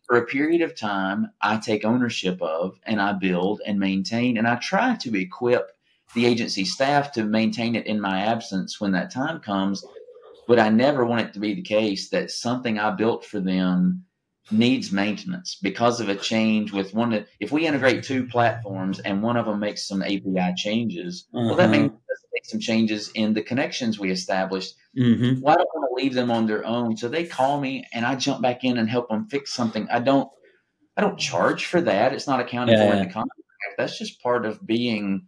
for 0.07 0.17
a 0.17 0.27
period 0.27 0.63
of 0.63 0.77
time 0.77 1.31
I 1.41 1.57
take 1.57 1.85
ownership 1.85 2.41
of 2.43 2.79
and 2.85 3.01
I 3.01 3.13
build 3.13 3.61
and 3.67 3.79
maintain 3.79 4.37
and 4.37 4.47
I 4.47 4.57
try 4.57 4.97
to 4.97 5.19
equip 5.19 5.71
the 6.15 6.27
agency 6.27 6.65
staff 6.65 7.13
to 7.13 7.25
maintain 7.25 7.77
it 7.77 7.87
in 7.87 8.01
my 8.01 8.21
absence 8.21 8.81
when 8.81 8.93
that 8.93 9.11
time 9.11 9.41
comes. 9.41 9.85
But 10.47 10.59
I 10.59 10.69
never 10.69 11.05
want 11.05 11.23
it 11.23 11.33
to 11.35 11.41
be 11.41 11.55
the 11.55 11.63
case 11.63 12.11
that 12.11 12.31
something 12.31 12.79
I 12.79 12.91
built 12.91 13.25
for 13.25 13.41
them 13.41 14.05
needs 14.51 14.93
maintenance 14.93 15.57
because 15.63 16.01
of 16.01 16.09
a 16.09 16.15
change 16.15 16.71
with 16.71 16.93
one 16.93 17.25
if 17.41 17.51
we 17.51 17.67
integrate 17.67 18.05
two 18.05 18.27
platforms 18.27 19.01
and 19.01 19.23
one 19.23 19.39
of 19.39 19.47
them 19.47 19.59
makes 19.59 19.89
some 19.89 20.03
api 20.03 20.53
changes 20.55 21.27
uh-huh. 21.35 21.47
well 21.47 21.57
that 21.57 21.71
means 21.71 21.89
mm-hmm. 21.89 22.29
make 22.35 22.45
some 22.45 22.61
changes 22.61 23.11
in 23.15 23.33
the 23.33 23.41
connections 23.41 23.99
we 23.99 24.11
established 24.11 24.75
mm-hmm. 24.99 25.41
well 25.41 25.57
don't 25.57 25.69
want 25.75 25.89
to 25.89 26.03
leave 26.03 26.13
them 26.13 26.31
on 26.31 26.47
their 26.47 26.65
own 26.67 26.95
so 26.95 27.09
they 27.09 27.25
call 27.25 27.59
me 27.59 27.87
and 27.95 28.05
i 28.05 28.15
jump 28.15 28.43
back 28.43 28.65
in 28.65 28.77
and 28.77 28.91
help 28.91 29.09
them 29.09 29.27
fix 29.29 29.51
something 29.51 29.89
i 29.91 29.99
don't 29.99 30.29
i 30.99 31.01
don't 31.01 31.19
charge 31.19 31.65
for 31.65 31.81
that 31.81 32.13
it's 32.13 32.27
not 32.27 32.39
accounted 32.39 32.79
yeah, 32.79 32.91
for 32.91 32.97
in 32.97 32.99
the 32.99 33.13
contract 33.13 33.41
that's 33.79 33.99
just 33.99 34.23
part 34.23 34.45
of 34.45 34.65
being 34.67 35.27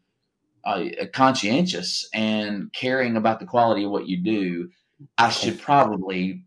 uh, 0.66 0.84
conscientious 1.14 2.08
and 2.12 2.70
caring 2.74 3.16
about 3.16 3.40
the 3.40 3.46
quality 3.46 3.84
of 3.84 3.90
what 3.90 4.06
you 4.06 4.18
do 4.18 4.68
i 5.16 5.30
should 5.30 5.58
probably 5.60 6.42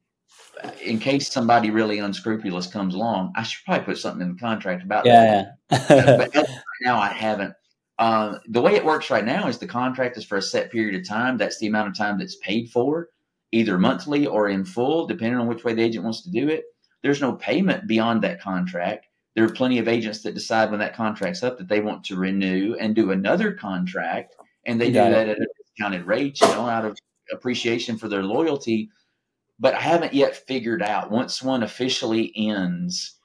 in 0.84 1.00
case 1.00 1.32
somebody 1.32 1.70
really 1.70 2.00
unscrupulous 2.00 2.68
comes 2.68 2.96
along, 2.96 3.34
I 3.36 3.44
should 3.44 3.64
probably 3.66 3.86
put 3.86 3.98
something 3.98 4.22
in 4.22 4.34
the 4.34 4.40
contract 4.40 4.84
about 4.84 5.06
yeah, 5.06 5.52
that. 5.70 5.88
but 5.90 6.36
right 6.36 6.56
now 6.84 7.00
I 7.00 7.10
haven't. 7.10 7.54
Uh, 7.98 8.40
the 8.48 8.62
way 8.62 8.76
it 8.76 8.86
works 8.86 9.10
right 9.10 9.26
now 9.26 9.48
is 9.48 9.58
the 9.58 9.68
contract 9.68 10.18
is 10.18 10.24
for 10.24 10.38
a 10.38 10.42
set 10.42 10.72
period 10.72 11.00
of 11.00 11.08
time. 11.08 11.38
That's 11.38 11.60
the 11.60 11.68
amount 11.68 11.90
of 11.90 11.98
time 11.98 12.18
that's 12.18 12.38
paid 12.38 12.70
for, 12.72 13.10
either 13.52 13.78
monthly 13.78 14.26
or 14.26 14.50
in 14.50 14.64
full, 14.64 15.06
depending 15.06 15.40
on 15.40 15.48
which 15.48 15.64
way 15.64 15.74
the 15.74 15.84
agent 15.84 16.06
wants 16.06 16.24
to 16.24 16.32
do 16.32 16.48
it. 16.48 16.64
There's 17.04 17.22
no 17.22 17.34
payment 17.34 17.88
beyond 17.88 18.22
that 18.24 18.42
contract. 18.42 19.08
There 19.36 19.46
are 19.46 19.50
plenty 19.50 19.80
of 19.80 19.88
agents 19.88 20.24
that 20.24 20.34
decide 20.34 20.72
when 20.72 20.80
that 20.80 20.96
contract's 20.96 21.44
up 21.44 21.58
that 21.58 21.68
they 21.68 21.82
want 21.82 22.04
to 22.06 22.16
renew 22.16 22.76
and 22.80 22.96
do 22.96 23.12
another 23.12 23.54
contract, 23.54 24.36
and 24.66 24.80
they 24.80 24.88
do 24.88 24.94
that 24.94 25.30
at 25.30 25.38
a 25.38 25.48
discounted 25.58 26.06
rate, 26.06 26.42
you 26.42 26.48
know, 26.48 26.68
out 26.68 26.86
of 26.86 26.98
appreciation 27.32 27.98
for 27.98 28.08
their 28.08 28.24
loyalty 28.24 28.90
but 29.60 29.74
I 29.76 29.82
haven't 29.82 30.14
yet 30.14 30.48
figured 30.48 30.82
out 30.82 31.12
once 31.12 31.44
one 31.44 31.64
officially 31.64 32.32
ends, 32.36 33.18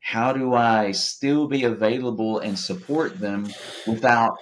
how 0.00 0.32
do 0.32 0.54
I 0.54 0.92
still 0.92 1.48
be 1.48 1.64
available 1.64 2.38
and 2.38 2.58
support 2.58 3.18
them 3.18 3.48
without 3.86 4.36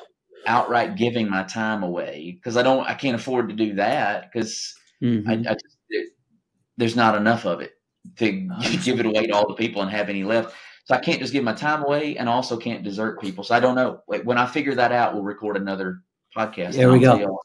outright 0.47 0.97
giving 0.97 1.31
my 1.31 1.45
time 1.45 1.83
away? 1.83 2.33
Because 2.35 2.57
I 2.57 2.63
don't, 2.63 2.87
I 2.87 2.95
can't 2.95 3.15
afford 3.15 3.49
to 3.51 3.55
do 3.55 3.75
that 3.75 4.31
because 4.33 4.75
mm-hmm. 5.03 5.29
I, 5.29 5.35
I 5.35 5.55
just, 5.55 5.79
it, 5.91 6.09
there's 6.77 6.97
not 6.97 7.15
enough 7.15 7.45
of 7.45 7.61
it 7.61 7.73
to 8.17 8.33
give 8.83 8.99
it 8.99 9.07
away 9.07 9.27
to 9.29 9.33
all 9.33 9.49
the 9.49 9.55
people 9.55 9.83
and 9.83 9.91
have 9.91 10.09
any 10.09 10.25
left. 10.25 10.55
So 10.89 10.95
I 10.95 11.01
can't 11.01 11.21
just 11.21 11.35
give 11.35 11.45
my 11.45 11.53
time 11.53 11.85
away 11.85 12.17
and 12.17 12.31
also 12.31 12.57
can't 12.57 12.83
desert 12.83 13.21
people. 13.21 13.45
So 13.45 13.55
I 13.55 13.61
don't 13.61 13.75
know. 13.75 14.01
When 14.07 14.39
I 14.39 14.47
figure 14.47 14.75
that 14.75 14.91
out, 14.91 15.13
we'll 15.13 15.23
record 15.23 15.59
another 15.59 16.03
podcast. 16.35 16.75
There 16.75 16.91
we 16.91 17.01
go 17.01 17.39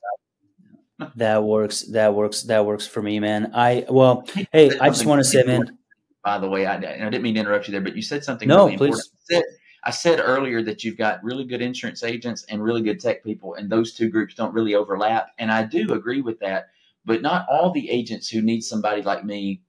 that 1.15 1.43
works. 1.43 1.81
That 1.81 2.13
works. 2.13 2.43
That 2.43 2.65
works 2.65 2.87
for 2.87 3.01
me, 3.01 3.19
man. 3.19 3.51
I 3.53 3.85
well, 3.89 4.25
hey, 4.53 4.77
I 4.79 4.89
just 4.89 5.05
want 5.05 5.19
to 5.19 5.25
say, 5.25 5.43
man. 5.43 5.77
By 6.23 6.37
the 6.39 6.47
way, 6.47 6.65
I, 6.65 6.75
I, 6.75 6.79
didn't 6.79 7.21
mean 7.21 7.33
to 7.33 7.41
interrupt 7.41 7.67
you 7.67 7.73
there, 7.73 7.81
but 7.81 7.97
you 7.97 8.01
said 8.01 8.23
something. 8.23 8.47
No, 8.47 8.65
really 8.65 8.77
please. 8.77 9.09
I 9.13 9.33
said, 9.33 9.43
I 9.83 9.91
said 9.91 10.21
earlier 10.23 10.61
that 10.63 10.85
you've 10.85 10.97
got 10.97 11.21
really 11.21 11.43
good 11.43 11.61
insurance 11.61 12.01
agents 12.01 12.45
and 12.47 12.63
really 12.63 12.81
good 12.81 13.01
tech 13.01 13.25
people, 13.25 13.55
and 13.55 13.69
those 13.69 13.93
two 13.93 14.09
groups 14.09 14.35
don't 14.35 14.53
really 14.53 14.75
overlap. 14.75 15.31
And 15.37 15.51
I 15.51 15.63
do 15.63 15.91
agree 15.91 16.21
with 16.21 16.39
that. 16.39 16.67
But 17.03 17.21
not 17.21 17.45
all 17.49 17.71
the 17.71 17.89
agents 17.89 18.29
who 18.29 18.41
need 18.41 18.61
somebody 18.61 19.01
like 19.01 19.25
me 19.25 19.63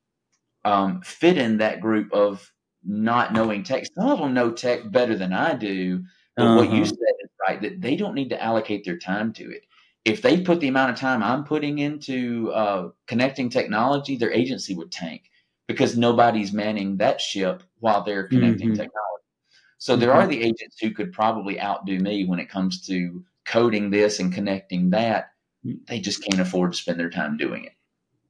um, 0.65 1.03
fit 1.03 1.37
in 1.37 1.59
that 1.59 1.81
group 1.81 2.13
of 2.13 2.53
not 2.85 3.33
knowing 3.33 3.63
tech. 3.63 3.87
Some 3.95 4.09
of 4.09 4.19
them 4.19 4.35
know 4.35 4.51
tech 4.51 4.91
better 4.91 5.17
than 5.17 5.33
I 5.33 5.55
do. 5.55 6.05
But 6.37 6.47
uh-huh. 6.47 6.57
what 6.57 6.71
you 6.71 6.83
uh-huh. 6.83 6.87
said 6.87 7.15
is 7.23 7.31
right 7.49 7.63
that 7.63 7.81
they 7.81 7.97
don't 7.97 8.15
need 8.15 8.31
to 8.31 8.43
allocate 8.43 8.85
their 8.85 8.99
time 8.99 9.33
to 9.35 9.51
it 9.51 9.65
if 10.05 10.21
they 10.21 10.41
put 10.41 10.61
the 10.61 10.69
amount 10.69 10.91
of 10.91 10.99
time 10.99 11.23
I'm 11.23 11.45
putting 11.45 11.79
into 11.79 12.53
uh, 12.53 12.91
connecting 13.07 13.49
technology, 13.49 14.17
their 14.17 14.33
agency 14.33 14.75
would 14.75 14.93
tank 14.93 15.31
because 15.67 15.97
nobody's 15.97 16.53
manning 16.53 16.99
that 16.99 17.21
ship 17.21 17.63
while 17.81 18.03
they're 18.03 18.29
connecting 18.29 18.69
mm-hmm. 18.69 18.77
technology. 18.77 19.01
So 19.79 19.97
there 19.97 20.11
mm-hmm. 20.11 20.19
are 20.19 20.27
the 20.27 20.43
agents 20.43 20.77
who 20.81 20.91
could 20.91 21.13
probably 21.13 21.61
outdo 21.61 21.99
me 21.99 22.27
when 22.27 22.39
it 22.39 22.51
comes 22.51 22.87
to 22.87 23.25
coding 23.47 23.91
this 23.91 24.21
and 24.21 24.33
connecting 24.33 24.91
that. 24.91 25.31
They 25.89 26.01
just 26.01 26.23
can't 26.23 26.41
afford 26.41 26.73
to 26.73 26.79
spend 26.79 27.01
their 27.01 27.11
time 27.11 27.39
doing 27.39 27.65
it. 27.65 27.73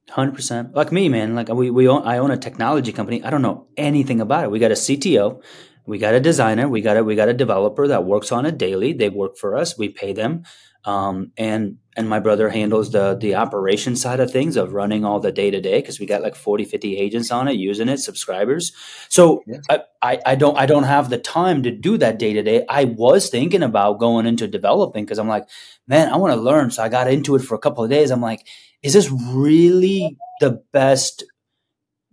Hundred 0.09 0.35
percent, 0.35 0.75
like 0.75 0.91
me, 0.91 1.09
man. 1.09 1.33
Like 1.33 1.49
we, 1.49 1.71
we 1.71 1.87
own, 1.87 2.03
I 2.03 2.19
own 2.19 2.29
a 2.29 2.37
technology 2.37 2.91
company. 2.91 3.23
I 3.23 3.31
don't 3.31 3.41
know 3.41 3.67
anything 3.75 4.21
about 4.21 4.43
it. 4.43 4.51
We 4.51 4.59
got 4.59 4.69
a 4.71 4.75
CTO, 4.75 5.41
we 5.87 5.97
got 5.97 6.13
a 6.13 6.19
designer, 6.19 6.69
we 6.69 6.81
got 6.81 6.95
a 6.97 7.03
we 7.03 7.15
got 7.15 7.27
a 7.27 7.33
developer 7.33 7.87
that 7.87 8.05
works 8.05 8.31
on 8.31 8.45
it 8.45 8.57
daily. 8.57 8.93
They 8.93 9.09
work 9.09 9.35
for 9.35 9.57
us. 9.57 9.77
We 9.77 9.89
pay 9.89 10.13
them. 10.13 10.43
Um, 10.85 11.31
and 11.37 11.77
and 11.95 12.09
my 12.09 12.19
brother 12.19 12.49
handles 12.49 12.91
the 12.91 13.15
the 13.15 13.35
operation 13.35 13.95
side 13.95 14.19
of 14.19 14.31
things 14.31 14.57
of 14.57 14.73
running 14.73 15.05
all 15.05 15.19
the 15.19 15.31
day 15.31 15.49
to 15.49 15.61
day 15.61 15.79
because 15.81 15.99
we 15.99 16.05
got 16.05 16.21
like 16.21 16.35
40 16.35 16.65
50 16.65 16.97
agents 16.97 17.31
on 17.31 17.47
it 17.47 17.53
using 17.53 17.89
it 17.89 17.97
subscribers. 17.97 18.73
So. 19.09 19.43
I, 19.69 19.81
I, 20.01 20.19
I 20.25 20.35
don't 20.35 20.57
i 20.57 20.65
don't 20.67 20.83
have 20.83 21.09
the 21.09 21.17
time 21.17 21.63
to 21.63 21.71
do 21.71 21.97
that 21.97 22.19
day 22.19 22.33
to 22.33 22.43
day 22.43 22.65
i 22.69 22.83
was 22.83 23.29
thinking 23.29 23.63
about 23.63 23.99
going 23.99 24.27
into 24.27 24.47
developing 24.47 25.03
because 25.03 25.17
i'm 25.17 25.27
like 25.27 25.47
man 25.87 26.09
i 26.09 26.17
want 26.17 26.33
to 26.33 26.39
learn. 26.39 26.69
So 26.69 26.83
i 26.83 26.89
got 26.89 27.09
into 27.09 27.35
it 27.35 27.41
for 27.41 27.55
a 27.55 27.59
couple 27.59 27.83
of 27.83 27.89
days. 27.89 28.11
I'm 28.11 28.21
like 28.21 28.45
is 28.83 28.93
this 28.93 29.09
really 29.09 30.17
the 30.41 30.61
best 30.71 31.23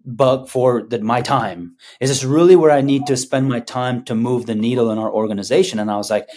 bug 0.05 0.49
for 0.49 0.83
the, 0.83 1.01
my 1.01 1.21
time? 1.21 1.77
Is 2.01 2.09
this 2.09 2.25
really 2.25 2.57
where 2.57 2.71
i 2.71 2.81
need 2.81 3.07
to 3.07 3.17
spend 3.17 3.49
my 3.49 3.61
time 3.61 4.05
to 4.05 4.15
move 4.15 4.47
the 4.47 4.55
needle 4.55 4.91
in 4.91 4.99
our 4.99 5.13
organization? 5.13 5.79
And 5.79 5.91
i 5.91 5.97
was 5.97 6.11
like 6.11 6.29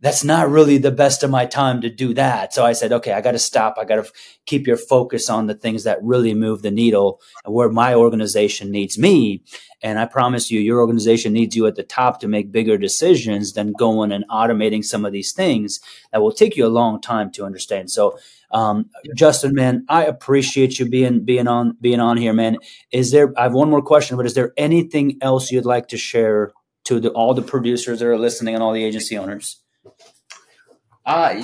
that's 0.00 0.24
not 0.24 0.50
really 0.50 0.76
the 0.76 0.90
best 0.90 1.22
of 1.22 1.30
my 1.30 1.46
time 1.46 1.80
to 1.80 1.88
do 1.88 2.12
that. 2.14 2.52
So 2.52 2.64
I 2.64 2.72
said, 2.72 2.92
okay, 2.92 3.12
I 3.12 3.20
got 3.20 3.32
to 3.32 3.38
stop. 3.38 3.76
I 3.78 3.84
got 3.84 3.96
to 3.96 4.02
f- 4.02 4.12
keep 4.44 4.66
your 4.66 4.76
focus 4.76 5.30
on 5.30 5.46
the 5.46 5.54
things 5.54 5.84
that 5.84 6.02
really 6.02 6.34
move 6.34 6.62
the 6.62 6.70
needle 6.70 7.20
and 7.44 7.54
where 7.54 7.70
my 7.70 7.94
organization 7.94 8.70
needs 8.70 8.98
me. 8.98 9.42
And 9.82 9.98
I 9.98 10.06
promise 10.06 10.50
you, 10.50 10.60
your 10.60 10.80
organization 10.80 11.32
needs 11.32 11.56
you 11.56 11.66
at 11.66 11.76
the 11.76 11.82
top 11.82 12.20
to 12.20 12.28
make 12.28 12.52
bigger 12.52 12.76
decisions 12.76 13.52
than 13.52 13.72
going 13.72 14.12
and 14.12 14.28
automating 14.28 14.84
some 14.84 15.04
of 15.04 15.12
these 15.12 15.32
things 15.32 15.80
that 16.12 16.20
will 16.20 16.32
take 16.32 16.56
you 16.56 16.66
a 16.66 16.68
long 16.68 17.00
time 17.00 17.30
to 17.32 17.44
understand. 17.44 17.90
So, 17.90 18.18
um, 18.50 18.90
Justin, 19.16 19.54
man, 19.54 19.84
I 19.88 20.04
appreciate 20.04 20.78
you 20.78 20.88
being 20.88 21.24
being 21.24 21.48
on 21.48 21.76
being 21.80 22.00
on 22.00 22.16
here, 22.16 22.32
man. 22.32 22.58
Is 22.92 23.10
there? 23.10 23.32
I 23.36 23.44
have 23.44 23.52
one 23.52 23.68
more 23.68 23.82
question, 23.82 24.16
but 24.16 24.26
is 24.26 24.34
there 24.34 24.52
anything 24.56 25.18
else 25.20 25.50
you'd 25.50 25.64
like 25.64 25.88
to 25.88 25.96
share 25.96 26.52
to 26.84 27.00
the, 27.00 27.10
all 27.10 27.34
the 27.34 27.42
producers 27.42 27.98
that 27.98 28.06
are 28.06 28.18
listening 28.18 28.54
and 28.54 28.62
all 28.62 28.72
the 28.72 28.84
agency 28.84 29.18
owners? 29.18 29.63
Uh, 31.06 31.38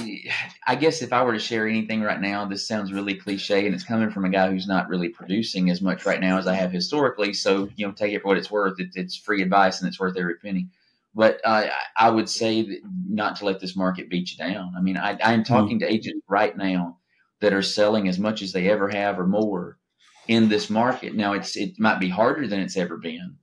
I 0.67 0.75
guess 0.75 1.03
if 1.03 1.13
I 1.13 1.23
were 1.23 1.35
to 1.35 1.39
share 1.39 1.69
anything 1.69 2.01
right 2.01 2.21
now, 2.21 2.47
this 2.47 2.67
sounds 2.67 2.93
really 2.93 3.15
cliche, 3.15 3.67
and 3.67 3.75
it's 3.75 3.85
coming 3.85 4.11
from 4.11 4.25
a 4.25 4.31
guy 4.31 4.51
who's 4.51 4.67
not 4.67 4.89
really 4.89 5.11
producing 5.11 5.69
as 5.69 5.83
much 5.83 6.07
right 6.07 6.21
now 6.21 6.39
as 6.39 6.47
I 6.47 6.55
have 6.55 6.73
historically. 6.73 7.35
So 7.35 7.69
you 7.77 7.87
know, 7.87 7.93
take 7.93 8.15
it 8.15 8.23
for 8.23 8.29
what 8.29 8.39
it's 8.39 8.51
worth. 8.51 8.81
It, 8.81 8.89
it's 8.95 9.17
free 9.17 9.43
advice, 9.43 9.81
and 9.81 9.89
it's 9.89 10.01
worth 10.01 10.17
every 10.17 10.37
penny. 10.37 10.69
But 11.15 11.41
uh, 11.45 11.67
I 11.97 12.09
would 12.09 12.29
say 12.29 12.63
that 12.63 12.81
not 13.07 13.37
to 13.37 13.45
let 13.45 13.61
this 13.61 13.77
market 13.77 14.09
beat 14.09 14.31
you 14.31 14.39
down. 14.39 14.73
I 14.77 14.81
mean, 14.81 14.97
I, 14.97 15.19
I'm 15.23 15.41
hmm. 15.41 15.45
talking 15.45 15.79
mm-hmm. 15.79 15.89
to 15.89 15.93
agents 15.93 16.25
right 16.29 16.57
now 16.57 16.99
that 17.41 17.53
are 17.53 17.63
selling 17.63 18.09
as 18.09 18.19
much 18.19 18.43
as 18.43 18.53
they 18.53 18.71
ever 18.71 18.89
have 18.89 19.19
or 19.19 19.27
more 19.27 19.79
in 20.27 20.49
this 20.49 20.71
market. 20.71 21.15
Now, 21.15 21.35
it's 21.35 21.57
it 21.57 21.79
might 21.79 22.01
be 22.01 22.09
harder 22.09 22.47
than 22.47 22.61
it's 22.61 22.79
ever 22.79 22.97
been, 22.97 23.37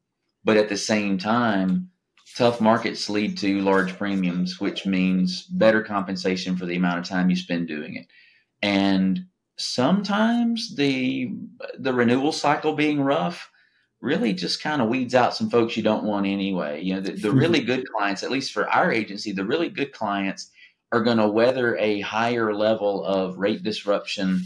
but 0.43 0.57
at 0.57 0.69
the 0.69 0.77
same 0.77 1.19
time 1.19 1.91
Tough 2.37 2.61
markets 2.61 3.09
lead 3.09 3.35
to 3.39 3.61
large 3.61 3.97
premiums, 3.97 4.59
which 4.59 4.85
means 4.85 5.43
better 5.43 5.81
compensation 5.81 6.55
for 6.55 6.67
the 6.67 6.75
amount 6.75 6.99
of 6.99 7.05
time 7.05 7.31
you 7.31 7.35
spend 7.35 7.67
doing 7.67 7.95
it. 7.95 8.05
And 8.61 9.25
sometimes 9.57 10.75
the 10.75 11.31
the 11.79 11.93
renewal 11.93 12.31
cycle 12.31 12.73
being 12.73 13.01
rough 13.01 13.49
really 14.01 14.33
just 14.33 14.61
kind 14.61 14.83
of 14.83 14.89
weeds 14.89 15.15
out 15.15 15.35
some 15.35 15.49
folks 15.49 15.75
you 15.75 15.81
don't 15.81 16.03
want 16.03 16.27
anyway. 16.27 16.79
You 16.79 16.93
know, 16.93 17.01
the, 17.01 17.13
the 17.13 17.31
really 17.31 17.61
good 17.61 17.89
clients, 17.89 18.21
at 18.21 18.29
least 18.29 18.51
for 18.51 18.69
our 18.69 18.91
agency, 18.91 19.31
the 19.31 19.43
really 19.43 19.69
good 19.69 19.91
clients 19.91 20.51
are 20.91 21.01
going 21.01 21.17
to 21.17 21.27
weather 21.27 21.75
a 21.77 22.01
higher 22.01 22.53
level 22.53 23.03
of 23.03 23.37
rate 23.39 23.63
disruption 23.63 24.41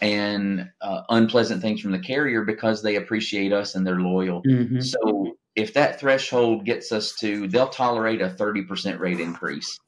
and 0.00 0.68
uh, 0.80 1.02
unpleasant 1.10 1.62
things 1.62 1.80
from 1.80 1.92
the 1.92 1.98
carrier 2.00 2.44
because 2.44 2.82
they 2.82 2.96
appreciate 2.96 3.52
us 3.52 3.76
and 3.76 3.86
they're 3.86 4.00
loyal. 4.00 4.42
Mm-hmm. 4.42 4.80
So 4.80 5.36
if 5.56 5.72
that 5.72 5.98
threshold 5.98 6.66
gets 6.66 6.92
us 6.92 7.14
to, 7.16 7.48
they'll 7.48 7.68
tolerate 7.68 8.20
a 8.20 8.28
30% 8.28 8.98
rate 8.98 9.18
increase. 9.18 9.78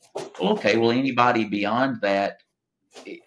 Well, 0.40 0.52
okay, 0.52 0.78
well, 0.78 0.90
anybody 0.90 1.44
beyond 1.44 2.00
that 2.00 2.38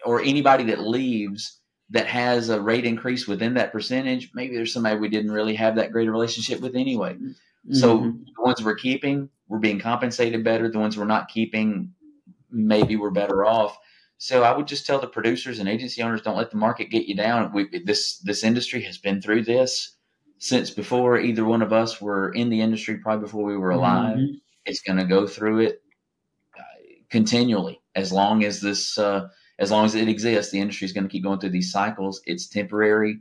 or 0.04 0.20
anybody 0.20 0.64
that 0.64 0.80
leaves 0.80 1.60
that 1.90 2.06
has 2.06 2.48
a 2.48 2.60
rate 2.60 2.84
increase 2.84 3.28
within 3.28 3.54
that 3.54 3.70
percentage, 3.70 4.30
maybe 4.34 4.56
there's 4.56 4.72
somebody 4.72 4.98
we 4.98 5.08
didn't 5.08 5.30
really 5.30 5.54
have 5.54 5.76
that 5.76 5.92
great 5.92 6.08
a 6.08 6.10
relationship 6.10 6.60
with 6.60 6.74
anyway. 6.74 7.14
Mm-hmm. 7.14 7.74
So 7.74 7.98
the 7.98 8.42
ones 8.42 8.62
we're 8.62 8.74
keeping, 8.74 9.30
we're 9.46 9.58
being 9.58 9.78
compensated 9.78 10.42
better. 10.42 10.68
The 10.68 10.80
ones 10.80 10.98
we're 10.98 11.04
not 11.04 11.28
keeping, 11.28 11.92
maybe 12.50 12.96
we're 12.96 13.10
better 13.10 13.44
off. 13.44 13.78
So 14.18 14.42
I 14.42 14.56
would 14.56 14.66
just 14.66 14.86
tell 14.86 15.00
the 15.00 15.06
producers 15.06 15.58
and 15.58 15.68
agency 15.68 16.02
owners, 16.02 16.22
don't 16.22 16.36
let 16.36 16.50
the 16.50 16.56
market 16.56 16.90
get 16.90 17.06
you 17.06 17.14
down. 17.14 17.52
We, 17.52 17.68
this 17.84 18.18
this 18.18 18.42
industry 18.44 18.82
has 18.82 18.98
been 18.98 19.20
through 19.20 19.44
this 19.44 19.96
since 20.42 20.70
before 20.70 21.20
either 21.20 21.44
one 21.44 21.62
of 21.62 21.72
us 21.72 22.00
were 22.00 22.30
in 22.32 22.50
the 22.50 22.60
industry, 22.60 22.98
probably 22.98 23.22
before 23.22 23.44
we 23.44 23.56
were 23.56 23.70
alive. 23.70 24.16
Mm-hmm. 24.16 24.34
It's 24.66 24.80
going 24.80 24.98
to 24.98 25.04
go 25.04 25.24
through 25.24 25.60
it 25.60 25.82
uh, 26.58 26.62
continually 27.10 27.80
as 27.94 28.12
long 28.12 28.42
as 28.42 28.60
this 28.60 28.98
uh, 28.98 29.28
as 29.60 29.70
long 29.70 29.84
as 29.84 29.94
it 29.94 30.08
exists, 30.08 30.50
the 30.50 30.58
industry 30.58 30.84
is 30.84 30.92
going 30.92 31.04
to 31.04 31.10
keep 31.10 31.22
going 31.22 31.38
through 31.38 31.50
these 31.50 31.70
cycles. 31.70 32.20
It's 32.26 32.48
temporary. 32.48 33.20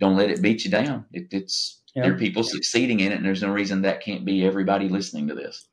Don't 0.00 0.16
let 0.16 0.30
it 0.30 0.40
beat 0.40 0.64
you 0.64 0.70
down. 0.70 1.04
It, 1.12 1.26
it's 1.30 1.82
yep. 1.94 2.06
there 2.06 2.14
are 2.14 2.18
people 2.18 2.42
succeeding 2.42 3.00
in 3.00 3.12
it, 3.12 3.16
and 3.16 3.26
there's 3.26 3.42
no 3.42 3.52
reason 3.52 3.82
that 3.82 4.02
can't 4.02 4.24
be 4.24 4.42
everybody 4.42 4.88
listening 4.88 5.28
to 5.28 5.34
this. 5.34 5.66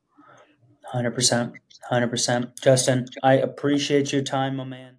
Hundred 0.83 1.11
percent, 1.11 1.53
hundred 1.89 2.09
percent. 2.09 2.59
Justin, 2.61 3.05
I 3.23 3.35
appreciate 3.35 4.11
your 4.11 4.23
time, 4.23 4.57
my 4.57 4.65
man. 4.65 4.98